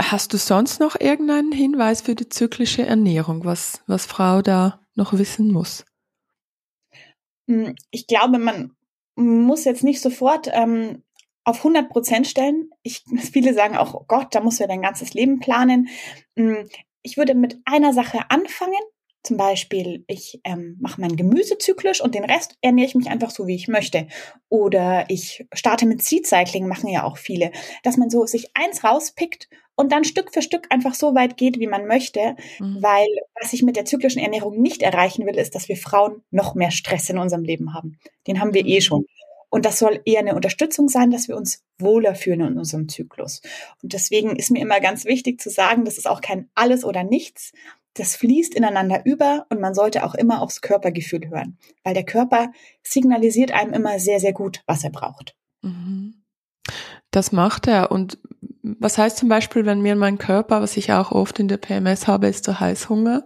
Hast 0.00 0.32
du 0.32 0.36
sonst 0.36 0.80
noch 0.80 0.98
irgendeinen 0.98 1.52
Hinweis 1.52 2.00
für 2.00 2.16
die 2.16 2.28
zyklische 2.28 2.84
Ernährung, 2.84 3.44
was, 3.44 3.82
was 3.86 4.06
Frau 4.06 4.42
da 4.42 4.80
noch 4.96 5.12
wissen 5.12 5.52
muss? 5.52 5.84
Hm, 7.46 7.76
ich 7.92 8.08
glaube, 8.08 8.40
man 8.40 8.72
muss 9.14 9.64
jetzt 9.64 9.84
nicht 9.84 10.00
sofort 10.00 10.48
ähm, 10.52 11.04
auf 11.44 11.58
100 11.58 11.88
Prozent 11.88 12.26
stellen. 12.26 12.70
Ich, 12.82 13.04
viele 13.32 13.54
sagen 13.54 13.76
auch, 13.76 13.94
oh 13.94 14.04
Gott, 14.06 14.34
da 14.34 14.40
musst 14.40 14.58
du 14.58 14.64
ja 14.64 14.68
dein 14.68 14.82
ganzes 14.82 15.14
Leben 15.14 15.40
planen. 15.40 15.88
Mm, 16.36 16.66
ich 17.02 17.16
würde 17.16 17.34
mit 17.34 17.58
einer 17.64 17.92
Sache 17.92 18.30
anfangen. 18.30 18.74
Zum 19.22 19.36
Beispiel, 19.36 20.04
ich 20.06 20.40
ähm, 20.44 20.78
mache 20.80 20.98
meinen 20.98 21.16
Gemüse 21.16 21.58
zyklisch 21.58 22.00
und 22.00 22.14
den 22.14 22.24
Rest 22.24 22.56
ernähre 22.62 22.88
ich 22.88 22.94
mich 22.94 23.10
einfach 23.10 23.30
so, 23.30 23.46
wie 23.46 23.54
ich 23.54 23.68
möchte. 23.68 24.06
Oder 24.48 25.04
ich 25.08 25.46
starte 25.52 25.84
mit 25.84 26.02
Seed 26.02 26.26
Cycling, 26.26 26.66
machen 26.66 26.88
ja 26.88 27.04
auch 27.04 27.18
viele, 27.18 27.52
dass 27.82 27.98
man 27.98 28.08
so 28.08 28.24
sich 28.24 28.50
eins 28.54 28.82
rauspickt 28.82 29.50
und 29.80 29.92
dann 29.92 30.04
Stück 30.04 30.32
für 30.32 30.40
Stück 30.40 30.66
einfach 30.70 30.94
so 30.94 31.14
weit 31.14 31.36
geht, 31.36 31.58
wie 31.58 31.66
man 31.66 31.86
möchte. 31.86 32.34
Mhm. 32.58 32.82
Weil 32.82 33.08
was 33.40 33.52
ich 33.52 33.62
mit 33.62 33.76
der 33.76 33.84
zyklischen 33.84 34.22
Ernährung 34.22 34.60
nicht 34.60 34.82
erreichen 34.82 35.26
will, 35.26 35.36
ist, 35.36 35.54
dass 35.54 35.68
wir 35.68 35.76
Frauen 35.76 36.22
noch 36.30 36.54
mehr 36.54 36.70
Stress 36.70 37.10
in 37.10 37.18
unserem 37.18 37.44
Leben 37.44 37.74
haben. 37.74 37.98
Den 38.26 38.40
haben 38.40 38.54
wir 38.54 38.64
eh 38.64 38.76
mhm. 38.76 38.82
schon. 38.82 39.06
Und 39.50 39.66
das 39.66 39.78
soll 39.78 40.00
eher 40.04 40.20
eine 40.20 40.34
Unterstützung 40.34 40.88
sein, 40.88 41.10
dass 41.10 41.28
wir 41.28 41.36
uns 41.36 41.64
wohler 41.78 42.14
fühlen 42.14 42.40
in 42.40 42.58
unserem 42.58 42.88
Zyklus. 42.88 43.42
Und 43.82 43.92
deswegen 43.92 44.36
ist 44.36 44.50
mir 44.50 44.62
immer 44.62 44.80
ganz 44.80 45.04
wichtig 45.04 45.40
zu 45.40 45.50
sagen, 45.50 45.84
das 45.84 45.98
ist 45.98 46.08
auch 46.08 46.20
kein 46.20 46.48
alles 46.54 46.84
oder 46.84 47.02
nichts. 47.02 47.52
Das 47.94 48.14
fließt 48.14 48.54
ineinander 48.54 49.04
über 49.04 49.46
und 49.50 49.60
man 49.60 49.74
sollte 49.74 50.04
auch 50.04 50.14
immer 50.14 50.40
aufs 50.40 50.60
Körpergefühl 50.60 51.28
hören, 51.28 51.58
weil 51.82 51.94
der 51.94 52.04
Körper 52.04 52.52
signalisiert 52.84 53.50
einem 53.50 53.72
immer 53.72 53.98
sehr, 53.98 54.20
sehr 54.20 54.32
gut, 54.32 54.62
was 54.66 54.84
er 54.84 54.90
braucht. 54.90 55.34
Mhm. 55.62 56.14
Das 57.10 57.32
macht 57.32 57.66
er. 57.66 57.90
Und 57.90 58.18
was 58.62 58.98
heißt 58.98 59.16
zum 59.16 59.28
Beispiel, 59.28 59.66
wenn 59.66 59.80
mir 59.80 59.96
mein 59.96 60.18
Körper, 60.18 60.62
was 60.62 60.76
ich 60.76 60.92
auch 60.92 61.10
oft 61.10 61.40
in 61.40 61.48
der 61.48 61.56
PMS 61.56 62.06
habe, 62.06 62.28
ist 62.28 62.46
der 62.46 62.60
Heißhunger. 62.60 63.24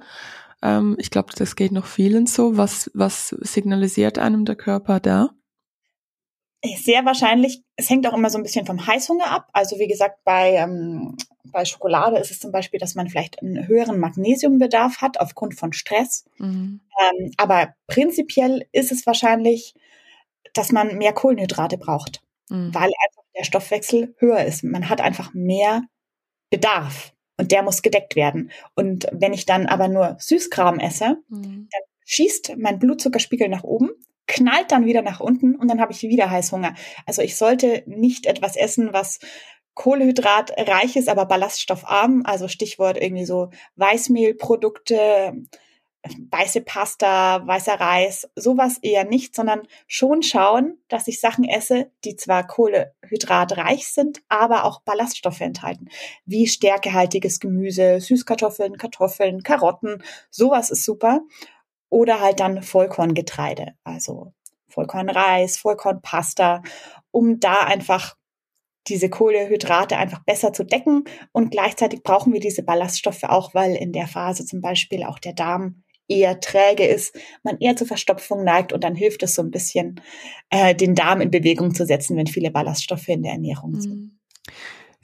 Ähm, 0.62 0.97
ich 0.99 1.11
glaube, 1.11 1.33
das 1.37 1.57
geht 1.57 1.72
noch 1.72 1.87
vielen 1.87 2.27
so. 2.27 2.57
Was, 2.57 2.91
was 2.95 3.29
signalisiert 3.29 4.18
einem 4.18 4.47
der 4.47 4.57
Körper 4.57 5.01
da? 5.01 5.31
Sehr 6.76 7.04
wahrscheinlich, 7.04 7.62
es 7.76 7.90
hängt 7.90 8.06
auch 8.06 8.14
immer 8.14 8.30
so 8.30 8.38
ein 8.38 8.42
bisschen 8.42 8.66
vom 8.66 8.86
Heißhunger 8.86 9.30
ab. 9.30 9.48
Also 9.52 9.78
wie 9.78 9.88
gesagt, 9.88 10.18
bei, 10.24 10.54
ähm, 10.54 11.16
bei 11.44 11.64
Schokolade 11.64 12.18
ist 12.18 12.30
es 12.30 12.40
zum 12.40 12.52
Beispiel, 12.52 12.80
dass 12.80 12.94
man 12.94 13.08
vielleicht 13.08 13.40
einen 13.40 13.68
höheren 13.68 13.98
Magnesiumbedarf 13.98 15.00
hat 15.00 15.20
aufgrund 15.20 15.54
von 15.54 15.72
Stress. 15.72 16.24
Mhm. 16.38 16.80
Ähm, 17.00 17.32
aber 17.36 17.74
prinzipiell 17.86 18.66
ist 18.72 18.92
es 18.92 19.06
wahrscheinlich, 19.06 19.74
dass 20.54 20.72
man 20.72 20.96
mehr 20.96 21.12
Kohlenhydrate 21.12 21.78
braucht, 21.78 22.22
mhm. 22.48 22.74
weil 22.74 22.84
einfach 22.84 23.22
der 23.36 23.44
Stoffwechsel 23.44 24.14
höher 24.18 24.44
ist. 24.44 24.64
Man 24.64 24.88
hat 24.88 25.00
einfach 25.00 25.34
mehr 25.34 25.82
Bedarf 26.50 27.14
und 27.36 27.52
der 27.52 27.62
muss 27.62 27.82
gedeckt 27.82 28.16
werden. 28.16 28.50
Und 28.74 29.06
wenn 29.12 29.32
ich 29.32 29.44
dann 29.44 29.66
aber 29.66 29.88
nur 29.88 30.16
Süßkram 30.18 30.78
esse, 30.78 31.18
mhm. 31.28 31.68
dann 31.70 31.82
schießt 32.06 32.56
mein 32.58 32.78
Blutzuckerspiegel 32.78 33.48
nach 33.48 33.64
oben 33.64 33.90
knallt 34.27 34.72
dann 34.72 34.87
wieder 34.87 35.03
nach 35.03 35.20
unten 35.20 35.55
und 35.57 35.68
dann 35.68 35.81
habe 35.81 35.93
ich 35.93 36.03
wieder 36.03 36.31
Heißhunger. 36.31 36.75
Also 37.07 37.22
ich 37.22 37.37
sollte 37.37 37.83
nicht 37.87 38.27
etwas 38.27 38.57
essen, 38.57 38.93
was 38.93 39.18
Kohlehydratreich 39.75 40.97
ist, 40.97 41.09
aber 41.09 41.27
ballaststoffarm. 41.27 42.22
Also 42.25 42.49
Stichwort 42.49 42.97
irgendwie 43.01 43.27
so 43.27 43.51
Weißmehlprodukte, 43.77 45.35
weiße 46.31 46.61
Pasta, 46.61 47.47
weißer 47.47 47.81
Reis, 47.81 48.29
sowas 48.37 48.79
eher 48.83 49.05
nicht, 49.05 49.35
sondern 49.35 49.62
schon 49.87 50.22
schauen, 50.22 50.79
dass 50.89 51.09
ich 51.09 51.18
Sachen 51.18 51.45
esse, 51.45 51.91
die 52.05 52.16
zwar 52.16 52.47
kohlehydratreich 52.47 53.89
sind, 53.89 54.20
aber 54.29 54.64
auch 54.64 54.83
Ballaststoffe 54.83 55.41
enthalten, 55.41 55.89
wie 56.27 56.47
stärkehaltiges 56.47 57.41
Gemüse, 57.41 58.01
Süßkartoffeln, 58.01 58.77
Kartoffeln, 58.77 59.43
Karotten, 59.43 60.03
sowas 60.31 60.70
ist 60.70 60.85
super 60.85 61.22
oder 61.95 62.20
halt 62.20 62.40
dann 62.40 62.61
Vollkorngetreide, 62.61 63.74
also 63.84 64.32
Vollkornreis, 64.66 65.59
Vollkornpasta, 65.59 66.61
um 67.12 67.38
da 67.38 67.61
einfach 67.61 68.16
diese 68.88 69.09
Kohlehydrate 69.09 69.97
einfach 69.97 70.24
besser 70.24 70.53
zu 70.53 70.64
decken. 70.64 71.05
Und 71.30 71.53
gleichzeitig 71.53 72.03
brauchen 72.03 72.32
wir 72.32 72.40
diese 72.40 72.64
Ballaststoffe 72.64 73.22
auch, 73.22 73.55
weil 73.55 73.76
in 73.76 73.92
der 73.92 74.09
Phase 74.09 74.45
zum 74.45 74.61
Beispiel 74.61 75.05
auch 75.05 75.20
der 75.20 75.34
Darm 75.34 75.84
eher 76.09 76.40
träge 76.40 76.84
ist, 76.84 77.16
man 77.45 77.59
eher 77.61 77.76
zur 77.76 77.86
Verstopfung 77.86 78.42
neigt 78.42 78.72
und 78.72 78.82
dann 78.82 78.97
hilft 78.97 79.22
es 79.22 79.36
so 79.36 79.42
ein 79.42 79.53
bisschen, 79.53 80.01
äh, 80.51 80.74
den 80.74 80.97
Darm 80.97 81.20
in 81.20 81.30
Bewegung 81.30 81.76
zu 81.76 81.86
setzen, 81.86 82.16
wenn 82.16 82.26
viele 82.26 82.51
Ballaststoffe 82.51 83.07
in 83.07 83.22
der 83.22 83.34
Ernährung 83.34 83.80
sind. 83.80 83.95
Mhm. 83.95 84.18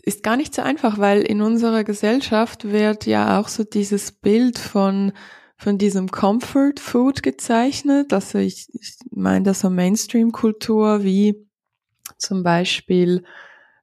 Ist 0.03 0.25
gar 0.25 0.37
nicht 0.37 0.57
so 0.57 0.63
einfach, 0.63 0.99
weil 0.99 1.23
in 1.23 1.41
unserer 1.41 1.85
Gesellschaft 1.85 2.65
wird 2.65 3.07
ja 3.07 3.39
auch 3.39 3.47
so 3.47 3.63
dieses 3.63 4.11
Bild 4.11 4.59
von 4.59 5.13
von 5.61 5.77
diesem 5.77 6.11
Comfort 6.11 6.81
Food 6.81 7.23
gezeichnet. 7.23 8.15
Also 8.15 8.39
ich, 8.39 8.69
ich 8.73 8.97
meine 9.11 9.45
da 9.45 9.55
so 9.55 9.69
Mainstream-Kultur 9.69 11.05
wie 11.05 11.47
zum 12.17 12.43
Beispiel 12.43 13.25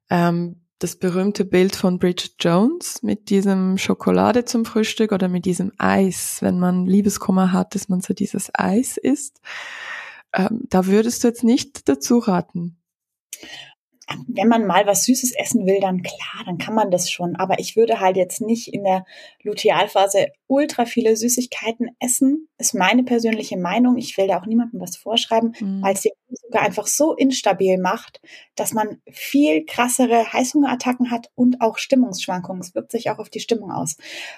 ähm, 0.10 0.62
das 0.80 0.96
berühmte 0.96 1.46
Bild 1.46 1.76
von 1.76 2.00
Bridget 2.00 2.34
Jones 2.40 3.04
mit 3.04 3.30
diesem 3.30 3.78
Schokolade 3.78 4.44
zum 4.46 4.66
Frühstück 4.66 5.12
oder 5.12 5.28
mit 5.28 5.46
diesem 5.46 5.72
Eis. 5.78 6.38
Wenn 6.42 6.60
man 6.60 6.88
Liebeskummer 6.88 7.52
hat, 7.52 7.76
dass 7.76 7.90
man 7.90 8.02
so 8.02 8.16
dieses 8.16 8.50
Eis 8.54 8.98
isst. 8.98 9.40
Ähm, 10.34 10.64
da 10.70 10.88
würdest 10.88 11.24
du 11.24 11.28
jetzt 11.28 11.44
nicht 11.44 11.88
dazu 11.88 12.18
raten 12.18 12.78
wenn 14.28 14.48
man 14.48 14.66
mal 14.66 14.86
was 14.86 15.04
Süßes 15.04 15.34
essen 15.34 15.66
will, 15.66 15.80
dann 15.82 16.02
klar, 16.02 16.44
dann 16.46 16.58
kann 16.58 16.74
man 16.74 16.92
das 16.92 17.12
schon. 17.12 17.36
Aber 17.36 17.60
ich 17.60 17.76
würde 17.76 18.00
halt 18.00 18.16
jetzt 18.16 18.42
nicht 18.42 18.74
in 18.74 18.84
der 18.84 19.06
Lutealphase 19.44 20.28
ultra 20.48 20.86
viele 20.86 21.18
Süßigkeiten 21.18 21.90
essen. 22.00 22.48
Ist 22.58 22.74
meine 22.74 23.04
persönliche 23.04 23.58
Meinung. 23.58 23.98
Ich 23.98 24.18
will 24.18 24.28
da 24.28 24.40
auch 24.40 24.46
niemandem 24.46 24.80
was 24.80 24.96
vorschreiben, 24.96 25.54
mhm. 25.60 25.82
weil 25.82 25.94
es 25.94 26.02
den 26.02 26.14
sogar 26.30 26.64
einfach 26.64 26.88
so 26.88 27.16
instabil 27.16 27.78
macht, 27.78 28.22
dass 28.56 28.74
man 28.74 29.02
viel 29.12 29.66
krassere 29.66 30.32
Heißhungerattacken 30.32 31.12
hat 31.12 31.30
und 31.36 31.62
auch 31.62 31.78
Stimmungsschwankungen. 31.78 32.62
Es 32.62 32.76
wirkt 32.76 32.92
sich 32.92 33.10
auch 33.10 33.20
auf 33.20 33.30
die 33.30 33.42
Stimmung 33.42 33.72
aus. 33.72 33.98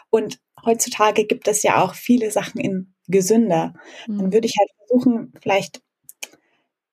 Und 0.09 0.39
heutzutage 0.65 1.25
gibt 1.25 1.47
es 1.47 1.61
ja 1.61 1.83
auch 1.83 1.93
viele 1.93 2.31
Sachen 2.31 2.59
in 2.59 2.93
gesünder. 3.07 3.73
Mhm. 4.07 4.17
Dann 4.17 4.33
würde 4.33 4.47
ich 4.47 4.55
halt 4.59 4.69
versuchen, 4.77 5.33
vielleicht 5.41 5.81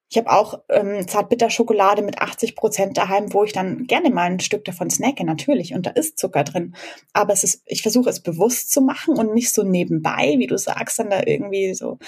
ich 0.08 0.16
habe 0.18 0.30
auch 0.30 0.60
ähm, 0.68 1.06
Zartbitterschokolade 1.08 2.02
mit 2.02 2.20
80 2.20 2.54
Prozent 2.54 2.96
daheim, 2.96 3.32
wo 3.32 3.42
ich 3.42 3.52
dann 3.52 3.86
gerne 3.86 4.10
mal 4.10 4.30
ein 4.30 4.40
Stück 4.40 4.64
davon 4.64 4.88
snacke, 4.88 5.24
natürlich. 5.24 5.74
Und 5.74 5.86
da 5.86 5.90
ist 5.90 6.18
Zucker 6.18 6.44
drin. 6.44 6.76
Aber 7.12 7.32
es 7.32 7.42
ist, 7.42 7.62
ich 7.66 7.82
versuche 7.82 8.08
es 8.10 8.20
bewusst 8.20 8.70
zu 8.70 8.80
machen 8.82 9.18
und 9.18 9.34
nicht 9.34 9.52
so 9.52 9.64
nebenbei, 9.64 10.36
wie 10.38 10.46
du 10.46 10.56
sagst, 10.56 11.00
dann 11.00 11.10
da 11.10 11.22
irgendwie 11.26 11.74
so, 11.74 11.98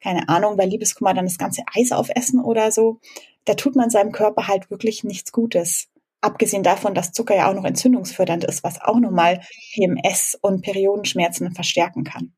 keine 0.00 0.28
Ahnung, 0.28 0.56
bei 0.56 0.66
Liebeskummer 0.66 1.14
dann 1.14 1.24
das 1.24 1.38
ganze 1.38 1.62
Eis 1.74 1.90
aufessen 1.90 2.40
oder 2.40 2.70
so. 2.70 3.00
Da 3.44 3.54
tut 3.54 3.74
man 3.74 3.90
seinem 3.90 4.12
Körper 4.12 4.46
halt 4.46 4.70
wirklich 4.70 5.02
nichts 5.02 5.32
Gutes. 5.32 5.88
Abgesehen 6.20 6.62
davon, 6.62 6.94
dass 6.94 7.12
Zucker 7.12 7.34
ja 7.34 7.50
auch 7.50 7.54
noch 7.54 7.64
entzündungsfördernd 7.64 8.44
ist, 8.44 8.62
was 8.62 8.80
auch 8.80 9.00
nochmal 9.00 9.40
PMS 9.74 10.38
und 10.40 10.62
Periodenschmerzen 10.62 11.52
verstärken 11.52 12.04
kann. 12.04 12.32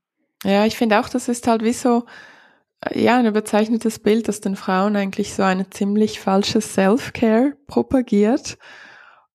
Ja, 0.44 0.64
ich 0.64 0.76
finde 0.78 0.98
auch, 0.98 1.10
das 1.10 1.28
ist 1.28 1.46
halt 1.46 1.62
wie 1.62 1.72
so, 1.72 2.04
ja, 2.94 3.18
ein 3.18 3.26
überzeichnetes 3.26 3.98
Bild, 3.98 4.28
das 4.28 4.40
den 4.40 4.56
Frauen 4.56 4.96
eigentlich 4.96 5.34
so 5.34 5.42
eine 5.42 5.68
ziemlich 5.68 6.20
falsche 6.20 6.60
Self-Care 6.60 7.56
propagiert. 7.66 8.56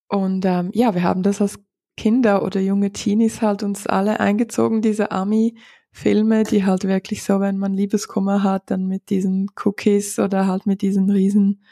Und 0.07 0.45
ähm, 0.45 0.71
ja, 0.73 0.95
wir 0.95 1.03
haben 1.03 1.23
das 1.23 1.41
als 1.41 1.59
Kinder 1.97 2.43
oder 2.43 2.59
junge 2.59 2.91
Teenies 2.91 3.41
halt 3.41 3.63
uns 3.63 3.87
alle 3.87 4.19
eingezogen, 4.19 4.81
diese 4.81 5.11
Ami-Filme, 5.11 6.43
die 6.43 6.65
halt 6.65 6.85
wirklich 6.85 7.23
so, 7.23 7.39
wenn 7.39 7.57
man 7.57 7.73
Liebeskummer 7.73 8.43
hat, 8.43 8.71
dann 8.71 8.87
mit 8.87 9.09
diesen 9.09 9.47
Cookies 9.63 10.19
oder 10.19 10.47
halt 10.47 10.65
mit 10.65 10.81
diesen 10.81 11.09
riesen 11.09 11.63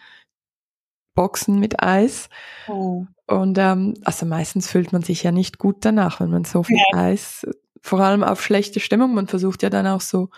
Boxen 1.16 1.60
mit 1.60 1.82
Eis. 1.82 2.30
Oh. 2.68 3.06
Und 3.28 3.58
ähm, 3.58 3.96
also 4.04 4.26
meistens 4.26 4.70
fühlt 4.70 4.94
man 4.94 5.02
sich 5.02 5.24
ja 5.24 5.32
nicht 5.32 5.58
gut 5.58 5.78
danach, 5.82 6.20
wenn 6.20 6.30
man 6.30 6.46
so 6.46 6.64
viel 6.64 6.78
ja. 6.92 7.00
Eis, 7.00 7.46
vor 7.82 8.00
allem 8.00 8.24
auf 8.24 8.42
schlechte 8.42 8.80
Stimmung. 8.80 9.14
Man 9.14 9.28
versucht 9.28 9.64
ja 9.64 9.70
dann 9.70 9.88
auch 9.88 10.02
so 10.02 10.30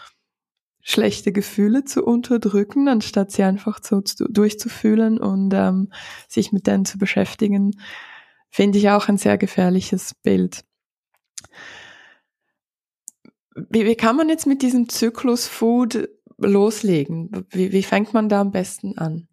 schlechte 0.88 1.32
Gefühle 1.32 1.84
zu 1.84 2.06
unterdrücken, 2.06 2.88
anstatt 2.88 3.32
sie 3.32 3.42
einfach 3.42 3.80
so 3.84 4.04
durchzufühlen 4.30 5.18
und 5.18 5.52
ähm, 5.54 5.92
sich 6.30 6.52
mit 6.52 6.68
denen 6.68 6.86
zu 6.86 7.00
beschäftigen, 7.00 7.72
finde 8.52 8.78
ich 8.78 8.90
auch 8.92 9.10
ein 9.10 9.18
sehr 9.18 9.40
gefährliches 9.40 10.14
Bild. 10.14 10.64
Wie, 13.56 13.86
wie 13.86 13.96
kann 13.96 14.16
man 14.16 14.30
jetzt 14.30 14.46
mit 14.46 14.62
diesem 14.62 14.88
Zyklus 14.88 15.48
Food 15.48 16.08
loslegen? 16.38 17.48
Wie, 17.50 17.72
wie 17.72 17.84
fängt 17.84 18.14
man 18.14 18.30
da 18.30 18.42
am 18.42 18.52
besten 18.52 18.96
an? 19.00 19.28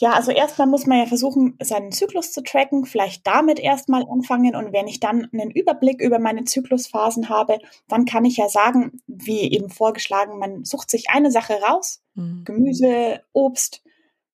Ja, 0.00 0.12
also 0.12 0.30
erstmal 0.30 0.66
muss 0.66 0.86
man 0.86 0.98
ja 0.98 1.04
versuchen, 1.04 1.58
seinen 1.60 1.92
Zyklus 1.92 2.32
zu 2.32 2.42
tracken, 2.42 2.86
vielleicht 2.86 3.26
damit 3.26 3.60
erstmal 3.60 4.06
anfangen 4.08 4.56
und 4.56 4.72
wenn 4.72 4.88
ich 4.88 4.98
dann 4.98 5.28
einen 5.30 5.50
Überblick 5.50 6.00
über 6.00 6.18
meine 6.18 6.44
Zyklusphasen 6.44 7.28
habe, 7.28 7.58
dann 7.86 8.06
kann 8.06 8.24
ich 8.24 8.38
ja 8.38 8.48
sagen, 8.48 9.02
wie 9.06 9.52
eben 9.52 9.68
vorgeschlagen, 9.68 10.38
man 10.38 10.64
sucht 10.64 10.90
sich 10.90 11.10
eine 11.10 11.30
Sache 11.30 11.60
raus, 11.60 12.02
mhm. 12.14 12.44
Gemüse, 12.46 13.20
Obst 13.34 13.82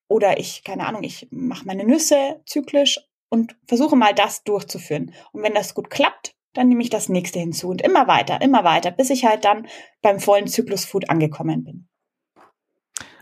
oder 0.07 0.39
ich, 0.39 0.62
keine 0.62 0.87
Ahnung, 0.87 1.03
ich 1.03 1.27
mache 1.33 1.67
meine 1.67 1.85
Nüsse 1.85 2.41
zyklisch 2.47 3.01
und 3.29 3.57
versuche 3.67 3.97
mal 3.97 4.14
das 4.14 4.45
durchzuführen. 4.45 5.12
Und 5.33 5.43
wenn 5.43 5.55
das 5.55 5.75
gut 5.75 5.91
klappt, 5.91 6.37
dann 6.53 6.69
nehme 6.69 6.83
ich 6.83 6.91
das 6.91 7.09
nächste 7.09 7.41
hinzu 7.41 7.71
und 7.71 7.83
immer 7.83 8.07
weiter, 8.07 8.41
immer 8.41 8.62
weiter, 8.62 8.93
bis 8.93 9.11
ich 9.11 9.25
halt 9.25 9.45
dann 9.45 9.67
beim 10.01 10.21
vollen 10.21 10.47
Zyklus 10.47 10.85
Food 10.85 11.11
angekommen 11.11 11.64
bin. 11.64 11.89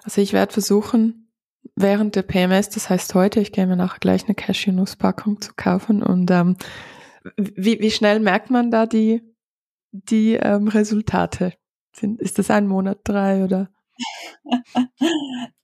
Also 0.02 0.20
ich 0.20 0.34
werde 0.34 0.52
versuchen, 0.52 1.23
während 1.76 2.16
der 2.16 2.22
PMS, 2.22 2.70
das 2.70 2.90
heißt 2.90 3.14
heute, 3.14 3.40
ich 3.40 3.52
gehe 3.52 3.66
mir 3.66 3.76
nachher 3.76 3.98
gleich 4.00 4.24
eine 4.24 4.34
Cashew-Nuss-Packung 4.34 5.40
zu 5.40 5.52
kaufen 5.54 6.02
und 6.02 6.30
ähm, 6.30 6.56
wie, 7.36 7.80
wie 7.80 7.90
schnell 7.90 8.20
merkt 8.20 8.50
man 8.50 8.70
da 8.70 8.86
die, 8.86 9.22
die 9.92 10.34
ähm, 10.34 10.68
Resultate? 10.68 11.54
Sind, 11.94 12.20
ist 12.20 12.38
das 12.38 12.50
ein 12.50 12.66
Monat, 12.66 12.98
drei 13.04 13.44
oder? 13.44 13.70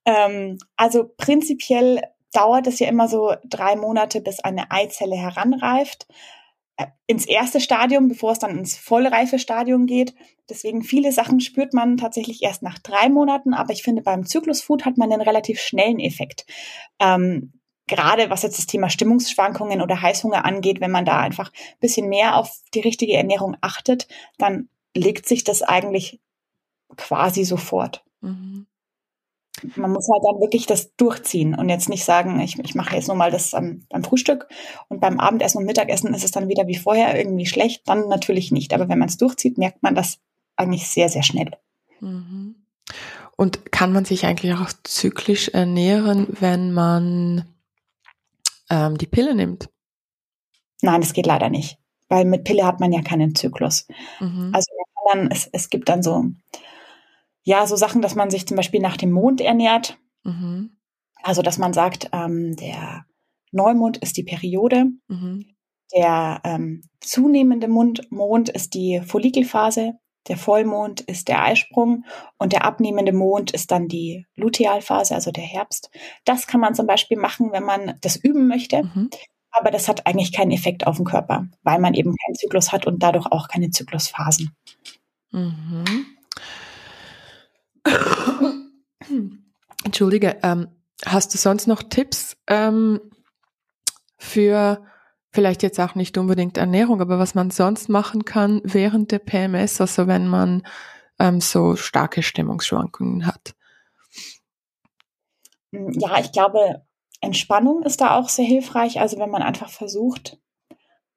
ähm, 0.05 0.59
also 0.77 1.11
prinzipiell 1.17 2.03
dauert 2.33 2.67
es 2.67 2.79
ja 2.79 2.89
immer 2.89 3.09
so 3.09 3.35
drei 3.45 3.77
Monate, 3.77 4.21
bis 4.21 4.41
eine 4.41 4.71
Eizelle 4.71 5.17
heranreift. 5.17 6.07
Äh, 6.77 6.87
ins 7.07 7.27
erste 7.27 7.61
Stadium, 7.61 8.09
bevor 8.09 8.33
es 8.33 8.39
dann 8.39 8.57
ins 8.57 8.77
vollreife 8.77 9.39
Stadium 9.39 9.87
geht. 9.87 10.15
Deswegen 10.51 10.83
viele 10.83 11.13
Sachen 11.13 11.41
spürt 11.41 11.73
man 11.73 11.97
tatsächlich 11.97 12.43
erst 12.43 12.63
nach 12.63 12.79
drei 12.79 13.09
Monaten, 13.09 13.55
aber 13.55 13.73
ich 13.73 13.83
finde, 13.83 14.03
beim 14.03 14.27
Zyklusfood 14.27 14.85
hat 14.85 14.99
man 14.99 15.13
einen 15.13 15.23
relativ 15.23 15.61
schnellen 15.61 16.01
Effekt. 16.01 16.45
Ähm, 16.99 17.53
gerade 17.87 18.31
was 18.31 18.43
jetzt 18.43 18.59
das 18.59 18.67
Thema 18.67 18.91
Stimmungsschwankungen 18.91 19.81
oder 19.81 20.03
Heißhunger 20.03 20.45
angeht, 20.45 20.81
wenn 20.81 20.91
man 20.91 21.05
da 21.05 21.19
einfach 21.19 21.51
ein 21.53 21.79
bisschen 21.81 22.09
mehr 22.09 22.37
auf 22.37 22.61
die 22.75 22.81
richtige 22.81 23.15
Ernährung 23.15 23.57
achtet, 23.61 24.09
dann 24.39 24.69
legt 24.95 25.27
sich 25.27 25.45
das 25.45 25.63
eigentlich 25.63 26.21
quasi 26.97 27.45
sofort. 27.45 28.05
Mhm 28.21 28.67
man 29.77 29.93
muss 29.93 30.09
halt 30.11 30.23
dann 30.25 30.41
wirklich 30.41 30.67
das 30.67 30.95
durchziehen 30.97 31.55
und 31.55 31.69
jetzt 31.69 31.89
nicht 31.89 32.05
sagen, 32.05 32.41
ich, 32.41 32.59
ich 32.59 32.75
mache 32.75 32.95
jetzt 32.95 33.09
nur 33.09 33.17
mal 33.17 33.31
das 33.31 33.53
ähm, 33.53 33.85
beim 33.89 34.05
Frühstück 34.05 34.49
und 34.89 35.01
beim 35.01 35.21
Abendessen 35.21 35.59
und 35.59 35.67
Mittagessen 35.67 36.15
ist 36.15 36.25
es 36.25 36.31
dann 36.31 36.49
wieder 36.49 36.67
wie 36.67 36.77
vorher 36.77 37.19
irgendwie 37.19 37.47
schlecht, 37.47 37.89
dann 37.89 38.09
natürlich 38.09 38.53
nicht. 38.53 38.73
Aber 38.73 38.89
wenn 38.89 38.99
man 38.99 39.09
es 39.09 39.17
durchzieht, 39.17 39.59
merkt 39.59 39.83
man 39.83 39.95
das 39.95 40.19
eigentlich 40.61 40.89
sehr, 40.89 41.09
sehr 41.09 41.23
schnell. 41.23 41.51
Mhm. 42.01 42.57
Und 43.37 43.73
kann 43.73 43.93
man 43.93 44.05
sich 44.05 44.27
eigentlich 44.27 44.55
auch 44.55 44.71
zyklisch 44.85 45.49
ernähren, 45.49 46.27
wenn 46.41 46.73
man 46.73 47.47
ähm, 48.69 48.99
die 48.99 49.07
Pille 49.07 49.35
nimmt? 49.35 49.71
Nein, 50.83 51.01
das 51.01 51.13
geht 51.13 51.27
leider 51.27 51.51
nicht, 51.51 51.79
weil 52.09 52.25
mit 52.25 52.45
Pille 52.45 52.65
hat 52.65 52.81
man 52.81 52.93
ja 52.93 53.03
keinen 53.03 53.35
Zyklus. 53.35 53.87
Mhm. 54.21 54.51
Also 54.55 54.67
dann, 55.13 55.31
es, 55.31 55.49
es 55.53 55.71
gibt 55.71 55.89
dann 55.89 56.03
so 56.03 56.25
ja, 57.43 57.67
so 57.67 57.77
Sachen, 57.77 58.03
dass 58.03 58.15
man 58.15 58.31
sich 58.31 58.47
zum 58.47 58.57
Beispiel 58.57 58.81
nach 58.81 58.97
dem 58.97 59.13
Mond 59.13 59.41
ernährt. 59.41 59.99
Mhm. 60.25 60.77
Also, 61.23 61.43
dass 61.43 61.59
man 61.59 61.73
sagt, 61.73 62.11
ähm, 62.13 62.57
der 62.57 63.07
Neumond 63.53 63.99
ist 63.99 64.17
die 64.17 64.23
Periode, 64.23 64.87
mhm. 65.09 65.47
der 65.95 66.41
ähm, 66.45 66.83
zunehmende 67.01 67.69
Mond, 67.69 68.11
Mond 68.11 68.49
ist 68.49 68.75
die 68.75 69.01
Follikelphase, 69.05 69.95
der 70.29 70.37
Vollmond 70.37 71.01
ist 71.01 71.29
der 71.29 71.43
Eisprung 71.43 72.05
und 72.39 72.53
der 72.53 72.65
abnehmende 72.65 73.13
Mond 73.13 73.53
ist 73.53 73.71
dann 73.71 73.89
die 73.89 74.27
Lutealphase, 74.37 75.15
also 75.15 75.31
der 75.31 75.45
Herbst. 75.45 75.91
Das 76.25 76.47
kann 76.47 76.61
man 76.61 76.75
zum 76.75 76.87
Beispiel 76.87 77.17
machen, 77.17 77.53
wenn 77.53 77.65
man 77.65 77.97
das 78.01 78.17
üben 78.17 78.47
möchte. 78.47 78.85
Mhm. 78.85 79.11
Aber 79.51 79.71
das 79.71 79.89
hat 79.89 80.07
eigentlich 80.07 80.33
keinen 80.33 80.53
Effekt 80.53 80.87
auf 80.87 80.97
den 80.97 81.07
Körper, 81.07 81.49
weil 81.63 81.81
man 81.81 81.95
eben 81.95 82.15
keinen 82.15 82.37
Zyklus 82.37 82.71
hat 82.71 82.87
und 82.87 83.03
dadurch 83.03 83.27
auch 83.27 83.49
keine 83.49 83.71
Zyklusphasen. 83.71 84.55
Mhm. 85.33 86.07
Entschuldige, 89.85 90.39
ähm, 90.43 90.69
hast 91.05 91.35
du 91.35 91.39
sonst 91.39 91.67
noch 91.67 91.83
Tipps 91.83 92.37
ähm, 92.47 93.01
für 94.19 94.85
vielleicht 95.31 95.63
jetzt 95.63 95.79
auch 95.81 95.95
nicht 95.95 96.19
unbedingt 96.19 96.57
Ernährung, 96.57 97.01
aber 97.01 97.19
was 97.19 97.35
man 97.35 97.51
sonst 97.51 97.89
machen 97.89 98.25
kann 98.25 98.61
während 98.65 99.13
der 99.13 99.21
PMS, 99.21 99.81
also 99.81 100.07
wenn 100.07 100.27
man 100.27 100.67
ähm, 101.19 101.41
so 101.41 101.77
starke 101.77 102.23
Stimmungsschwankungen 102.23 103.27
hat? 103.27 103.55
Ja, 105.73 106.19
ich 106.19 106.33
glaube, 106.33 106.83
Entspannung 107.21 107.83
ist 107.83 108.01
da 108.01 108.19
auch 108.19 108.29
sehr 108.29 108.45
hilfreich. 108.45 109.01
Also 109.01 109.19
wenn 109.19 109.31
man 109.31 109.43
einfach 109.43 109.69
versucht, 109.69 110.39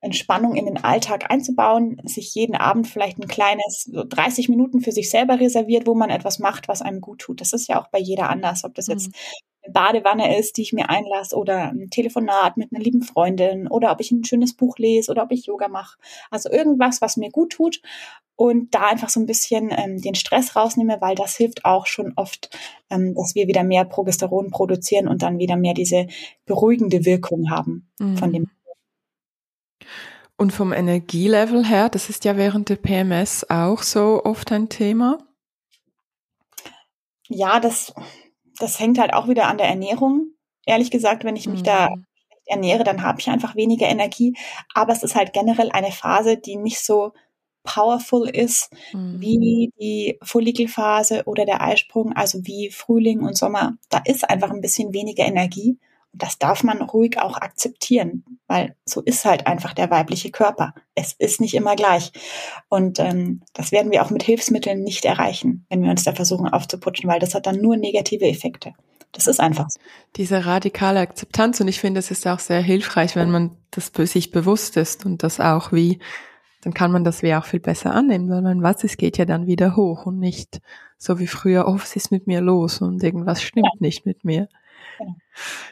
Entspannung 0.02 0.56
in 0.56 0.66
den 0.66 0.84
Alltag 0.84 1.32
einzubauen, 1.32 2.02
sich 2.04 2.36
jeden 2.36 2.56
Abend 2.56 2.88
vielleicht 2.88 3.18
ein 3.20 3.28
kleines, 3.28 3.84
so 3.84 4.04
30 4.04 4.50
Minuten 4.50 4.82
für 4.82 4.92
sich 4.92 5.10
selber 5.10 5.40
reserviert, 5.40 5.88
wo 5.88 5.96
man 5.96 6.10
etwas 6.10 6.40
macht, 6.40 6.68
was 6.68 6.82
einem 6.82 7.00
gut 7.00 7.20
tut. 7.20 7.40
Das 7.40 7.54
ist 7.54 7.70
ja 7.70 7.82
auch 7.82 7.88
bei 7.88 8.00
jeder 8.00 8.30
anders, 8.30 8.66
ob 8.66 8.76
das 8.76 8.88
jetzt 8.88 9.08
mhm. 9.08 9.14
Eine 9.64 9.74
Badewanne 9.74 10.38
ist, 10.38 10.58
die 10.58 10.62
ich 10.62 10.74
mir 10.74 10.90
einlasse 10.90 11.36
oder 11.36 11.70
ein 11.70 11.90
Telefonat 11.90 12.58
mit 12.58 12.72
einer 12.72 12.84
lieben 12.84 13.02
Freundin 13.02 13.68
oder 13.68 13.92
ob 13.92 14.00
ich 14.02 14.12
ein 14.12 14.24
schönes 14.24 14.54
Buch 14.54 14.78
lese 14.78 15.12
oder 15.12 15.24
ob 15.24 15.32
ich 15.32 15.46
Yoga 15.46 15.68
mache. 15.68 15.98
Also 16.30 16.50
irgendwas, 16.50 17.02
was 17.02 17.18
mir 17.18 17.30
gut 17.30 17.54
tut 17.54 17.82
und 18.36 18.74
da 18.74 18.88
einfach 18.88 19.10
so 19.10 19.20
ein 19.20 19.26
bisschen 19.26 19.72
ähm, 19.72 20.02
den 20.02 20.16
Stress 20.16 20.56
rausnehme, 20.56 20.98
weil 21.00 21.16
das 21.16 21.36
hilft 21.36 21.66
auch 21.66 21.86
schon 21.86 22.14
oft, 22.16 22.50
ähm, 22.90 23.14
dass 23.16 23.36
wir 23.36 23.48
wieder 23.48 23.64
mehr 23.64 23.86
Progesteron 23.86 24.52
produzieren 24.52 25.08
und 25.08 25.22
dann 25.22 25.40
wieder 25.40 25.56
mehr 25.56 25.74
diese 25.74 26.08
beruhigende 26.46 27.06
Wirkung 27.06 27.50
haben 27.50 27.90
mhm. 28.00 28.18
von 28.18 28.34
dem 28.34 28.48
und 30.36 30.52
vom 30.52 30.74
Energielevel 30.74 31.66
her, 31.66 31.90
das 31.90 32.10
ist 32.10 32.26
ja 32.26 32.36
während 32.36 32.68
der 32.68 32.76
PMS 32.76 33.50
auch 33.50 33.84
so 33.84 34.26
oft 34.26 34.52
ein 34.52 34.68
Thema. 34.68 35.20
Ja, 37.30 37.60
das, 37.60 37.94
das 38.60 38.80
hängt 38.80 39.00
halt 39.00 39.14
auch 39.14 39.28
wieder 39.28 39.48
an 39.48 39.58
der 39.58 39.68
Ernährung. 39.68 40.28
Ehrlich 40.66 40.92
gesagt, 40.92 41.24
wenn 41.24 41.36
ich 41.36 41.48
mich 41.48 41.62
mhm. 41.62 41.66
da 41.66 41.90
ernähre, 42.46 42.84
dann 42.84 43.04
habe 43.04 43.20
ich 43.20 43.30
einfach 43.30 43.56
weniger 43.56 43.88
Energie. 43.88 44.36
Aber 44.74 44.94
es 44.94 45.04
ist 45.04 45.16
halt 45.16 45.34
generell 45.34 45.72
eine 45.72 45.92
Phase, 45.92 46.38
die 46.38 46.56
nicht 46.56 46.80
so 46.80 47.14
powerful 47.64 48.30
ist 48.30 48.74
mhm. 48.92 49.22
wie 49.22 49.72
die 49.80 50.20
Follikelphase 50.22 51.24
oder 51.26 51.46
der 51.46 51.62
Eisprung, 51.62 52.14
also 52.14 52.40
wie 52.46 52.70
Frühling 52.70 53.22
und 53.22 53.38
Sommer. 53.38 53.78
Da 53.90 54.02
ist 54.06 54.30
einfach 54.30 54.52
ein 54.52 54.62
bisschen 54.62 54.94
weniger 54.94 55.26
Energie 55.26 55.78
das 56.14 56.38
darf 56.38 56.64
man 56.64 56.82
ruhig 56.82 57.20
auch 57.20 57.38
akzeptieren, 57.38 58.24
weil 58.48 58.76
so 58.86 59.02
ist 59.02 59.26
halt 59.26 59.48
einfach 59.48 59.74
der 59.74 59.90
weibliche 59.90 60.30
Körper. 60.30 60.74
Es 60.94 61.14
ist 61.14 61.42
nicht 61.42 61.56
immer 61.56 61.76
gleich. 61.76 62.12
Und 62.70 63.00
ähm, 63.00 63.42
das 63.54 63.72
werden 63.72 63.92
wir 63.92 64.04
auch 64.04 64.12
mit 64.12 64.22
Hilfsmitteln 64.22 64.84
nicht 64.84 65.06
erreichen, 65.06 65.66
wenn 65.70 65.82
wir 65.82 65.90
uns 65.90 66.04
da 66.04 66.14
versuchen 66.14 66.48
aufzuputschen, 66.48 67.10
weil 67.10 67.20
das 67.20 67.34
hat 67.34 67.48
dann 67.48 67.60
nur 67.60 67.78
negative 67.78 68.26
Effekte. 68.26 68.74
Das 69.12 69.28
ist 69.28 69.40
einfach. 69.40 69.68
Diese 70.16 70.46
radikale 70.46 71.00
Akzeptanz 71.00 71.60
und 71.62 71.68
ich 71.68 71.80
finde, 71.80 72.00
es 72.00 72.12
ist 72.12 72.28
auch 72.28 72.40
sehr 72.40 72.62
hilfreich, 72.62 73.16
wenn 73.16 73.32
man 73.32 73.58
das 73.72 73.92
sich 74.12 74.32
bewusst 74.32 74.78
ist 74.78 75.06
und 75.06 75.24
das 75.24 75.40
auch 75.40 75.72
wie, 75.72 76.00
dann 76.62 76.74
kann 76.74 76.92
man 76.92 77.04
das 77.04 77.24
wie 77.24 77.34
auch 77.34 77.46
viel 77.46 77.60
besser 77.60 77.94
annehmen, 77.94 78.30
weil 78.30 78.42
man 78.42 78.62
weiß, 78.62 78.84
es 78.84 78.98
geht 78.98 79.18
ja 79.18 79.26
dann 79.26 79.48
wieder 79.48 79.76
hoch 79.76 80.06
und 80.06 80.20
nicht 80.20 80.62
so 80.98 81.20
wie 81.20 81.28
früher, 81.28 81.68
oh, 81.68 81.76
was 81.76 81.96
ist 81.96 82.12
mit 82.12 82.28
mir 82.28 82.42
los 82.42 82.82
und 82.82 83.04
irgendwas 83.04 83.42
stimmt 83.42 83.66
ja. 83.66 83.80
nicht 83.80 84.06
mit 84.06 84.24
mir. 84.24 84.48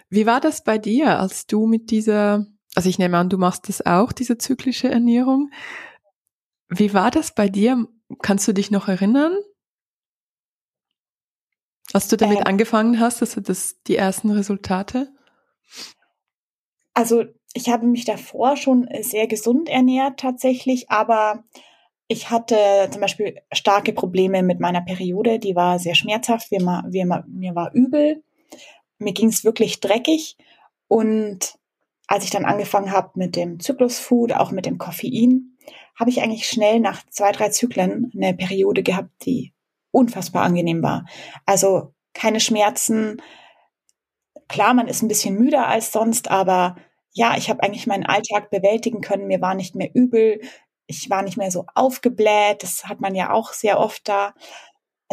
Wie 0.10 0.26
war 0.26 0.42
das 0.42 0.64
bei 0.64 0.78
dir, 0.78 1.20
als 1.20 1.48
du 1.48 1.68
mit 1.68 1.92
dieser, 1.92 2.46
also 2.76 2.90
ich 2.90 3.00
nehme 3.00 3.18
an, 3.18 3.30
du 3.30 3.38
machst 3.38 3.70
das 3.70 3.86
auch, 3.86 4.12
diese 4.12 4.38
zyklische 4.38 4.90
Ernährung. 4.90 5.52
Wie 6.70 6.94
war 6.94 7.12
das 7.12 7.34
bei 7.34 7.50
dir? 7.50 7.88
Kannst 8.22 8.48
du 8.48 8.54
dich 8.54 8.72
noch 8.72 8.88
erinnern? 8.88 9.38
Als 11.94 12.08
du 12.08 12.18
damit 12.18 12.40
ähm, 12.40 12.46
angefangen 12.46 13.00
hast, 13.00 13.22
also 13.22 13.42
das, 13.42 13.82
die 13.88 13.98
ersten 13.98 14.32
Resultate? 14.32 15.14
Also 16.94 17.26
ich 17.54 17.70
habe 17.70 17.86
mich 17.86 18.06
davor 18.06 18.56
schon 18.56 18.88
sehr 19.02 19.28
gesund 19.28 19.70
ernährt 19.70 20.20
tatsächlich, 20.20 20.90
aber 20.90 21.44
ich 22.08 22.30
hatte 22.30 22.58
zum 22.92 23.02
Beispiel 23.02 23.42
starke 23.54 23.94
Probleme 23.94 24.44
mit 24.44 24.60
meiner 24.60 24.82
Periode, 24.82 25.40
die 25.40 25.56
war 25.56 25.80
sehr 25.80 25.96
schmerzhaft, 25.96 26.52
mir, 26.52 26.84
mir, 26.90 27.24
mir 27.28 27.56
war 27.56 27.74
übel 27.74 28.24
mir 29.02 29.14
ging 29.14 29.30
es 29.30 29.44
wirklich 29.44 29.80
dreckig. 29.80 30.38
Und 30.88 31.58
als 32.08 32.24
ich 32.24 32.30
dann 32.30 32.46
angefangen 32.46 32.92
habe 32.92 33.12
mit 33.16 33.36
dem 33.36 33.60
Zyklusfood, 33.60 34.34
auch 34.34 34.52
mit 34.52 34.66
dem 34.66 34.78
Koffein, 34.78 35.58
habe 35.96 36.10
ich 36.10 36.22
eigentlich 36.22 36.48
schnell 36.48 36.80
nach 36.80 37.04
zwei, 37.10 37.32
drei 37.32 37.50
Zyklen 37.50 38.12
eine 38.16 38.34
Periode 38.34 38.84
gehabt, 38.84 39.12
die 39.26 39.54
unfassbar 39.92 40.44
angenehm 40.44 40.82
war. 40.84 41.06
Also 41.46 41.94
keine 42.14 42.40
Schmerzen. 42.40 43.22
Klar, 44.48 44.74
man 44.74 44.88
ist 44.88 45.02
ein 45.02 45.08
bisschen 45.08 45.36
müder 45.36 45.68
als 45.68 45.92
sonst, 45.92 46.30
aber 46.30 46.76
ja, 47.14 47.36
ich 47.38 47.50
habe 47.50 47.64
eigentlich 47.64 47.88
meinen 47.88 48.06
Alltag 48.06 48.50
bewältigen 48.50 49.02
können. 49.02 49.28
Mir 49.28 49.42
war 49.42 49.54
nicht 49.54 49.76
mehr 49.76 49.90
übel. 49.94 50.42
Ich 50.88 51.10
war 51.10 51.22
nicht 51.22 51.38
mehr 51.38 51.52
so 51.52 51.66
aufgebläht. 51.76 52.64
Das 52.64 52.86
hat 52.86 53.00
man 53.02 53.16
ja 53.16 53.32
auch 53.32 53.54
sehr 53.54 53.80
oft 53.80 54.08
da. 54.08 54.34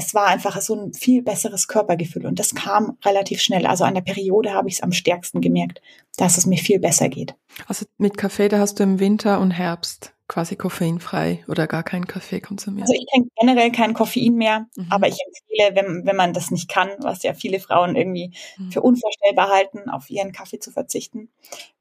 Es 0.01 0.15
war 0.15 0.27
einfach 0.27 0.61
so 0.61 0.77
ein 0.77 0.95
viel 0.95 1.23
besseres 1.23 1.67
Körpergefühl 1.67 2.27
und 2.27 2.39
das 2.39 2.55
kam 2.55 2.97
relativ 3.05 3.41
schnell. 3.41 3.67
Also 3.67 3.83
an 3.83 3.95
der 3.95 4.03
Periode 4.03 4.55
habe 4.55 4.69
ich 4.69 4.77
es 4.77 4.83
am 4.83 4.93
stärksten 4.93 5.41
gemerkt, 5.41 5.83
dass 6.17 6.39
es 6.39 6.47
mir 6.47 6.59
viel 6.59 6.79
besser 6.79 7.09
geht. 7.09 7.35
Also 7.67 7.85
mit 7.99 8.17
Kaffee, 8.17 8.49
da 8.49 8.61
hast 8.61 8.79
du 8.79 8.85
im 8.85 9.01
Winter 9.01 9.41
und 9.41 9.51
Herbst 9.51 10.15
quasi 10.29 10.57
koffeinfrei 10.57 11.43
oder 11.49 11.67
gar 11.67 11.83
keinen 11.83 12.07
Kaffee 12.07 12.41
konsumiert? 12.41 12.87
Also 12.87 12.95
ich 12.95 13.07
trinke 13.11 13.31
generell 13.41 13.73
kein 13.73 13.95
Koffein 13.95 14.35
mehr, 14.35 14.67
mhm. 14.77 14.87
aber 14.91 15.09
ich 15.09 15.19
empfehle, 15.27 15.75
wenn, 15.75 16.07
wenn 16.07 16.17
man 16.17 16.33
das 16.33 16.51
nicht 16.51 16.69
kann, 16.69 16.91
was 17.01 17.23
ja 17.23 17.35
viele 17.35 17.59
Frauen 17.59 17.97
irgendwie 17.97 18.33
mhm. 18.59 18.71
für 18.71 18.83
unvorstellbar 18.83 19.49
halten, 19.49 19.89
auf 19.89 20.11
ihren 20.11 20.33
Kaffee 20.33 20.61
zu 20.61 20.71
verzichten, 20.71 21.31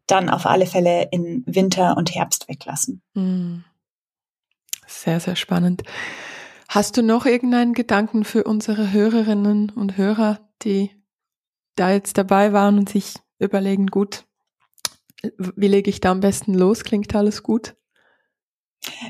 dann 0.07 0.29
auf 0.29 0.45
alle 0.45 0.65
Fälle 0.65 1.09
in 1.11 1.43
Winter 1.45 1.97
und 1.97 2.15
Herbst 2.15 2.47
weglassen. 2.47 3.01
Mhm. 3.13 3.65
Sehr, 4.87 5.19
sehr 5.19 5.35
spannend. 5.35 5.83
Hast 6.67 6.97
du 6.97 7.01
noch 7.01 7.25
irgendeinen 7.25 7.73
Gedanken 7.73 8.23
für 8.23 8.43
unsere 8.43 8.91
Hörerinnen 8.91 9.69
und 9.69 9.97
Hörer, 9.97 10.39
die 10.63 10.91
da 11.75 11.91
jetzt 11.91 12.17
dabei 12.17 12.51
waren 12.51 12.77
und 12.77 12.89
sich 12.89 13.15
überlegen, 13.39 13.87
gut, 13.87 14.25
wie 15.37 15.67
lege 15.67 15.89
ich 15.89 16.01
da 16.01 16.11
am 16.11 16.19
besten 16.19 16.53
los? 16.53 16.83
Klingt 16.83 17.15
alles 17.15 17.43
gut? 17.43 17.75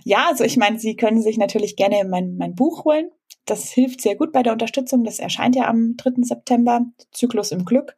Ja, 0.03 0.27
also 0.27 0.43
ich 0.43 0.57
meine, 0.57 0.79
Sie 0.79 0.95
können 0.95 1.21
sich 1.21 1.37
natürlich 1.37 1.75
gerne 1.75 2.07
mein, 2.07 2.37
mein 2.37 2.55
Buch 2.55 2.85
holen. 2.85 3.11
Das 3.45 3.69
hilft 3.69 4.01
sehr 4.01 4.15
gut 4.15 4.31
bei 4.31 4.43
der 4.43 4.53
Unterstützung. 4.53 5.03
Das 5.03 5.19
erscheint 5.19 5.55
ja 5.55 5.67
am 5.67 5.95
3. 5.97 6.23
September, 6.23 6.85
Zyklus 7.11 7.51
im 7.51 7.65
Glück. 7.65 7.95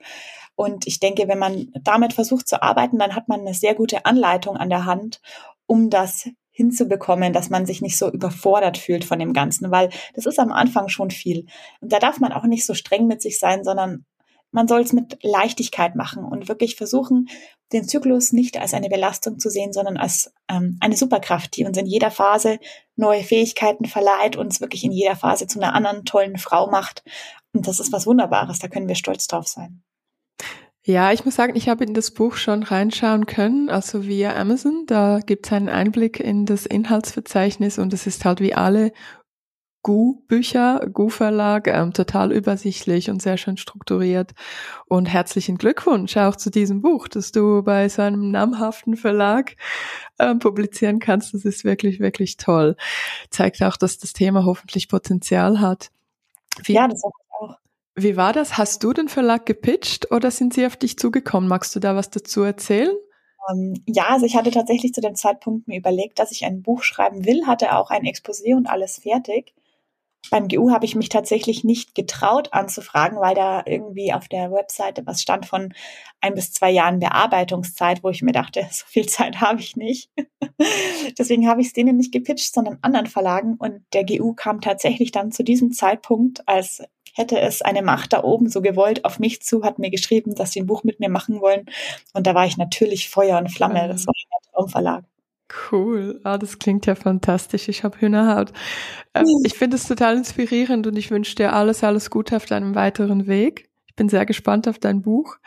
Und 0.56 0.88
ich 0.88 1.00
denke, 1.00 1.28
wenn 1.28 1.40
man 1.40 1.72
damit 1.84 2.14
versucht 2.14 2.48
zu 2.48 2.62
arbeiten, 2.62 2.98
dann 2.98 3.16
hat 3.16 3.28
man 3.28 3.42
eine 3.42 3.54
sehr 3.54 3.76
gute 3.76 4.06
Anleitung 4.06 4.58
an 4.58 4.70
der 4.70 4.86
Hand, 4.86 5.22
um 5.66 5.90
das 5.90 6.30
hinzubekommen, 6.60 7.32
dass 7.32 7.50
man 7.50 7.66
sich 7.66 7.82
nicht 7.82 7.98
so 7.98 8.12
überfordert 8.12 8.78
fühlt 8.78 9.06
von 9.06 9.18
dem 9.18 9.32
Ganzen, 9.32 9.72
weil 9.72 9.90
das 10.14 10.26
ist 10.26 10.40
am 10.40 10.52
Anfang 10.52 10.90
schon 10.90 11.10
viel. 11.10 11.46
Und 11.80 11.94
da 11.94 12.00
darf 12.00 12.20
man 12.20 12.34
auch 12.34 12.44
nicht 12.44 12.66
so 12.66 12.74
streng 12.74 13.08
mit 13.08 13.22
sich 13.22 13.40
sein, 13.40 13.64
sondern 13.64 14.06
man 14.52 14.68
soll 14.68 14.82
es 14.82 14.92
mit 14.92 15.20
Leichtigkeit 15.24 15.96
machen 15.96 16.26
und 16.26 16.50
wirklich 16.50 16.76
versuchen, 16.76 17.30
den 17.72 17.88
Zyklus 17.88 18.34
nicht 18.34 18.60
als 18.60 18.74
eine 18.74 18.90
Belastung 18.90 19.40
zu 19.40 19.50
sehen, 19.50 19.72
sondern 19.72 19.96
als 19.96 20.34
ähm, 20.50 20.78
eine 20.82 20.98
Superkraft, 20.98 21.56
die 21.56 21.64
uns 21.64 21.78
in 21.78 21.86
jeder 21.86 22.12
Phase 22.12 22.60
neue 22.98 23.24
Fähigkeiten 23.24 23.86
verleiht, 23.86 24.36
uns 24.36 24.60
wirklich 24.60 24.84
in 24.84 24.92
jeder 24.92 25.16
Phase 25.16 25.48
zu 25.48 25.62
einer 25.62 25.74
anderen 25.74 26.04
tollen 26.04 26.38
Frau 26.38 26.70
macht. 26.70 27.04
Und 27.54 27.70
das 27.70 27.80
ist 27.80 27.94
was 27.94 28.06
Wunderbares, 28.06 28.60
da 28.60 28.68
können 28.68 28.90
wir 28.90 28.96
stolz 28.96 29.28
drauf 29.28 29.48
sein. 29.48 29.82
Ja, 30.84 31.12
ich 31.12 31.26
muss 31.26 31.36
sagen, 31.36 31.56
ich 31.56 31.68
habe 31.68 31.84
in 31.84 31.94
das 31.94 32.12
Buch 32.12 32.36
schon 32.36 32.64
reinschauen 32.64 33.26
können, 33.26 33.70
also 33.70 34.06
via 34.06 34.36
Amazon. 34.36 34.86
Da 34.88 35.20
gibt 35.20 35.46
es 35.46 35.52
einen 35.52 35.70
Einblick 35.70 36.20
in 36.20 36.46
das 36.46 36.66
Inhaltsverzeichnis 36.66 37.78
und 37.78 37.94
es 37.94 38.08
ist 38.08 38.24
halt 38.26 38.40
wie 38.40 38.54
alle 38.54 38.94
Gu-Bücher, 39.84 40.88
Gu-Verlag, 40.92 41.68
ähm, 41.68 41.94
total 41.94 42.32
übersichtlich 42.34 43.10
und 43.10 43.22
sehr 43.22 43.38
schön 43.38 43.58
strukturiert. 43.58 44.32
Und 44.88 45.06
herzlichen 45.08 45.58
Glückwunsch 45.58 46.18
auch 46.18 46.36
zu 46.36 46.50
diesem 46.50 46.82
Buch, 46.82 47.08
das 47.08 47.32
du 47.32 47.64
bei 47.64 47.88
so 47.88 48.02
einem 48.02 48.32
namhaften 48.32 48.98
Verlag 48.98 49.56
ähm, 50.18 50.40
publizieren 50.40 51.00
kannst. 51.00 51.34
Das 51.34 51.46
ist 51.46 51.64
wirklich, 51.64 52.00
wirklich 52.00 52.38
toll. 52.38 52.76
Zeigt 53.30 53.62
auch, 53.64 53.78
dass 53.78 53.98
das 53.98 54.14
Thema 54.14 54.46
hoffentlich 54.46 54.90
Potenzial 54.90 55.62
hat. 55.62 55.92
Wie, 56.64 56.74
ja, 56.74 56.88
das 56.88 57.04
auch. 57.04 57.12
Wie 57.96 58.16
war 58.18 58.34
das? 58.34 58.58
Hast 58.58 58.84
du 58.84 58.94
den 58.94 59.10
Verlag 59.10 59.46
gepitcht 59.46 60.12
oder 60.12 60.32
sind 60.32 60.54
sie 60.54 60.66
auf 60.66 60.78
dich 60.78 60.98
zugekommen? 60.98 61.50
Magst 61.50 61.76
du 61.76 61.80
da 61.80 61.96
was 61.96 62.10
dazu 62.10 62.44
erzählen? 62.44 62.96
Ähm, 63.52 63.74
ja, 63.86 64.08
also 64.10 64.26
ich 64.26 64.36
hatte 64.36 64.52
tatsächlich 64.52 64.94
zu 64.94 65.02
dem 65.02 65.16
Zeitpunkt 65.16 65.68
mir 65.68 65.78
überlegt, 65.78 66.20
dass 66.20 66.32
ich 66.32 66.46
ein 66.46 66.62
Buch 66.62 66.84
schreiben 66.84 67.26
will, 67.26 67.46
hatte 67.46 67.76
auch 67.76 67.90
ein 67.90 68.04
Exposé 68.04 68.56
und 68.56 68.68
alles 68.68 69.00
fertig 69.00 69.54
beim 70.30 70.48
GU 70.48 70.72
habe 70.72 70.86
ich 70.86 70.96
mich 70.96 71.10
tatsächlich 71.10 71.64
nicht 71.64 71.96
getraut 71.96 72.54
anzufragen, 72.54 73.20
weil 73.20 73.36
da 73.36 73.64
irgendwie 73.66 74.14
auf 74.14 74.28
der 74.28 74.52
Webseite 74.52 75.06
was 75.06 75.22
stand 75.22 75.46
von 75.46 75.74
ein 76.22 76.36
bis 76.36 76.52
zwei 76.52 76.70
Jahren 76.70 77.00
Bearbeitungszeit, 77.00 78.04
wo 78.04 78.10
ich 78.10 78.22
mir 78.22 78.32
dachte, 78.32 78.68
so 78.72 78.86
viel 78.86 79.08
Zeit 79.08 79.42
habe 79.42 79.60
ich 79.60 79.76
nicht. 79.76 80.12
Deswegen 81.18 81.48
habe 81.48 81.62
ich 81.62 81.68
es 81.68 81.74
denen 81.74 81.98
nicht 81.98 82.12
gepitcht, 82.12 82.54
sondern 82.54 82.80
anderen 82.82 83.08
Verlagen. 83.08 83.56
Und 83.58 83.82
der 83.94 84.06
GU 84.06 84.34
kam 84.34 84.62
tatsächlich 84.62 85.12
dann 85.12 85.32
zu 85.32 85.44
diesem 85.44 85.72
Zeitpunkt, 85.72 86.48
als 86.48 86.84
hätte 87.20 87.40
es 87.40 87.62
eine 87.62 87.84
Macht 87.84 88.14
da 88.14 88.24
oben 88.24 88.50
so 88.50 88.62
gewollt, 88.62 89.04
auf 89.06 89.20
mich 89.20 89.42
zu, 89.42 89.64
hat 89.64 89.78
mir 89.78 89.92
geschrieben, 89.92 90.36
dass 90.36 90.54
sie 90.54 90.62
ein 90.62 90.66
Buch 90.66 90.84
mit 90.84 91.00
mir 91.00 91.10
machen 91.10 91.42
wollen. 91.42 91.66
Und 92.14 92.26
da 92.26 92.34
war 92.34 92.46
ich 92.46 92.58
natürlich 92.58 93.10
Feuer 93.10 93.38
und 93.38 93.52
Flamme. 93.52 93.88
Das 93.90 94.08
war 94.08 94.14
ein 94.16 94.54
Traumverlag. 94.54 95.04
Cool, 95.72 96.22
ah, 96.24 96.38
das 96.38 96.60
klingt 96.60 96.86
ja 96.86 96.96
fantastisch. 96.96 97.68
Ich 97.68 97.84
habe 97.84 98.00
Hühnerhaut. 98.00 98.54
Ähm, 99.14 99.26
ich 99.44 99.56
finde 99.56 99.78
es 99.78 99.88
total 99.88 100.16
inspirierend 100.16 100.88
und 100.88 100.96
ich 100.96 101.12
wünsche 101.12 101.36
dir 101.36 101.54
alles, 101.54 101.84
alles 101.84 102.10
Gute 102.10 102.36
auf 102.36 102.46
deinem 102.46 102.76
weiteren 102.76 103.28
Weg. 103.28 103.70
Ich 103.88 103.96
bin 103.96 104.10
sehr 104.10 104.26
gespannt 104.26 104.68
auf 104.68 104.80
dein 104.80 105.02
Buch. 105.02 105.38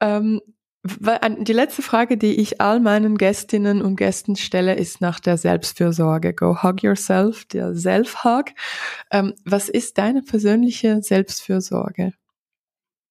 Ähm, 0.00 0.40
die 0.84 1.52
letzte 1.52 1.82
Frage, 1.82 2.16
die 2.16 2.40
ich 2.40 2.60
all 2.60 2.80
meinen 2.80 3.18
Gästinnen 3.18 3.82
und 3.82 3.96
Gästen 3.96 4.36
stelle, 4.36 4.74
ist 4.74 5.00
nach 5.00 5.20
der 5.20 5.36
Selbstfürsorge. 5.36 6.34
Go 6.34 6.62
hug 6.62 6.82
yourself, 6.82 7.44
der 7.46 7.74
Self-Hug. 7.74 8.46
Ähm, 9.10 9.34
was 9.44 9.68
ist 9.68 9.98
deine 9.98 10.22
persönliche 10.22 11.02
Selbstfürsorge? 11.02 12.12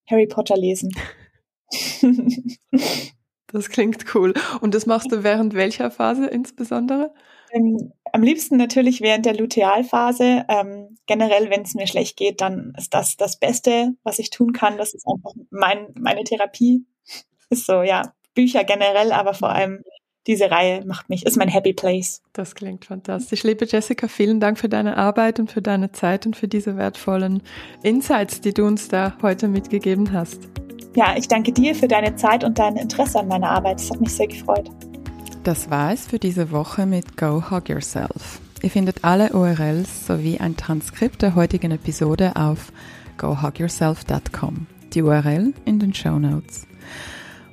Harry 0.09 0.27
Potter 0.27 0.55
lesen. 0.57 0.95
Das 3.49 3.69
klingt 3.69 4.13
cool. 4.13 4.33
Und 4.59 4.75
das 4.75 4.85
machst 4.85 5.11
du 5.11 5.23
während 5.23 5.53
welcher 5.53 5.89
Phase 5.89 6.27
insbesondere? 6.27 7.13
Ähm, 7.53 7.93
am 8.11 8.21
liebsten 8.21 8.57
natürlich 8.57 9.01
während 9.01 9.25
der 9.25 9.37
Lutealphase. 9.37 10.45
Ähm, 10.49 10.97
generell, 11.05 11.49
wenn 11.49 11.61
es 11.61 11.73
mir 11.73 11.87
schlecht 11.87 12.17
geht, 12.17 12.41
dann 12.41 12.73
ist 12.77 12.93
das 12.93 13.15
das 13.15 13.39
Beste, 13.39 13.93
was 14.03 14.19
ich 14.19 14.31
tun 14.31 14.51
kann. 14.51 14.77
Das 14.77 14.93
ist 14.93 15.07
einfach 15.07 15.31
mein, 15.49 15.87
meine 15.97 16.25
Therapie. 16.25 16.85
Ist 17.49 17.65
so, 17.65 17.81
ja. 17.81 18.13
Bücher 18.33 18.63
generell, 18.63 19.11
aber 19.11 19.33
vor 19.33 19.49
allem 19.49 19.83
diese 20.27 20.51
Reihe 20.51 20.85
macht 20.85 21.09
mich, 21.09 21.25
ist 21.25 21.37
mein 21.37 21.47
Happy 21.47 21.73
Place. 21.73 22.21
Das 22.33 22.53
klingt 22.53 22.85
fantastisch. 22.85 23.43
Liebe 23.43 23.65
Jessica, 23.65 24.07
vielen 24.07 24.39
Dank 24.39 24.59
für 24.59 24.69
deine 24.69 24.97
Arbeit 24.97 25.39
und 25.39 25.51
für 25.51 25.61
deine 25.61 25.93
Zeit 25.93 26.25
und 26.25 26.35
für 26.35 26.47
diese 26.47 26.75
wertvollen 26.75 27.41
Insights, 27.81 28.41
die 28.41 28.53
du 28.53 28.65
uns 28.65 28.89
da 28.89 29.17
heute 29.21 29.47
mitgegeben 29.47 30.11
hast. 30.11 30.49
Ja, 30.95 31.15
ich 31.17 31.27
danke 31.27 31.53
dir 31.53 31.73
für 31.73 31.87
deine 31.87 32.15
Zeit 32.15 32.43
und 32.43 32.59
dein 32.59 32.75
Interesse 32.75 33.19
an 33.19 33.29
meiner 33.29 33.49
Arbeit. 33.49 33.79
Das 33.79 33.89
hat 33.89 34.01
mich 34.01 34.13
sehr 34.13 34.27
gefreut. 34.27 34.69
Das 35.43 35.69
war 35.69 35.93
es 35.93 36.07
für 36.07 36.19
diese 36.19 36.51
Woche 36.51 36.85
mit 36.85 37.15
Go 37.15 37.49
Hug 37.49 37.69
Yourself. 37.69 38.41
Ihr 38.61 38.69
findet 38.69 39.05
alle 39.05 39.31
URLs 39.31 40.07
sowie 40.07 40.39
ein 40.39 40.57
Transkript 40.57 41.21
der 41.21 41.35
heutigen 41.35 41.71
Episode 41.71 42.35
auf 42.35 42.73
gohugyourself.com. 43.17 44.67
Die 44.93 45.01
URL 45.01 45.53
in 45.65 45.79
den 45.79 45.93
Show 45.93 46.19
Notes. 46.19 46.67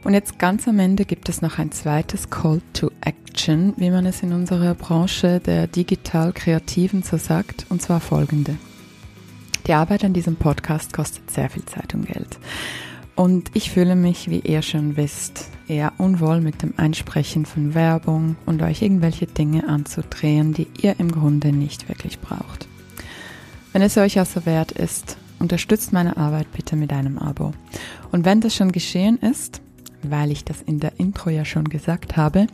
Und 0.04 0.12
jetzt 0.12 0.38
ganz 0.38 0.68
am 0.68 0.78
Ende 0.78 1.06
gibt 1.06 1.30
es 1.30 1.40
noch 1.40 1.58
ein 1.58 1.72
zweites 1.72 2.28
Call 2.28 2.60
to 2.74 2.90
Action, 3.00 3.72
wie 3.78 3.90
man 3.90 4.04
es 4.04 4.22
in 4.22 4.34
unserer 4.34 4.74
Branche 4.74 5.40
der 5.40 5.66
digital 5.66 6.34
Kreativen 6.34 7.02
so 7.02 7.16
sagt, 7.16 7.64
und 7.70 7.80
zwar 7.80 8.00
folgende. 8.00 8.56
Die 9.66 9.72
Arbeit 9.72 10.04
an 10.04 10.12
diesem 10.12 10.36
Podcast 10.36 10.92
kostet 10.92 11.30
sehr 11.30 11.48
viel 11.48 11.64
Zeit 11.64 11.94
und 11.94 12.06
Geld. 12.06 12.38
Und 13.16 13.50
ich 13.54 13.70
fühle 13.70 13.96
mich, 13.96 14.28
wie 14.28 14.40
ihr 14.40 14.60
schon 14.60 14.98
wisst, 14.98 15.48
eher 15.68 15.94
unwohl 15.96 16.42
mit 16.42 16.60
dem 16.60 16.74
Einsprechen 16.76 17.46
von 17.46 17.72
Werbung 17.72 18.36
und 18.44 18.60
euch 18.60 18.82
irgendwelche 18.82 19.26
Dinge 19.26 19.66
anzudrehen, 19.66 20.52
die 20.52 20.66
ihr 20.82 21.00
im 21.00 21.12
Grunde 21.12 21.50
nicht 21.50 21.88
wirklich 21.88 22.20
braucht. 22.20 22.68
Wenn 23.72 23.80
es 23.80 23.96
euch 23.96 24.18
also 24.18 24.44
wert 24.44 24.72
ist, 24.72 25.16
unterstützt 25.38 25.94
meine 25.94 26.18
Arbeit 26.18 26.52
bitte 26.52 26.76
mit 26.76 26.92
einem 26.92 27.18
Abo. 27.18 27.54
Und 28.12 28.26
wenn 28.26 28.42
das 28.42 28.54
schon 28.54 28.70
geschehen 28.70 29.16
ist, 29.18 29.62
weil 30.10 30.30
ich 30.30 30.44
das 30.44 30.62
in 30.62 30.80
der 30.80 30.98
Intro 30.98 31.30
ja 31.30 31.44
schon 31.44 31.68
gesagt 31.68 32.16
habe, 32.16 32.46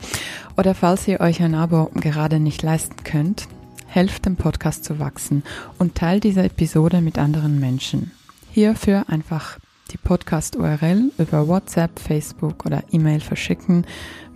oder 0.57 0.75
falls 0.75 1.07
ihr 1.07 1.19
euch 1.19 1.41
ein 1.41 1.55
Abo 1.55 1.91
gerade 1.95 2.39
nicht 2.39 2.63
leisten 2.63 3.03
könnt, 3.03 3.47
helft 3.87 4.25
dem 4.25 4.35
Podcast 4.35 4.85
zu 4.85 4.99
wachsen 4.99 5.43
und 5.77 5.95
teilt 5.95 6.23
diese 6.23 6.43
Episode 6.43 7.01
mit 7.01 7.17
anderen 7.17 7.59
Menschen. 7.59 8.11
Hierfür 8.51 9.05
einfach 9.07 9.59
die 9.91 9.97
Podcast-URL 9.97 11.11
über 11.17 11.47
WhatsApp, 11.47 11.99
Facebook 11.99 12.65
oder 12.65 12.83
E-Mail 12.91 13.19
verschicken 13.19 13.85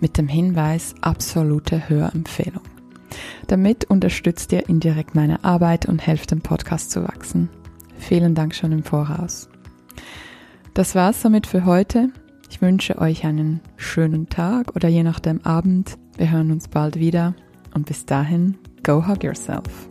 mit 0.00 0.18
dem 0.18 0.28
Hinweis 0.28 0.94
absolute 1.00 1.88
Hörempfehlung. 1.88 2.62
Damit 3.46 3.84
unterstützt 3.86 4.52
ihr 4.52 4.68
indirekt 4.68 5.14
meine 5.14 5.44
Arbeit 5.44 5.86
und 5.86 6.06
helft 6.06 6.30
dem 6.30 6.40
Podcast 6.40 6.90
zu 6.90 7.02
wachsen. 7.04 7.48
Vielen 7.98 8.34
Dank 8.34 8.54
schon 8.54 8.72
im 8.72 8.82
Voraus. 8.82 9.48
Das 10.74 10.94
war's 10.94 11.22
somit 11.22 11.46
für 11.46 11.64
heute. 11.64 12.10
Ich 12.48 12.62
wünsche 12.62 12.98
euch 12.98 13.24
einen 13.24 13.60
schönen 13.76 14.28
Tag 14.28 14.74
oder 14.76 14.88
je 14.88 15.02
nachdem 15.02 15.44
Abend. 15.44 15.98
Wir 16.16 16.30
hören 16.30 16.50
uns 16.52 16.68
bald 16.68 16.98
wieder 16.98 17.34
und 17.74 17.86
bis 17.86 18.06
dahin, 18.06 18.56
go 18.82 19.06
hug 19.06 19.22
yourself. 19.22 19.88